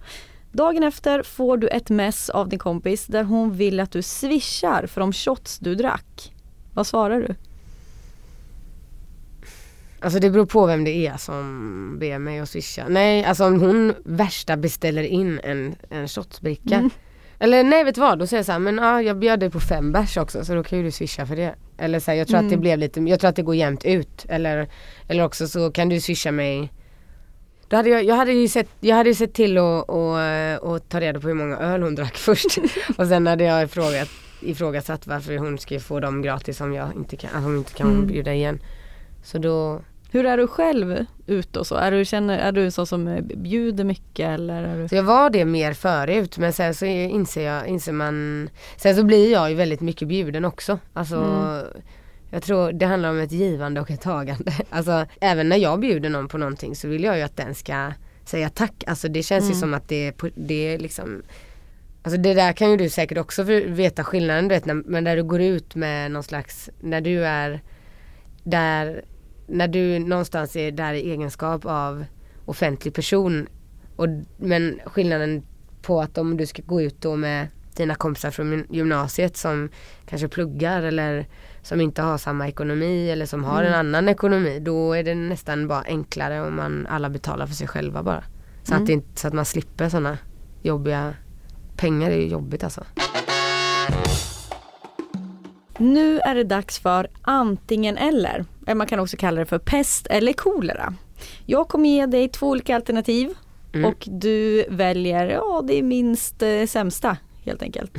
Dagen 0.53 0.83
efter 0.83 1.23
får 1.23 1.57
du 1.57 1.69
ett 1.69 1.91
mess 1.91 2.31
av 2.31 2.49
din 2.49 2.59
kompis 2.59 3.07
där 3.07 3.25
hon 3.25 3.57
vill 3.57 3.81
att 3.81 3.93
du 3.93 4.03
swishar 4.03 4.87
för 4.87 5.01
de 5.01 5.13
shots 5.13 5.59
du 5.59 5.75
drack. 5.75 6.35
Vad 6.75 6.87
svarar 6.87 7.21
du? 7.21 7.35
Alltså 10.05 10.19
det 10.21 10.31
beror 10.31 10.47
på 10.47 10.67
vem 10.67 10.85
det 10.85 11.07
är 11.07 11.17
som 11.17 11.97
ber 12.01 12.19
mig 12.19 12.39
att 12.39 12.49
swisha. 12.49 12.85
Nej 12.89 13.25
alltså 13.25 13.45
om 13.47 13.61
hon 13.61 13.95
värsta 14.05 14.57
beställer 14.57 15.03
in 15.03 15.41
en, 15.45 15.75
en 15.91 16.09
shotsbricka. 16.09 16.75
Mm. 16.75 16.91
Eller 17.39 17.65
nej 17.65 17.85
vet 17.85 17.95
du 17.95 18.01
vad, 18.01 18.19
då 18.19 18.27
säger 18.27 18.39
jag 18.39 18.47
så 18.47 18.53
här, 18.53 18.59
men 18.59 18.77
ja, 18.77 19.03
jag 19.03 19.19
bjöd 19.19 19.41
dig 19.41 19.51
på 19.51 19.61
fem 19.61 19.93
bärs 19.93 20.17
också 20.17 20.45
så 20.45 20.55
då 20.55 20.63
kan 20.63 20.79
ju 20.79 20.85
du 20.85 20.91
swisha 20.91 21.27
för 21.27 21.37
det. 21.37 21.55
Eller 21.79 22.01
så 22.01 22.11
här, 22.11 22.19
jag 22.19 22.29
tror 22.29 22.37
att 22.39 22.43
det 22.49 22.55
Mm. 22.55 22.61
blev 22.61 22.79
lite, 22.79 23.01
jag 23.01 23.21
tror 23.21 23.29
att 23.29 23.37
det 23.37 23.43
går 23.43 23.55
jämnt 23.55 23.85
ut. 23.85 24.27
Eller, 24.29 24.69
eller 25.09 25.25
också 25.25 25.49
så 25.49 25.71
kan 25.71 25.89
du 25.89 26.01
swisha 26.01 26.31
mig 26.33 26.73
då 27.69 27.77
hade 27.77 27.89
jag, 27.89 28.05
jag 28.05 28.15
hade 28.15 28.33
ju 28.33 28.49
sett, 28.49 28.69
jag 28.81 28.97
hade 28.97 29.15
sett 29.15 29.35
till 29.35 29.59
att 29.59 29.89
och, 29.89 30.73
och 30.75 30.89
ta 30.89 31.01
reda 31.01 31.21
på 31.21 31.27
hur 31.29 31.35
många 31.35 31.57
öl 31.57 31.83
hon 31.83 31.95
drack 31.95 32.17
först. 32.17 32.59
och 32.99 33.07
sen 33.07 33.27
hade 33.27 33.45
jag 33.45 33.63
ifrågat, 33.65 34.09
ifrågasatt 34.41 35.07
varför 35.07 35.37
hon 35.37 35.59
ska 35.59 35.81
få 35.81 36.01
dem 36.01 36.23
gratis 36.23 36.61
om 36.61 36.73
jag 36.75 36.89
inte 36.97 37.17
kan, 37.17 37.43
hon 37.45 37.57
inte 37.59 37.73
kan 37.75 37.91
Mm. 37.91 38.07
bjuda 38.07 38.35
igen. 38.35 38.59
Så 39.23 39.39
då, 39.39 39.81
Hur 40.15 40.27
är 40.27 40.37
du 40.37 40.47
själv 40.47 41.07
ute 41.27 41.59
och 41.59 41.67
så? 41.67 41.75
Är 41.75 41.91
du, 41.91 42.05
känner, 42.05 42.39
är 42.39 42.53
du 42.53 42.65
en 42.65 42.73
sån 42.73 42.87
som 42.87 43.09
eh, 43.09 43.21
bjuder 43.23 43.85
mycket 43.85 44.29
eller? 44.29 44.63
Är 44.63 44.83
du... 44.83 44.89
så 44.89 44.95
jag 44.95 45.03
var 45.03 45.31
det 45.31 45.45
mer 45.45 45.73
förut 45.73 46.39
men 46.39 46.53
sen 46.53 46.75
så 46.75 46.85
inser 46.87 47.43
jag, 47.47 47.67
inser 47.67 47.93
man 47.93 48.49
Sen 48.77 48.97
så 48.97 49.05
blir 49.05 49.33
jag 49.33 49.51
ju 49.51 49.57
väldigt 49.57 49.81
mycket 49.81 50.09
bjuden 50.09 50.45
också. 50.45 50.79
Alltså 50.93 51.17
Mm. 51.17 51.67
Jag 52.31 52.43
tror 52.43 52.73
det 52.73 52.87
handlar 52.87 53.11
om 53.11 53.19
ett 53.19 53.33
givande 53.33 53.81
och 53.81 53.91
ett 53.91 54.01
tagande. 54.01 54.53
Alltså 54.71 55.07
även 55.21 55.49
när 55.49 55.57
jag 55.57 55.81
bjuder 55.81 56.11
någon 56.11 56.29
på 56.29 56.39
någonting 56.39 56.77
så 56.77 56.89
vill 56.89 57.05
jag 57.05 57.17
ju 57.17 57.23
att 57.23 57.37
den 57.37 57.55
ska 57.55 57.93
säga 58.25 58.49
tack. 58.49 58.85
Alltså 58.87 59.09
det 59.09 59.23
känns 59.23 59.45
ju 59.45 59.49
Mm. 59.49 59.61
som 59.61 59.75
att 59.75 59.89
det 59.89 60.13
det 60.35 60.75
är 60.75 60.79
liksom 60.79 61.23
Alltså 62.03 62.21
det 62.21 62.35
där 62.35 62.53
kan 62.53 62.71
ju 62.71 62.77
du 62.77 62.89
säkert 62.89 63.19
också 63.19 63.43
veta 63.43 64.05
skillnaden 64.05 64.49
du 64.49 64.55
vet, 64.55 64.65
när, 64.67 64.75
men 64.75 65.05
när 65.05 65.17
du 65.17 65.23
går 65.23 65.41
ut 65.41 65.75
med 65.75 66.11
någon 66.11 66.23
slags, 66.23 66.71
när 66.81 67.01
du 67.01 67.25
är 67.27 67.61
där, 68.43 69.05
när 69.47 69.69
du 69.69 69.99
någonstans 69.99 70.57
är 70.57 70.71
där 70.73 70.95
i 70.95 71.11
egenskap 71.11 71.65
av 71.67 72.05
offentlig 72.45 72.95
person 72.95 73.47
och, 73.97 74.07
men 74.37 74.81
skillnaden 74.87 75.43
på 75.83 76.01
att 76.01 76.19
om 76.19 76.37
du 76.37 76.47
ska 76.47 76.63
gå 76.67 76.83
ut 76.83 77.01
då 77.01 77.17
med 77.17 77.49
dina 77.77 77.95
kompisar 77.95 78.31
från 78.31 78.53
gym- 78.53 78.67
gymnasiet 78.71 79.37
som 79.37 79.69
kanske 80.07 80.29
pluggar 80.29 80.83
eller 80.83 81.27
som 81.63 81.81
inte 81.81 82.03
har 82.03 82.19
samma 82.19 82.49
ekonomi 82.49 83.11
eller 83.11 83.27
som 83.27 83.45
har 83.45 83.63
en 83.63 83.75
annan 83.75 84.09
ekonomi 84.09 84.59
då 84.61 84.93
är 84.93 85.03
det 85.05 85.15
nästan 85.15 85.69
bara 85.69 85.83
enklare 85.87 86.47
om 86.47 86.57
man 86.57 86.87
alla 86.91 87.11
betalar 87.11 87.47
för 87.47 87.55
sig 87.55 87.69
själva 87.69 88.03
bara. 88.03 88.25
Så, 88.63 88.73
Mm. 88.75 88.83
att, 88.83 88.87
det 88.89 89.21
så 89.21 89.29
att 89.29 89.35
man 89.35 89.45
slipper 89.45 89.89
sådana 89.89 90.19
jobbiga 90.63 91.15
pengar 91.77 92.11
är 92.11 92.17
ju 92.17 92.27
jobbigt 92.29 92.65
alltså. 92.65 92.85
Nu 95.79 96.19
är 96.21 96.35
det 96.35 96.45
dags 96.45 96.79
för 96.79 97.07
antingen 97.23 97.97
eller. 97.97 98.45
Eh, 98.67 98.75
Man 98.75 98.87
kan 98.87 99.01
också 99.01 99.17
kalla 99.17 99.41
det 99.41 99.47
för 99.47 99.59
pest 99.59 100.07
eller 100.11 100.33
kolera. 100.33 100.95
Jag 101.47 101.69
kommer 101.69 101.89
ge 101.89 102.07
dig 102.07 102.29
två 102.29 102.49
olika 102.49 102.77
alternativ 102.77 103.31
Mm. 103.75 103.85
och 103.91 104.05
du 104.07 104.65
väljer 104.69 105.27
ja, 105.27 105.63
det 105.69 105.83
minst 105.83 106.43
eh, 106.43 106.67
sämsta 106.67 107.17
helt 107.45 107.63
enkelt. 107.63 107.93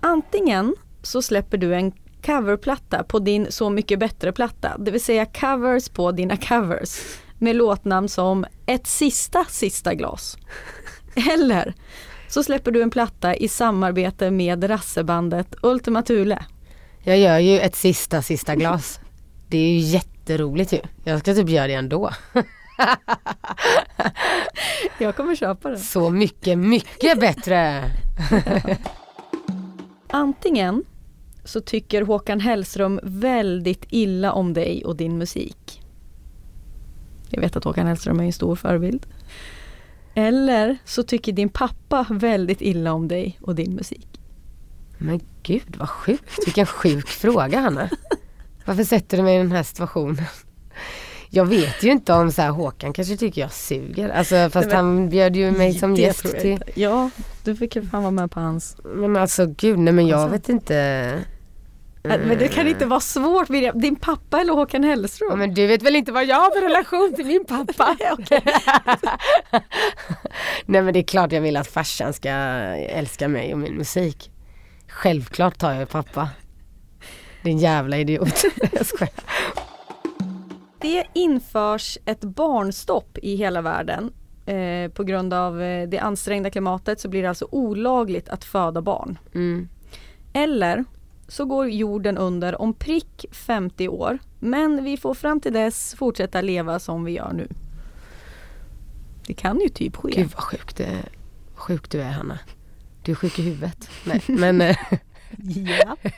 Antingen 0.00 0.74
så 1.02 1.22
släpper 1.22 1.58
du 1.58 1.74
en 1.74 1.92
coverplatta 2.26 3.02
på 3.04 3.18
din 3.18 3.46
Så 3.52 3.70
mycket 3.70 3.98
bättre-platta, 3.98 4.76
det 4.78 4.90
vill 4.90 5.00
säga 5.04 5.26
covers 5.26 5.88
på 5.88 6.12
dina 6.12 6.36
covers 6.36 7.00
med 7.38 7.56
låtnamn 7.56 8.08
som 8.08 8.44
Ett 8.66 8.86
sista 8.86 9.44
sista 9.44 9.94
glas. 9.94 10.38
Eller 11.34 11.74
så 12.28 12.42
släpper 12.42 12.70
du 12.70 12.82
en 12.82 12.90
platta 12.90 13.34
i 13.36 13.48
samarbete 13.48 14.30
med 14.30 14.70
rassebandet 14.70 15.54
Ultima 15.62 16.02
Thule. 16.02 16.44
Jag 17.08 17.18
gör 17.18 17.38
ju 17.38 17.60
ett 17.60 17.74
sista 17.74 18.22
sista 18.22 18.54
glas. 18.54 19.00
Det 19.48 19.58
är 19.58 19.68
ju 19.68 19.78
jätteroligt 19.78 20.72
ju. 20.72 20.80
Jag 21.04 21.20
ska 21.20 21.34
typ 21.34 21.48
göra 21.48 21.66
det 21.66 21.74
ändå. 21.74 22.10
Jag 24.98 25.16
kommer 25.16 25.36
köpa 25.36 25.68
den. 25.68 25.78
Så 25.78 26.10
mycket, 26.10 26.58
mycket 26.58 27.20
bättre. 27.20 27.84
Antingen 30.08 30.84
så 31.44 31.60
tycker 31.60 32.02
Håkan 32.02 32.40
Hellström 32.40 33.00
väldigt 33.02 33.84
illa 33.90 34.32
om 34.32 34.52
dig 34.52 34.84
och 34.84 34.96
din 34.96 35.18
musik. 35.18 35.82
Jag 37.30 37.40
vet 37.40 37.56
att 37.56 37.64
Håkan 37.64 37.86
Hellström 37.86 38.20
är 38.20 38.24
en 38.24 38.32
stor 38.32 38.56
förebild. 38.56 39.06
Eller 40.14 40.78
så 40.84 41.02
tycker 41.02 41.32
din 41.32 41.48
pappa 41.48 42.06
väldigt 42.10 42.60
illa 42.60 42.92
om 42.92 43.08
dig 43.08 43.38
och 43.40 43.54
din 43.54 43.74
musik. 43.74 44.20
Men 44.98 45.20
gud 45.42 45.76
vad 45.78 45.88
sjukt. 45.90 46.46
Vilken 46.46 46.66
sjuk 46.66 47.08
fråga 47.08 47.60
Hanna. 47.60 47.88
Varför 48.64 48.84
sätter 48.84 49.16
du 49.16 49.22
mig 49.22 49.34
i 49.34 49.38
den 49.38 49.52
här 49.52 49.62
situationen? 49.62 50.24
Jag 51.30 51.44
vet 51.46 51.82
ju 51.82 51.90
inte 51.90 52.12
om 52.12 52.32
så 52.32 52.42
här, 52.42 52.50
Håkan 52.50 52.92
kanske 52.92 53.16
tycker 53.16 53.40
jag 53.40 53.52
suger. 53.52 54.08
Alltså 54.08 54.34
fast 54.34 54.54
Nej, 54.54 54.66
men- 54.66 54.76
han 54.76 55.08
bjöd 55.08 55.36
ju 55.36 55.50
mig 55.50 55.74
som 55.74 55.94
gäst 55.96 56.38
till. 56.40 56.64
Ja, 56.74 57.10
du 57.44 57.56
fick 57.56 57.76
ju 57.76 57.82
fan 57.86 58.02
vara 58.02 58.10
med 58.10 58.30
på 58.30 58.40
hans. 58.40 58.76
Men 58.84 59.16
alltså 59.16 59.46
gud, 59.46 59.78
nej 59.78 59.92
men 59.94 60.06
jag 60.06 60.20
Alltså. 60.20 60.32
vet 60.32 60.48
inte. 60.48 60.76
Äh, 62.04 62.10
Men 62.26 62.38
det 62.38 62.48
kan 62.48 62.66
inte 62.68 62.86
vara 62.86 63.00
svårt 63.00 63.48
Miriam. 63.48 63.80
Din 63.80 63.96
pappa 63.96 64.40
eller 64.40 64.52
Håkan 64.52 64.84
Hellström? 64.84 65.30
Ja, 65.30 65.36
men 65.36 65.54
du 65.54 65.66
vet 65.66 65.82
väl 65.82 65.96
inte 65.96 66.12
vad 66.12 66.24
jag 66.26 66.36
har 66.36 66.50
för 66.50 66.62
relation 66.62 67.12
till 67.16 67.26
min 67.26 67.44
pappa? 67.44 67.96
Nej 70.66 70.82
men 70.82 70.92
det 70.92 70.98
är 70.98 71.02
klart 71.02 71.32
jag 71.32 71.40
vill 71.40 71.56
att 71.56 71.66
farsan 71.68 72.12
ska 72.12 72.28
älska 72.30 73.28
mig 73.28 73.52
och 73.52 73.58
min 73.58 73.74
musik. 73.74 74.30
Självklart 74.96 75.58
tar 75.58 75.72
jag 75.72 75.88
pappa. 75.88 76.28
Din 77.42 77.58
jävla 77.58 77.98
idiot. 77.98 78.44
Jag 78.72 78.86
skojar. 78.86 79.14
Det 80.80 81.04
införs 81.12 81.98
ett 82.04 82.20
barnstopp 82.20 83.18
i 83.18 83.36
hela 83.36 83.62
världen. 83.62 84.12
Eh, 84.46 84.90
på 84.90 85.04
grund 85.04 85.34
av 85.34 85.62
eh, 85.62 85.88
det 85.88 85.98
ansträngda 85.98 86.50
klimatet 86.50 87.00
så 87.00 87.08
blir 87.08 87.22
det 87.22 87.28
alltså 87.28 87.48
olagligt 87.50 88.28
att 88.28 88.44
föda 88.44 88.82
barn. 88.82 89.18
Mm. 89.34 89.68
Eller 90.32 90.84
så 91.28 91.44
går 91.44 91.68
jorden 91.68 92.18
under 92.18 92.60
om 92.60 92.74
prick 92.74 93.26
50 93.32 93.88
år. 93.88 94.18
Men 94.40 94.84
vi 94.84 94.96
får 94.96 95.14
fram 95.14 95.40
till 95.40 95.52
dess 95.52 95.94
fortsätta 95.94 96.40
leva 96.40 96.78
som 96.78 97.04
vi 97.04 97.12
gör 97.12 97.32
nu. 97.32 97.48
Det 99.26 99.34
kan 99.34 99.60
ju 99.60 99.68
typ 99.68 99.96
ske. 99.96 100.10
Gud 100.10 100.30
vad 100.34 100.44
sjukt, 100.44 100.76
det, 100.76 101.02
sjuk 101.54 101.90
du 101.90 102.00
är 102.00 102.10
Hanna. 102.10 102.38
Du 103.06 103.12
är 103.12 103.16
sjuk 103.16 103.38
i 103.38 103.42
huvudet. 103.42 103.90
Nej 104.04 104.22
men 104.28 104.60
eh, 104.60 104.76
Ja. 105.80 105.96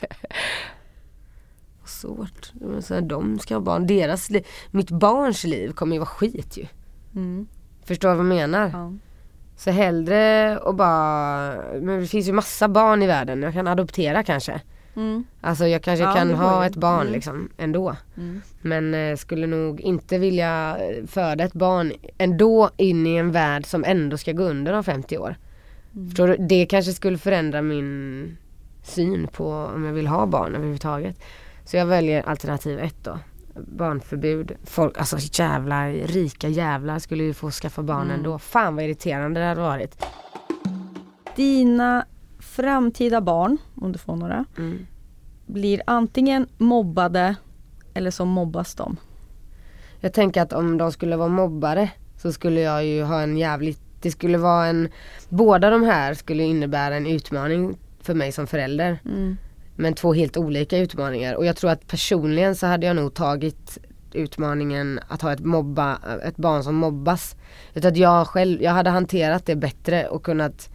svårt. 1.85 2.51
Så 2.81 2.93
här, 2.93 3.01
de 3.01 3.39
ska 3.39 3.53
ha 3.55 3.61
barn. 3.61 3.87
Deras 3.87 4.29
liv, 4.29 4.47
mitt 4.71 4.89
barns 4.91 5.43
liv 5.43 5.71
kommer 5.71 5.93
ju 5.95 5.99
vara 5.99 6.09
skit 6.09 6.57
ju. 6.57 6.65
Mm, 7.15 7.47
Förstår 7.85 8.09
du 8.09 8.15
vad 8.15 8.25
jag 8.25 8.29
menar? 8.35 8.69
ja. 8.73 8.93
Så 9.57 9.71
hellre 9.71 10.57
och 10.57 10.75
bara, 10.75 11.55
men 11.81 11.99
det 11.99 12.07
finns 12.07 12.27
ju 12.27 12.33
massa 12.33 12.67
barn 12.67 13.03
i 13.03 13.07
världen. 13.07 13.41
Jag 13.43 13.53
kan 13.53 13.67
adoptera 13.67 14.23
kanske. 14.23 14.61
Mm, 14.95 15.23
Alltså 15.41 15.67
jag 15.67 15.83
kanske 15.83 16.03
Ja, 16.05 16.13
kan 16.13 16.33
ha 16.33 16.65
ett 16.65 16.75
barn 16.75 17.01
Mm. 17.01 17.13
liksom 17.13 17.49
ändå. 17.57 17.95
mm. 18.17 18.41
Men 18.61 18.93
eh, 18.93 19.15
skulle 19.15 19.47
nog 19.47 19.81
inte 19.81 20.17
vilja 20.17 20.77
eh, 20.79 21.05
föda 21.07 21.43
ett 21.43 21.53
barn 21.53 21.91
ändå 22.17 22.69
in 22.77 23.07
i 23.07 23.15
en 23.15 23.31
värld 23.31 23.65
som 23.65 23.83
ändå 23.83 24.17
ska 24.17 24.31
gå 24.31 24.43
under 24.43 24.73
om 24.73 24.83
50 24.83 25.17
år. 25.17 25.35
Mm. 25.95 26.07
Förstår 26.09 26.27
du? 26.27 26.37
Det 26.39 26.65
kanske 26.65 26.93
skulle 26.93 27.17
förändra 27.17 27.61
min 27.61 28.37
syn 28.83 29.27
på 29.27 29.53
om 29.53 29.83
jag 29.85 29.93
vill 29.93 30.07
ha 30.07 30.25
barn 30.25 30.55
överhuvudtaget. 30.55 31.19
Så 31.65 31.77
jag 31.77 31.85
väljer 31.85 32.29
alternativ 32.29 32.79
ett 32.79 33.03
då. 33.03 33.19
Barnförbud. 33.67 34.51
Folk, 34.63 34.97
alltså 34.99 35.17
jävlar, 35.43 35.89
rika 35.91 36.47
jävlar 36.47 36.99
skulle 36.99 37.23
ju 37.23 37.33
få 37.33 37.51
skaffa 37.51 37.83
barn 37.83 38.01
Mm. 38.05 38.15
ändå. 38.15 38.39
Fan 38.39 38.75
vad 38.75 38.85
irriterande 38.85 39.39
det 39.39 39.45
hade 39.45 39.61
varit. 39.61 40.05
Dina 41.35 42.05
framtida 42.39 43.21
barn, 43.21 43.57
om 43.75 43.91
du 43.91 43.99
får 43.99 44.15
några, 44.15 44.45
Mm. 44.57 44.85
blir 45.45 45.81
antingen 45.87 46.47
mobbade 46.57 47.35
eller 47.93 48.11
så 48.11 48.25
mobbas 48.25 48.75
de. 48.75 48.97
Jag 49.99 50.13
tänker 50.13 50.41
att 50.41 50.53
om 50.53 50.77
de 50.77 50.91
skulle 50.91 51.15
vara 51.17 51.27
mobbare 51.29 51.89
så 52.17 52.31
skulle 52.33 52.61
jag 52.61 52.85
ju 52.85 53.03
ha 53.03 53.21
en 53.21 53.37
jävligt, 53.37 53.81
det 54.01 54.11
skulle 54.11 54.37
vara 54.37 54.65
en, 54.65 54.89
båda 55.29 55.69
de 55.69 55.83
här 55.83 56.13
skulle 56.13 56.43
innebära 56.43 56.95
en 56.95 57.07
utmaning 57.07 57.77
för 58.01 58.13
mig 58.13 58.31
som 58.31 58.47
förälder. 58.47 58.99
Mm. 59.05 59.37
Men 59.75 59.93
två 59.93 60.13
helt 60.13 60.37
olika 60.37 60.77
utmaningar 60.77 61.35
och 61.35 61.45
jag 61.45 61.55
tror 61.55 61.71
att 61.71 61.87
personligen 61.87 62.55
så 62.55 62.67
hade 62.67 62.85
jag 62.85 62.95
nog 62.95 63.13
tagit 63.13 63.77
utmaningen 64.13 64.99
att 65.07 65.21
ha 65.21 65.33
ett, 65.33 65.39
mobba, 65.39 65.99
ett 66.23 66.37
barn 66.37 66.63
som 66.63 66.75
mobbas. 66.75 67.35
Utan 67.73 67.91
att 67.91 67.97
jag 67.97 68.27
själv, 68.27 68.61
jag 68.61 68.71
hade 68.71 68.89
hanterat 68.89 69.45
det 69.45 69.55
bättre 69.55 70.07
och 70.07 70.23
kunnat 70.23 70.69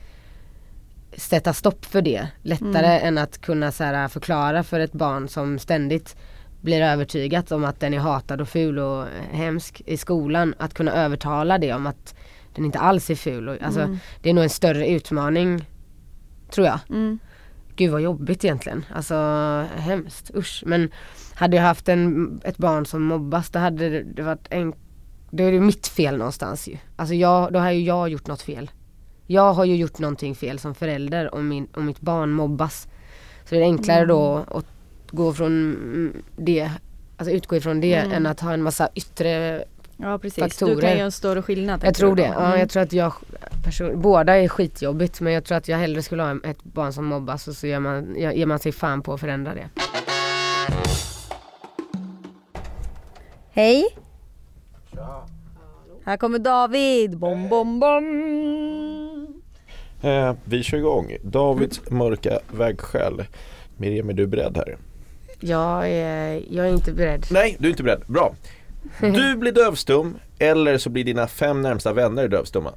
sätta 1.16 1.52
stopp 1.52 1.84
för 1.84 2.02
det 2.02 2.28
lättare 2.42 2.86
Mm. 2.86 3.08
än 3.08 3.18
att 3.18 3.40
kunna 3.40 3.72
så 3.72 3.84
här, 3.84 4.08
förklara 4.08 4.62
för 4.62 4.80
ett 4.80 4.92
barn 4.92 5.28
som 5.28 5.58
ständigt 5.58 6.16
blir 6.60 6.82
övertygat 6.82 7.52
om 7.52 7.64
att 7.64 7.80
den 7.80 7.94
är 7.94 7.98
hatad 7.98 8.40
och 8.40 8.48
ful 8.48 8.78
och 8.78 9.04
hemsk 9.30 9.82
i 9.86 9.96
skolan. 9.96 10.54
Att 10.58 10.74
kunna 10.74 10.92
övertala 10.92 11.58
det 11.58 11.72
om 11.72 11.86
att 11.86 12.14
den 12.54 12.64
inte 12.64 12.78
alls 12.78 13.10
är 13.10 13.14
ful. 13.14 13.48
Och, 13.48 13.62
alltså, 13.62 13.80
Mm. 13.80 13.98
Det 14.22 14.30
är 14.30 14.34
nog 14.34 14.44
en 14.44 14.50
större 14.50 14.88
utmaning 14.88 15.66
tror 16.50 16.66
jag. 16.66 16.80
Mm. 16.90 17.18
Gud 17.76 17.90
vad 17.90 18.00
jobbigt 18.00 18.44
egentligen. 18.44 18.84
Alltså 18.94 19.14
hemskt, 19.76 20.30
usch. 20.34 20.62
Men 20.66 20.90
hade 21.34 21.56
jag 21.56 21.64
haft 21.64 21.88
en, 21.88 22.40
ett 22.44 22.56
barn 22.56 22.86
som 22.86 23.02
mobbas 23.02 23.50
då 23.50 23.58
hade 23.58 24.02
det, 24.02 24.22
varit 24.22 24.46
en 24.50 24.72
Då 25.30 25.44
är 25.44 25.52
det 25.52 25.60
mitt 25.60 25.86
fel 25.86 26.16
någonstans 26.16 26.68
ju. 26.68 26.76
Alltså 26.96 27.14
jag, 27.14 27.52
då 27.52 27.58
har 27.58 27.70
ju 27.70 27.80
jag 27.80 28.08
gjort 28.08 28.26
något 28.26 28.42
fel. 28.42 28.70
Jag 29.26 29.52
har 29.52 29.64
ju 29.64 29.76
gjort 29.76 29.98
någonting 29.98 30.34
fel 30.34 30.58
som 30.58 30.74
förälder 30.74 31.34
om, 31.34 31.48
min, 31.48 31.68
om 31.74 31.86
mitt 31.86 32.00
barn 32.00 32.30
mobbas. 32.30 32.88
Så 33.44 33.54
det 33.54 33.60
är 33.60 33.64
enklare 33.64 34.06
då 34.06 34.44
att 34.50 34.66
gå 35.10 35.32
från 35.32 35.52
mm, 35.52 36.22
det, 36.36 36.70
alltså 37.16 37.34
utgå 37.34 37.56
ifrån 37.56 37.80
det 37.80 37.94
Mm. 37.94 38.12
än 38.12 38.26
att 38.26 38.40
ha 38.40 38.52
en 38.52 38.62
massa 38.62 38.88
yttre 38.94 39.64
Ja 39.96 40.18
precis, 40.18 40.34
du 40.36 40.42
Faktorer. 40.50 40.80
kan 40.80 40.90
göra 40.90 41.04
en 41.04 41.12
större 41.12 41.42
skillnad. 41.42 41.80
jag 41.84 41.94
tror 41.94 42.16
du 42.16 42.22
det. 42.22 42.28
Ja, 42.28 42.46
Mm. 42.46 42.58
jag 42.60 42.70
tror 42.70 42.82
att 42.82 42.92
jag 42.92 43.12
person, 43.64 44.00
båda 44.02 44.36
är 44.36 44.48
skitjobbigt 44.48 45.20
men 45.20 45.32
jag 45.32 45.44
tror 45.44 45.58
att 45.58 45.68
jag 45.68 45.78
hellre 45.78 46.02
skulle 46.02 46.22
ha 46.22 46.36
ett 46.44 46.64
barn 46.64 46.92
som 46.92 47.04
mobbas 47.04 47.48
och 47.48 47.54
så 47.54 47.66
gör 47.66 47.80
man, 47.80 48.14
ger 48.16 48.46
man 48.46 48.58
sig 48.58 48.72
fan 48.72 49.02
på 49.02 49.12
att 49.14 49.20
förändra 49.20 49.54
det. 49.54 49.68
Hej! 53.52 53.84
Här 56.04 56.16
kommer 56.16 56.38
David, 56.38 57.16
bom 57.18 57.48
bom 57.48 57.80
bom! 57.80 59.42
Eh, 60.02 60.34
vi 60.44 60.62
kör 60.62 60.78
igång. 60.78 61.16
Davids 61.22 61.90
mörka 61.90 62.38
vägskäl. 62.52 63.24
Miriam, 63.76 64.08
är 64.08 64.12
du 64.12 64.26
beredd 64.26 64.56
här? 64.56 64.76
Jag 65.40 65.90
är, 65.90 66.42
jag 66.50 66.66
är 66.68 66.70
inte 66.72 66.92
beredd. 66.92 67.26
Nej, 67.30 67.56
du 67.58 67.66
är 67.66 67.70
inte 67.70 67.82
beredd. 67.82 68.02
Bra. 68.06 68.34
Du 69.00 69.36
blir 69.36 69.52
dövstum 69.52 70.16
eller 70.38 70.78
så 70.78 70.90
blir 70.90 71.04
dina 71.04 71.26
fem 71.26 71.62
närmsta 71.62 71.92
vänner 71.92 72.28
dövstumma. 72.28 72.72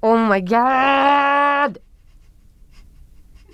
Oh 0.00 0.18
my 0.32 0.40
god! 0.40 1.78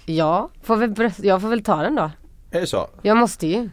Ja, 0.06 0.50
får 0.62 0.76
väl, 0.76 0.90
bröst- 0.90 1.24
jag 1.24 1.40
får 1.40 1.48
väl 1.48 1.62
ta 1.64 1.76
den 1.82 1.94
då. 1.94 2.10
Är 2.50 2.60
det 2.60 2.66
så? 2.66 2.88
Jag 3.02 3.16
måste 3.16 3.46
ju. 3.46 3.70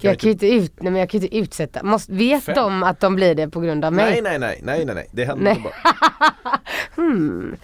Jag 0.00 0.18
kan 0.18 0.28
ju 0.28 0.32
inte, 0.32 0.46
ut, 0.48 0.72
nej, 0.82 0.92
men 0.92 1.00
jag 1.00 1.10
kan 1.10 1.20
ju 1.20 1.26
inte 1.26 1.36
utsätta, 1.38 1.82
måste, 1.82 2.12
vet 2.12 2.44
Fem. 2.44 2.54
de 2.54 2.82
att 2.82 3.00
de 3.00 3.14
blir 3.14 3.34
det 3.34 3.48
på 3.48 3.60
grund 3.60 3.84
av 3.84 3.92
mig? 3.92 4.10
Nej, 4.10 4.22
nej, 4.22 4.38
nej, 4.38 4.60
nej, 4.62 4.84
nej, 4.84 4.94
nej. 4.94 5.08
Det 5.12 5.24
händer 5.24 5.44
Nej. 5.44 5.56
inte 5.56 5.62
bara. 5.68 6.58
Hmm. 6.94 7.56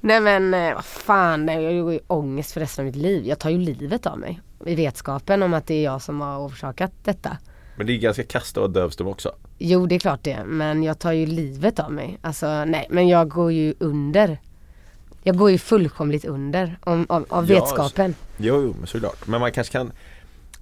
Nej 0.00 0.20
men 0.20 0.54
eh, 0.54 0.74
vad 0.74 0.84
fan, 0.84 1.46
nej, 1.46 1.62
jag 1.76 1.84
har 1.84 1.92
ju 1.92 2.00
ångest 2.06 2.52
för 2.52 2.60
resten 2.60 2.82
av 2.82 2.86
mitt 2.86 2.96
liv. 2.96 3.26
Jag 3.26 3.38
tar 3.38 3.50
ju 3.50 3.58
livet 3.58 4.06
av 4.06 4.18
mig. 4.18 4.40
I 4.66 4.74
vetskapen 4.74 5.42
om 5.42 5.54
att 5.54 5.66
det 5.66 5.74
är 5.74 5.84
jag 5.84 6.02
som 6.02 6.20
har 6.20 6.38
orsakat 6.46 6.92
detta. 7.04 7.36
Men 7.82 7.86
det 7.86 7.92
är 7.92 7.98
ganska 7.98 8.22
kast 8.24 8.56
att 8.56 8.60
vara 8.60 8.68
dövstum 8.68 9.06
också. 9.06 9.32
Jo 9.58 9.86
det 9.86 9.94
är 9.94 9.98
klart 9.98 10.22
det, 10.22 10.44
men 10.44 10.82
jag 10.82 10.98
tar 10.98 11.12
ju 11.12 11.26
livet 11.26 11.78
av 11.78 11.92
mig. 11.92 12.18
Alltså 12.22 12.64
nej, 12.64 12.86
men 12.90 13.08
jag 13.08 13.28
går 13.28 13.52
ju 13.52 13.74
under. 13.78 14.38
Jag 15.22 15.36
går 15.36 15.50
ju 15.50 15.58
fullkomligt 15.58 16.24
under 16.24 16.78
om, 16.84 17.06
av, 17.08 17.26
av 17.28 17.50
Ja, 17.50 17.60
vetskapen. 17.60 18.14
Jo, 18.36 18.62
jo, 18.62 18.74
men 18.78 18.86
såklart. 18.86 19.26
Men 19.26 19.40
man 19.40 19.52
kanske 19.52 19.72
kan 19.72 19.92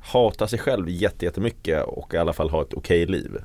hata 0.00 0.48
sig 0.48 0.58
själv 0.58 0.88
jätte- 0.88 1.24
jättemycket 1.24 1.84
och 1.84 2.14
i 2.14 2.16
alla 2.16 2.32
fall 2.32 2.50
ha 2.50 2.62
ett 2.62 2.74
okej 2.74 3.06
liv. 3.06 3.38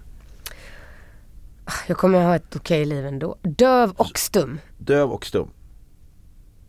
Jag 1.88 1.98
kommer 1.98 2.24
ha 2.24 2.36
ett 2.36 2.56
okej 2.56 2.86
liv 2.86 3.06
ändå. 3.06 3.36
Döv 3.42 3.92
och 3.92 4.20
stum. 4.20 4.60
Döv 4.78 5.12
och 5.12 5.26
stum. 5.26 5.50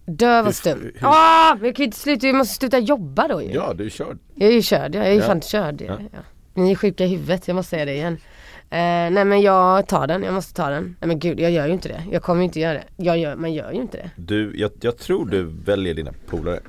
Döv 0.06 0.44
Hur- 0.44 0.48
och 0.48 0.54
stum. 0.54 0.78
hur- 0.82 0.94
Ah, 1.02 1.54
men 1.54 1.64
jag 1.64 1.76
kan 1.76 1.84
inte 1.84 1.96
sluta, 1.98 2.26
jag 2.26 2.36
måste 2.36 2.54
sluta 2.54 2.78
jobba 2.78 3.28
då 3.28 3.42
ju. 3.42 3.52
Ja, 3.52 3.72
du 3.74 3.90
kör. 3.90 4.18
Jag 4.34 4.48
är 4.48 4.52
ju 4.54 4.62
körd, 4.62 4.94
jag 4.94 5.06
är 5.06 5.10
ju 5.12 5.18
Ja. 5.18 5.26
fan 5.26 5.40
körd. 5.40 5.80
Ja. 5.80 5.98
Ja. 6.12 6.18
Ni 6.56 6.70
är 6.70 6.74
sjuka 6.74 7.04
i 7.04 7.08
huvudet, 7.08 7.48
jag 7.48 7.54
måste 7.54 7.70
säga 7.70 7.84
det 7.84 7.94
igen. 7.94 8.12
Eh, 8.70 9.10
nej 9.10 9.24
men 9.24 9.40
jag 9.40 9.88
tar 9.88 10.06
den, 10.06 10.22
jag 10.22 10.34
måste 10.34 10.54
ta 10.54 10.68
den. 10.68 10.96
Nej 11.00 11.08
men 11.08 11.18
gud, 11.18 11.40
jag 11.40 11.50
gör 11.50 11.66
ju 11.66 11.72
inte 11.72 11.88
det. 11.88 12.02
Jag 12.12 12.22
kommer 12.22 12.40
ju 12.40 12.44
inte 12.44 12.60
göra 12.60 12.72
det. 12.74 12.84
Jag 12.96 13.18
gör, 13.18 13.36
man 13.36 13.52
gör 13.54 13.72
ju 13.72 13.80
inte 13.80 13.96
det. 13.96 14.10
Du, 14.16 14.52
jag, 14.56 14.70
jag 14.80 14.98
tror 14.98 15.26
du 15.26 15.42
väljer 15.42 15.94
dina 15.94 16.12
polare. 16.26 16.60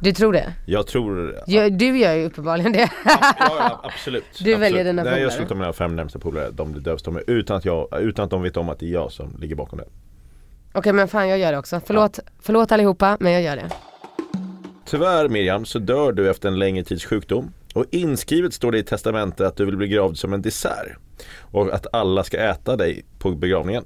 Du 0.00 0.12
tror 0.12 0.32
det? 0.32 0.52
Jag 0.66 0.86
tror... 0.86 1.34
Jag, 1.46 1.72
du 1.78 1.98
gör 1.98 2.14
ju 2.14 2.24
uppenbarligen 2.24 2.72
det. 2.72 2.90
Ja, 3.04 3.18
ja, 3.38 3.80
absolut. 3.84 4.24
Du 4.38 4.50
väljer 4.50 4.66
absolut. 4.66 4.86
dina 4.86 5.02
Nej, 5.02 5.10
polare. 5.10 5.22
jag 5.22 5.32
skulle 5.32 5.48
ta 5.48 5.54
mina 5.54 5.72
fem 5.72 5.96
närmsta 5.96 6.18
polare. 6.18 6.50
De 6.50 6.72
blir 6.72 6.82
dövstumma 6.82 7.20
utan 7.26 7.56
att, 7.56 7.64
jag, 7.64 7.88
utan 8.00 8.24
att 8.24 8.30
de 8.30 8.42
vet 8.42 8.56
om 8.56 8.68
att 8.68 8.78
det 8.78 8.86
är 8.86 8.92
jag 8.92 9.12
som 9.12 9.36
ligger 9.40 9.54
bakom 9.54 9.78
det. 9.78 9.84
Okej 10.72 10.92
men 10.92 11.08
fan 11.08 11.28
jag 11.28 11.38
gör 11.38 11.52
det 11.52 11.58
också. 11.58 11.80
Förlåt, 11.86 12.18
förlåt 12.40 12.72
allihopa 12.72 13.16
men 13.20 13.32
jag 13.32 13.42
gör 13.42 13.56
det. 13.56 13.68
Tyvärr 14.84 15.28
Miriam 15.28 15.64
så 15.64 15.78
dör 15.78 16.12
du 16.12 16.30
efter 16.30 16.48
en 16.48 16.58
längre 16.58 16.84
tids 16.84 17.04
sjukdom. 17.04 17.52
Och 17.74 17.84
inskrivet 17.90 18.54
står 18.54 18.72
det 18.72 18.78
i 18.78 18.82
testamentet 18.82 19.46
att 19.46 19.56
du 19.56 19.64
vill 19.64 19.76
bli 19.76 19.88
gravd 19.88 20.18
som 20.18 20.32
en 20.32 20.42
dessert. 20.42 20.96
Och 21.40 21.74
att 21.74 21.86
alla 21.92 22.24
ska 22.24 22.36
äta 22.36 22.76
dig 22.76 23.04
på 23.18 23.30
begravningen. 23.30 23.84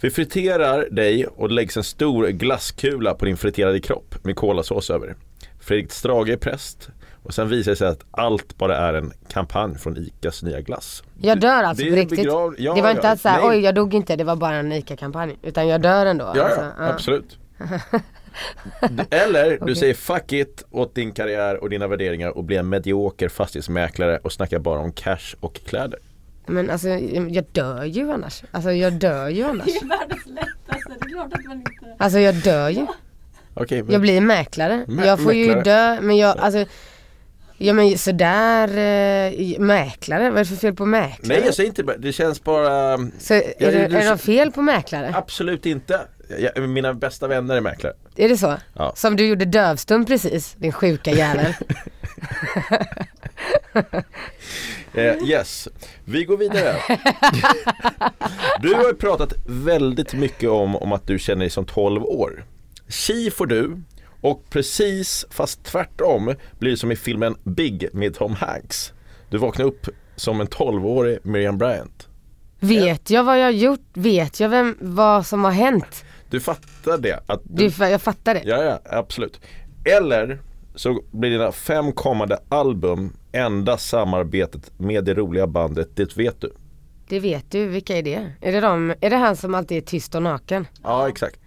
Vi 0.00 0.10
friterar 0.10 0.88
dig 0.90 1.26
och 1.26 1.48
det 1.48 1.54
läggs 1.54 1.76
en 1.76 1.84
stor 1.84 2.26
glasskula 2.26 3.14
på 3.14 3.24
din 3.24 3.36
friterade 3.36 3.80
kropp 3.80 4.14
med 4.24 4.36
kolasås 4.36 4.90
över. 4.90 5.16
Fredrik 5.60 5.92
Strage 5.92 6.28
är 6.28 6.36
präst. 6.36 6.88
Och 7.22 7.34
sen 7.34 7.48
visar 7.48 7.72
det 7.72 7.76
sig 7.76 7.88
att 7.88 8.04
allt 8.10 8.58
bara 8.58 8.76
är 8.76 8.94
en 8.94 9.12
kampanj 9.28 9.78
från 9.78 9.96
ICAs 9.96 10.42
nya 10.42 10.60
glass. 10.60 11.02
Jag 11.20 11.40
dör 11.40 11.62
alltså 11.62 11.84
det 11.84 11.90
på 11.90 11.96
riktigt. 11.96 12.18
begrav- 12.18 12.54
ja, 12.58 12.74
det 12.74 12.82
var 12.82 12.88
ja, 12.88 12.94
inte 12.94 13.10
att 13.10 13.20
såhär, 13.20 13.48
oj 13.50 13.58
jag 13.58 13.74
dog 13.74 13.94
inte, 13.94 14.16
det 14.16 14.24
var 14.24 14.36
bara 14.36 14.56
en 14.56 14.72
ICA-kampanj. 14.72 15.36
Utan 15.42 15.68
jag 15.68 15.80
dör 15.82 16.06
ändå. 16.06 16.32
Ja, 16.34 16.44
alltså. 16.44 16.60
ja 16.78 16.88
absolut. 16.88 17.38
Eller 19.10 19.58
du 19.66 19.74
säger 19.74 19.94
fuck 19.94 20.32
it 20.32 20.64
åt 20.70 20.94
din 20.94 21.12
karriär 21.12 21.56
och 21.62 21.70
dina 21.70 21.86
värderingar 21.86 22.28
och 22.30 22.44
blir 22.44 22.58
en 22.58 22.68
medioker 22.68 23.28
fastighetsmäklare 23.28 24.18
och 24.22 24.32
snackar 24.32 24.58
bara 24.58 24.78
om 24.78 24.92
cash 24.92 25.34
och 25.40 25.54
kläder. 25.66 25.98
Men 26.46 26.70
alltså 26.70 26.88
jag 26.88 27.44
dör 27.52 27.84
ju 27.84 28.10
annars. 28.10 28.42
Alltså 28.50 28.72
jag 28.72 28.92
dör 28.92 29.28
ju 29.28 29.42
annars. 29.48 29.66
världens 29.82 30.26
lättaste, 30.26 30.92
det 31.00 31.06
är 31.06 31.08
klart 31.10 31.32
att 31.32 31.44
man 31.44 31.56
inte... 31.56 31.72
Alltså 31.98 32.18
jag 32.18 32.34
dör 32.34 32.68
ju. 32.68 32.86
Okej, 33.54 33.82
men 33.82 33.92
Jag 33.92 34.00
blir 34.00 34.20
mäklare. 34.20 34.84
Mä- 34.88 35.06
jag 35.06 35.20
får 35.22 35.32
ju 35.32 35.46
mäklare. 35.54 35.94
dö, 35.96 36.00
men 36.00 36.16
jag 36.16 36.38
alltså 36.38 36.64
Ja 37.58 37.72
men 37.72 37.98
sådär, 37.98 38.68
eh, 38.68 39.58
mäklare, 39.60 40.30
vad 40.30 40.38
är 40.40 40.44
det 40.44 40.48
för 40.48 40.56
fel 40.56 40.74
på 40.74 40.86
mäklare? 40.86 41.38
Nej 41.38 41.42
jag 41.46 41.54
säger 41.54 41.68
inte 41.68 41.96
det 41.98 42.12
känns 42.12 42.44
bara 42.44 42.98
Så 43.18 43.34
är, 43.34 43.42
Ja, 43.58 43.66
det, 43.70 43.72
du- 43.72 43.78
är 43.78 43.88
det 43.88 44.10
något 44.10 44.20
fel 44.20 44.52
på 44.52 44.62
mäklare? 44.62 45.12
Absolut 45.14 45.66
inte. 45.66 46.00
Jag, 46.38 46.68
mina 46.68 46.94
bästa 46.94 47.28
vänner 47.28 47.56
är 47.56 47.60
mäklare. 47.60 47.92
Är 48.16 48.28
det 48.28 48.36
så? 48.36 48.56
Ja. 48.74 48.92
Som 48.96 49.16
du 49.16 49.26
gjorde 49.26 49.44
dövstum 49.44 50.04
precis, 50.04 50.54
din 50.58 50.72
sjuka 50.72 51.10
jävel. 51.10 51.54
Eh, 54.96 55.16
yes, 55.28 55.68
vi 56.04 56.24
går 56.24 56.36
vidare. 56.36 56.76
Du 58.62 58.74
har 58.74 58.84
ju 58.84 58.94
pratat 58.94 59.32
väldigt 59.46 60.14
mycket 60.14 60.50
om, 60.50 60.76
om 60.76 60.92
att 60.92 61.06
du 61.06 61.18
känner 61.18 61.40
dig 61.40 61.50
som 61.50 61.64
12 61.66 62.04
år. 62.04 62.44
Tji 62.88 63.30
får 63.30 63.46
du 63.46 63.82
och 64.24 64.50
precis 64.50 65.26
fast 65.30 65.64
tvärtom 65.64 66.34
blir 66.58 66.70
det 66.70 66.76
som 66.76 66.92
i 66.92 66.96
filmen 66.96 67.36
Big 67.44 67.88
med 67.92 68.14
Tom 68.14 68.34
Hanks. 68.34 68.92
Du 69.30 69.38
vaknar 69.38 69.64
upp 69.64 69.88
som 70.16 70.40
en 70.40 70.46
12-årig 70.46 71.18
Miriam 71.22 71.58
Bryant. 71.58 72.08
Vet 72.60 73.10
jag 73.10 73.24
vad 73.24 73.38
jag 73.38 73.44
har 73.44 73.50
gjort? 73.50 73.80
Vet 73.94 74.40
jag 74.40 74.48
vem, 74.48 74.76
vad 74.80 75.26
som 75.26 75.44
har 75.44 75.50
hänt? 75.50 76.04
Du 76.30 76.40
fattar 76.40 76.98
det? 76.98 77.20
Att 77.26 77.40
Du, 77.44 77.70
jag 77.78 78.02
fattar 78.02 78.34
det. 78.34 78.42
Ja, 78.44 78.62
ja, 78.62 78.80
absolut. 78.84 79.40
Eller 79.84 80.38
så 80.74 81.02
blir 81.10 81.30
dina 81.30 81.52
fem 81.52 81.92
kommande 81.92 82.38
album 82.48 83.16
enda 83.32 83.78
samarbetet 83.78 84.78
med 84.78 85.04
det 85.04 85.14
roliga 85.14 85.46
bandet 85.46 85.88
Det 85.96 86.16
vet 86.16 86.40
du. 86.40 86.52
Det 87.08 87.20
vet 87.20 87.50
du, 87.50 87.66
vilka 87.66 87.96
är 87.98 88.02
det? 88.02 88.32
Är 88.40 88.52
det, 88.52 88.60
de, 88.60 88.94
är 89.00 89.10
det 89.10 89.16
han 89.16 89.36
som 89.36 89.54
alltid 89.54 89.76
är 89.76 89.86
tyst 89.86 90.14
och 90.14 90.22
naken? 90.22 90.66
Ja, 90.82 91.08
exakt. 91.08 91.40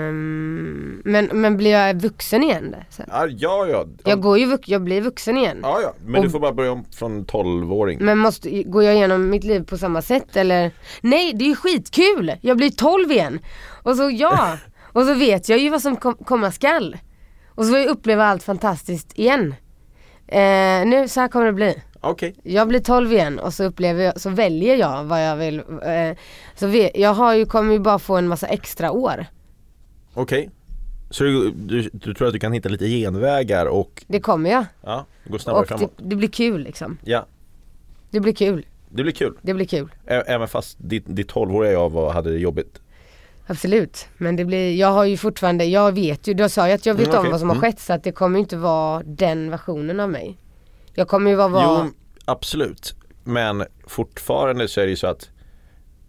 Ehm, 0.00 1.02
men, 1.04 1.28
men 1.32 1.56
blir 1.56 1.70
jag 1.70 1.94
vuxen 2.02 2.42
igen? 2.42 2.76
Sen? 2.90 3.06
Ja, 3.12 3.26
ja, 3.26 3.66
ja. 3.66 3.86
Jag, 4.04 4.20
går 4.20 4.38
ju, 4.38 4.46
vux- 4.46 4.64
jag 4.70 4.82
blir 4.82 5.00
vuxen 5.00 5.36
igen. 5.38 5.58
Ja, 5.62 5.80
ja. 5.82 5.94
Men 6.04 6.20
du 6.22 6.26
Och- 6.26 6.32
får 6.32 6.40
bara 6.40 6.52
börja 6.52 6.72
om 6.72 6.84
från 6.98 7.26
12-åring. 7.26 7.98
Men 8.04 8.18
måste, 8.18 8.62
går 8.62 8.84
jag 8.84 8.94
igenom 8.94 9.30
mitt 9.30 9.44
liv 9.44 9.60
på 9.64 9.78
samma 9.78 10.02
sätt 10.02 10.36
eller? 10.36 10.70
Nej 11.00 11.32
det 11.34 11.44
är 11.44 11.48
ju 11.48 11.54
skitkul! 11.56 12.32
Jag 12.40 12.56
blir 12.56 12.70
12 12.70 13.12
igen! 13.12 13.38
Och 13.82 13.96
så 13.96 14.10
ja, 14.10 14.56
och 14.92 15.02
så 15.04 15.14
vet 15.14 15.48
jag 15.48 15.58
ju 15.58 15.70
vad 15.70 15.82
som 15.82 15.96
kom, 15.96 16.14
komma 16.14 16.50
skall. 16.52 16.96
Och 17.48 17.64
så 17.64 17.70
får 17.70 17.78
jag 17.78 17.88
uppleva 17.88 18.24
allt 18.24 18.42
fantastiskt 18.42 19.18
igen. 19.18 19.54
Eh, 20.28 20.86
nu, 20.86 21.08
så 21.08 21.20
här 21.20 21.28
kommer 21.28 21.46
det 21.46 21.52
bli. 21.52 21.82
Okej. 22.00 22.34
Jag 22.42 22.68
blir 22.68 22.80
12 22.80 23.12
igen 23.12 23.38
och 23.38 23.54
så 23.54 23.64
upplever 23.64 24.04
jag, 24.04 24.20
så 24.20 24.30
väljer 24.30 24.76
jag 24.76 25.04
vad 25.04 25.26
jag 25.26 25.36
vill. 25.36 25.58
Eh, 25.58 26.16
så 26.56 26.66
vet, 26.66 26.96
jag 26.96 27.14
har 27.14 27.34
ju, 27.34 27.46
kommer 27.46 27.72
ju 27.72 27.78
bara 27.78 27.98
få 27.98 28.16
en 28.16 28.28
massa 28.28 28.46
extra 28.46 28.90
år. 28.90 29.26
Okej. 30.14 30.50
Så 31.10 31.24
du, 31.24 31.50
du, 31.50 31.90
du 31.92 32.14
tror 32.14 32.26
att 32.28 32.32
du 32.34 32.38
kan 32.40 32.52
hitta 32.52 32.68
lite 32.68 32.86
genvägar 32.88 33.66
och 33.66 34.04
Det 34.06 34.20
kommer 34.20 34.50
jag. 34.50 34.64
ja, 34.82 35.06
gå 35.24 35.38
snabbare 35.38 35.60
Och 35.62 35.66
det, 35.68 35.74
framåt? 35.78 35.92
det 35.96 36.16
blir 36.16 36.28
kul 36.28 36.60
liksom. 36.62 36.98
Ja, 37.04 37.26
Det 38.10 38.20
blir 38.20 38.32
kul. 38.32 38.66
det 38.88 39.02
blir 39.02 39.12
kul. 39.12 39.34
Det 39.42 39.54
blir 39.54 39.66
kul. 39.66 39.88
Ä- 40.06 40.22
Även 40.26 40.48
fast 40.48 40.76
ditt, 40.80 41.04
ditt 41.06 41.30
12-åriga 41.32 41.72
jag 41.72 41.90
var, 41.92 42.12
hade 42.12 42.30
det 42.32 42.38
jobbigt. 42.38 42.80
Absolut. 43.46 44.08
Men 44.16 44.36
det 44.36 44.44
blir, 44.44 44.76
jag 44.76 44.88
har 44.88 45.04
ju 45.04 45.16
fortfarande, 45.16 45.64
jag 45.64 45.92
vet 45.92 46.26
ju, 46.26 46.34
då 46.34 46.48
sa 46.48 46.68
jag 46.68 46.74
att 46.74 46.86
jag 46.86 46.94
vet 46.94 47.06
Mm, 47.06 47.14
om 47.16 47.20
okej. 47.20 47.30
vad 47.30 47.40
som 47.40 47.48
har 47.48 47.56
Mm. 47.56 47.72
skett 47.72 47.80
så 47.80 47.92
att 47.92 48.04
det 48.04 48.12
kommer 48.12 48.38
ju 48.38 48.40
inte 48.42 48.56
vara 48.56 49.02
den 49.04 49.50
versionen 49.50 50.00
av 50.00 50.10
mig. 50.10 50.36
Jag 50.94 51.08
kommer 51.08 51.30
ju 51.30 51.36
vara, 51.36 51.48
vara 51.48 51.84
Jo, 51.86 51.92
absolut. 52.24 52.94
Men 53.24 53.64
fortfarande 53.86 54.68
så 54.68 54.80
är 54.80 54.84
det 54.84 54.90
ju 54.90 54.96
så 54.96 55.06
att 55.06 55.28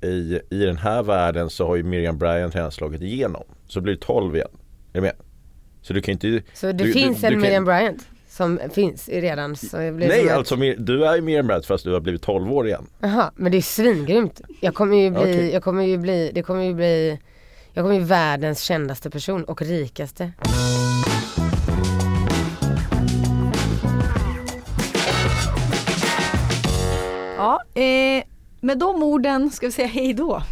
i, 0.02 0.40
i 0.50 0.58
den 0.66 0.78
här 0.78 1.04
världen 1.04 1.50
så 1.50 1.68
har 1.68 1.76
ju 1.76 1.84
Miriam 1.84 2.18
Bryant 2.18 2.56
redan 2.56 2.72
slagit 2.72 3.02
igenom. 3.02 3.44
Så 3.68 3.82
blir 3.82 3.94
det 3.94 4.00
12 4.02 4.36
igen. 4.36 4.48
Är 4.94 4.98
du 4.98 5.02
med? 5.02 5.14
Så 5.82 5.94
du 5.94 6.02
kan 6.02 6.12
inte 6.12 6.42
så 6.54 6.66
det 6.68 6.74
du- 6.74 6.94
finns 6.94 7.22
du- 7.22 7.28
en 7.28 7.34
du 7.34 7.36
kan- 7.36 7.42
Miriam 7.42 7.66
Bryant 7.66 8.08
som 8.30 8.60
finns 8.74 9.10
redan. 9.10 9.56
Så 9.56 9.78
blir 9.78 9.90
som 9.90 9.98
Nej 9.98 10.30
alltså 10.30 10.56
du 10.78 11.06
är 11.06 11.16
ju 11.16 11.22
Miriam 11.22 11.48
Bryant 11.48 11.66
fast 11.66 11.84
du 11.84 11.94
har 11.94 12.00
blivit 12.00 12.22
12 12.22 12.52
år 12.54 12.68
igen. 12.68 12.88
Jaha, 13.00 13.32
men 13.36 13.52
det 13.52 13.58
är 13.58 13.62
svingrymt. 13.62 14.42
Jag 14.60 14.74
kommer 14.76 14.98
ju 14.98 15.10
bli, 15.12 15.20
Okej. 15.22 15.52
jag 15.54 15.64
kommer 15.64 15.84
ju 15.84 15.98
bli, 15.98 16.32
det 16.34 16.44
kommer 16.44 16.64
ju 16.64 16.74
bli, 16.74 17.20
jag 17.74 17.84
kommer 17.86 17.96
ju 17.96 18.04
världens 18.04 18.62
kändaste 18.62 19.10
person 19.10 19.44
och 19.44 19.62
rikaste. 19.62 20.32
Eh, 27.74 28.24
med 28.60 28.78
de 28.78 29.04
orden 29.04 29.52
ska 29.52 29.66
vi 29.66 29.72
säga 29.72 29.88
hej 29.88 30.14
då. 30.14 30.44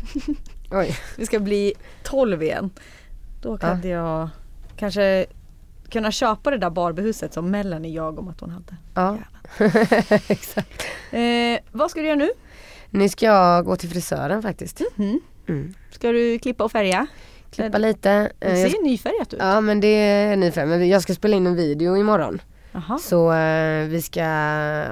Oj. 0.72 0.98
Vi 1.18 1.26
ska 1.26 1.40
bli 1.40 1.74
12 2.04 2.44
igen. 2.44 2.70
Då 3.42 3.58
hade 3.62 3.88
jag 3.88 4.30
kanske 4.78 5.26
kunna 5.90 6.12
köpa 6.12 6.52
det 6.52 6.58
där 6.58 6.70
Barbiehuset 6.70 7.34
som 7.34 7.52
Melanie 7.52 7.96
jag 7.96 8.20
om 8.20 8.28
att 8.28 8.40
hon 8.40 8.50
hade. 8.50 8.76
Ja, 8.96 9.18
exakt. 10.28 10.84
Eh, 11.12 11.60
vad 11.72 11.92
ska 11.92 12.00
du 12.00 12.06
göra 12.06 12.16
nu? 12.16 12.30
Nu 12.90 13.10
ska 13.10 13.26
jag 13.26 13.66
gå 13.66 13.76
till 13.76 13.90
frisören 13.90 14.42
faktiskt. 14.42 14.82
Mm. 14.98 15.20
Mm. 15.48 15.74
Ska 15.92 16.12
du 16.12 16.40
klippa 16.40 16.64
och 16.64 16.72
färga? 16.72 17.08
Klippa 17.52 17.78
lite. 17.78 18.10
Det 18.40 18.48
Eh, 18.48 18.60
jag 18.60 18.72
ser 18.72 18.84
nyfärgat 18.84 19.34
ut. 19.34 19.40
Ja 19.40 19.62
men 19.62 19.80
det 19.80 19.88
är 19.88 20.36
ny 20.36 20.52
färg. 20.52 20.66
Men 20.66 20.90
jag 20.90 21.02
ska 21.02 21.14
spela 21.14 21.36
in 21.36 21.48
en 21.48 21.56
video 21.56 21.98
imorgon. 21.98 22.42
Jaha. 22.72 22.98
Så 22.98 23.34
eh, 23.34 23.88
vi 23.88 24.02
ska, 24.02 24.22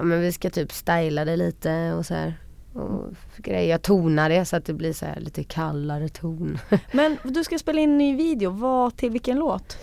men 0.04 0.22
vi 0.22 0.32
ska 0.32 0.50
typ 0.50 0.72
styla 0.72 1.26
det 1.26 1.36
lite 1.36 1.94
och 1.94 2.06
så 2.06 2.14
här. 2.14 2.34
Och 2.74 3.14
grejer. 3.38 3.70
Jag 3.70 3.82
tonar 3.82 4.30
det 4.30 4.46
så 4.46 4.56
att 4.56 4.66
det 4.66 4.74
blir 4.74 4.94
så 4.94 5.06
lite 5.18 5.44
kallare 5.44 6.10
ton. 6.10 6.60
Men 6.92 7.18
du 7.24 7.44
ska 7.44 7.58
spela 7.60 7.82
in 7.82 7.90
en 7.92 7.98
ny 7.98 8.16
video, 8.16 8.52
vad 8.52 8.98
till 8.98 9.10
vilken 9.12 9.38
låt? 9.40 9.78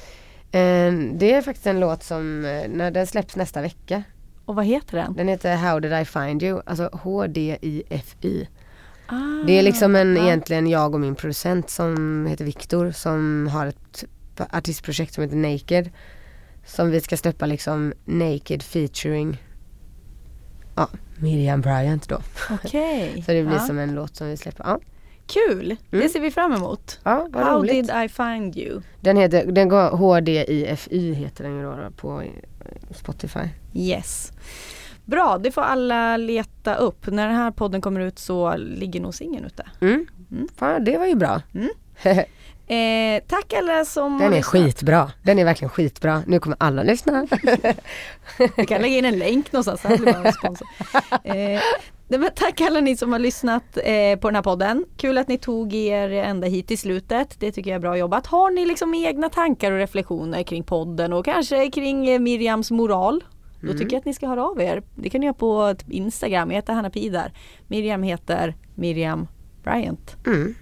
Eh, 0.50 0.92
det 1.12 1.32
är 1.32 1.42
faktiskt 1.42 1.66
en 1.66 1.80
låt 1.80 2.02
som, 2.02 2.44
eh, 2.44 2.68
när 2.68 2.90
den 2.90 3.06
släpps 3.06 3.36
nästa 3.36 3.62
vecka. 3.62 4.02
Och 4.44 4.54
vad 4.54 4.64
heter 4.64 4.96
den? 4.98 5.14
Den 5.14 5.28
heter 5.28 5.56
How 5.56 5.80
did 5.80 5.92
I 5.92 6.04
find 6.04 6.42
you? 6.42 6.60
Alltså 6.66 6.90
H-D-I-F-Y. 6.92 8.46
Ah, 9.06 9.44
Det 9.46 9.58
är 9.58 9.62
liksom 9.62 9.96
en, 9.96 10.16
ja. 10.16 10.22
egentligen 10.22 10.66
jag 10.66 10.94
och 10.94 11.00
min 11.00 11.14
producent 11.14 11.70
som 11.70 12.26
heter 12.26 12.44
Viktor 12.44 12.90
som 12.90 13.48
har 13.52 13.66
ett 13.66 14.04
artistprojekt 14.50 15.14
som 15.14 15.24
heter 15.24 15.36
Naked. 15.36 15.90
Som 16.66 16.90
vi 16.90 17.00
ska 17.00 17.16
släppa 17.16 17.46
liksom 17.46 17.92
Naked 18.04 18.62
featuring 18.62 19.42
Ja, 20.76 20.88
Miriam 21.18 21.60
Bryant 21.60 22.08
då. 22.08 22.18
Okej. 22.50 23.22
Så 23.26 23.32
det 23.32 23.42
blir 23.42 23.56
ja. 23.56 23.60
som 23.66 23.78
en 23.78 23.94
låt 23.94 24.16
som 24.16 24.26
vi 24.28 24.36
släpper. 24.36 24.64
Ja, 24.64 24.80
Kul, 25.26 25.76
det 25.90 25.96
Mm. 25.96 26.08
ser 26.08 26.20
vi 26.20 26.30
fram 26.30 26.52
emot. 26.52 27.00
ja 27.04 27.28
vad 27.30 27.44
How 27.44 27.58
roligt. 27.58 27.72
did 27.72 27.90
I 28.04 28.08
find 28.08 28.56
you? 28.56 28.80
Den 29.00 29.16
heter, 29.16 29.46
den 29.52 29.68
går 29.68 29.90
H-D-I-F-Y 29.96 31.12
heter 31.14 31.44
den 31.44 31.56
ju 31.56 31.62
då 31.62 31.90
på 31.96 32.20
eh, 32.20 32.28
Spotify. 32.90 33.40
Yes. 33.74 34.32
Bra, 35.04 35.38
det 35.38 35.50
får 35.50 35.62
alla 35.62 36.16
leta 36.16 36.74
upp. 36.74 37.06
När 37.06 37.26
den 37.28 37.36
här 37.36 37.50
podden 37.50 37.80
kommer 37.80 38.00
ut 38.00 38.18
så 38.18 38.56
ligger 38.56 39.00
nog 39.00 39.14
singeln 39.14 39.44
ute. 39.44 39.66
Mm. 39.80 40.06
Mm. 40.30 40.48
Fan, 40.56 40.84
det 40.84 40.98
var 40.98 41.06
ju 41.06 41.14
bra. 41.14 41.42
Eh, 42.66 43.22
tack 43.28 43.52
alla 43.52 43.84
som 43.84 44.18
Den 44.18 44.32
är 44.32 44.42
skitbra. 44.42 45.10
Den 45.22 45.38
är 45.38 45.44
verkligen 45.44 45.70
skitbra. 45.70 46.22
Nu 46.26 46.38
kommer 46.38 46.56
alla 46.60 46.82
lyssna. 46.82 47.26
Vi 48.56 48.66
kan 48.66 48.82
lägga 48.82 48.98
in 48.98 49.04
en 49.04 49.18
länk 49.18 49.52
någonstans. 49.52 49.82
Här. 49.82 50.60
Eh, 51.24 51.60
tack 52.34 52.60
alla 52.60 52.80
ni 52.80 52.96
som 52.96 53.12
har 53.12 53.18
lyssnat 53.18 53.76
eh, 53.84 54.18
på 54.20 54.28
den 54.28 54.34
här 54.34 54.42
podden. 54.42 54.84
Kul 54.96 55.18
att 55.18 55.28
ni 55.28 55.38
tog 55.38 55.74
er 55.74 56.10
ända 56.10 56.46
hit 56.46 56.66
till 56.68 56.78
slutet. 56.78 57.36
Det 57.40 57.52
tycker 57.52 57.70
jag 57.70 57.76
är 57.76 57.80
bra 57.80 57.96
jobbat. 57.98 58.26
Har 58.26 58.50
ni 58.50 58.66
liksom 58.66 58.94
egna 58.94 59.28
tankar 59.28 59.72
och 59.72 59.78
reflektioner 59.78 60.42
kring 60.42 60.64
podden 60.64 61.12
och 61.12 61.24
kanske 61.24 61.70
kring 61.70 62.08
eh, 62.08 62.18
Miriams 62.20 62.70
moral? 62.70 63.24
Då 63.60 63.72
tycker 63.72 63.92
jag 63.92 63.98
att 63.98 64.04
ni 64.04 64.14
ska 64.14 64.26
höra 64.26 64.44
av 64.44 64.60
er. 64.60 64.82
Det 64.94 65.10
kan 65.10 65.20
ni 65.20 65.26
göra 65.26 65.34
på 65.34 65.74
Instagram. 65.88 66.50
Jag 66.50 66.56
heter 66.56 66.72
Hanna 66.72 66.90
Pidar. 66.90 67.32
Miriam 67.66 68.02
heter 68.02 68.56
Miriam 68.74 69.26
Bryant 69.62 70.16
Mm. 70.26 70.54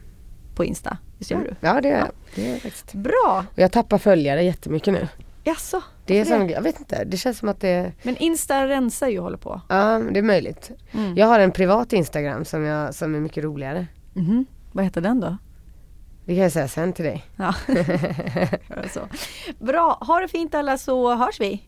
på 0.54 0.64
Insta. 0.64 0.96
Visst 1.22 1.30
gör 1.30 1.38
du? 1.40 1.54
Ja 1.60 1.80
det 1.80 1.88
är 1.90 2.10
det. 2.34 2.50
Är 2.52 2.58
faktiskt. 2.58 2.92
Bra! 2.94 3.44
Och 3.52 3.58
jag 3.58 3.72
tappar 3.72 3.98
följare 3.98 4.42
jättemycket 4.44 4.94
nu. 4.94 5.08
Jaså? 5.44 5.82
Det 6.06 6.18
är 6.20 6.24
som, 6.24 6.48
jag 6.48 6.62
vet 6.62 6.78
inte, 6.80 7.04
det 7.04 7.16
känns 7.16 7.38
som 7.38 7.48
att 7.48 7.60
det, 7.60 7.92
Men 8.02 8.16
Insta 8.16 8.66
rensar 8.68 9.08
ju 9.08 9.18
och 9.18 9.24
håller 9.24 9.36
på. 9.38 9.60
ja 9.68 9.98
det 10.12 10.18
är 10.18 10.22
möjligt. 10.22 10.70
Mm. 10.92 11.16
Jag 11.16 11.26
har 11.26 11.40
en 11.40 11.52
privat 11.52 11.92
Instagram 11.92 12.44
som, 12.44 12.62
jag, 12.64 12.94
som 12.94 13.14
är 13.14 13.20
mycket 13.20 13.44
roligare. 13.44 13.86
Mhm. 14.12 14.46
Vad 14.72 14.84
heter 14.84 15.00
den 15.00 15.20
då? 15.20 15.36
Det 16.24 16.34
kan 16.34 16.42
jag 16.42 16.52
säga 16.52 16.68
sen 16.68 16.92
till 16.92 17.04
dig. 17.04 17.24
Ja. 17.36 17.54
så. 18.94 19.00
Bra, 19.58 19.98
ha 20.00 20.20
det 20.20 20.28
fint 20.28 20.54
alla 20.54 20.78
så 20.78 21.14
hörs 21.14 21.40
vi. 21.40 21.62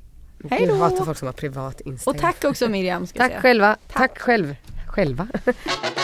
Hej 0.51 0.61
Gud, 0.61 0.69
Jag 0.71 0.75
hatar 0.77 0.97
då! 0.99 1.05
folk 1.05 1.19
som 1.19 1.27
har 1.27 1.33
privat 1.33 1.81
Och 1.81 1.87
Instagram. 1.87 2.21
tack 2.21 2.45
också 2.45 2.69
Miriam. 2.69 3.03
Jag 3.03 3.15
Tack 3.15 3.29
säga. 3.31 3.41
själva. 3.41 3.77
Tack 3.93 4.19
själv. 4.19 4.57
Själva. 4.89 5.27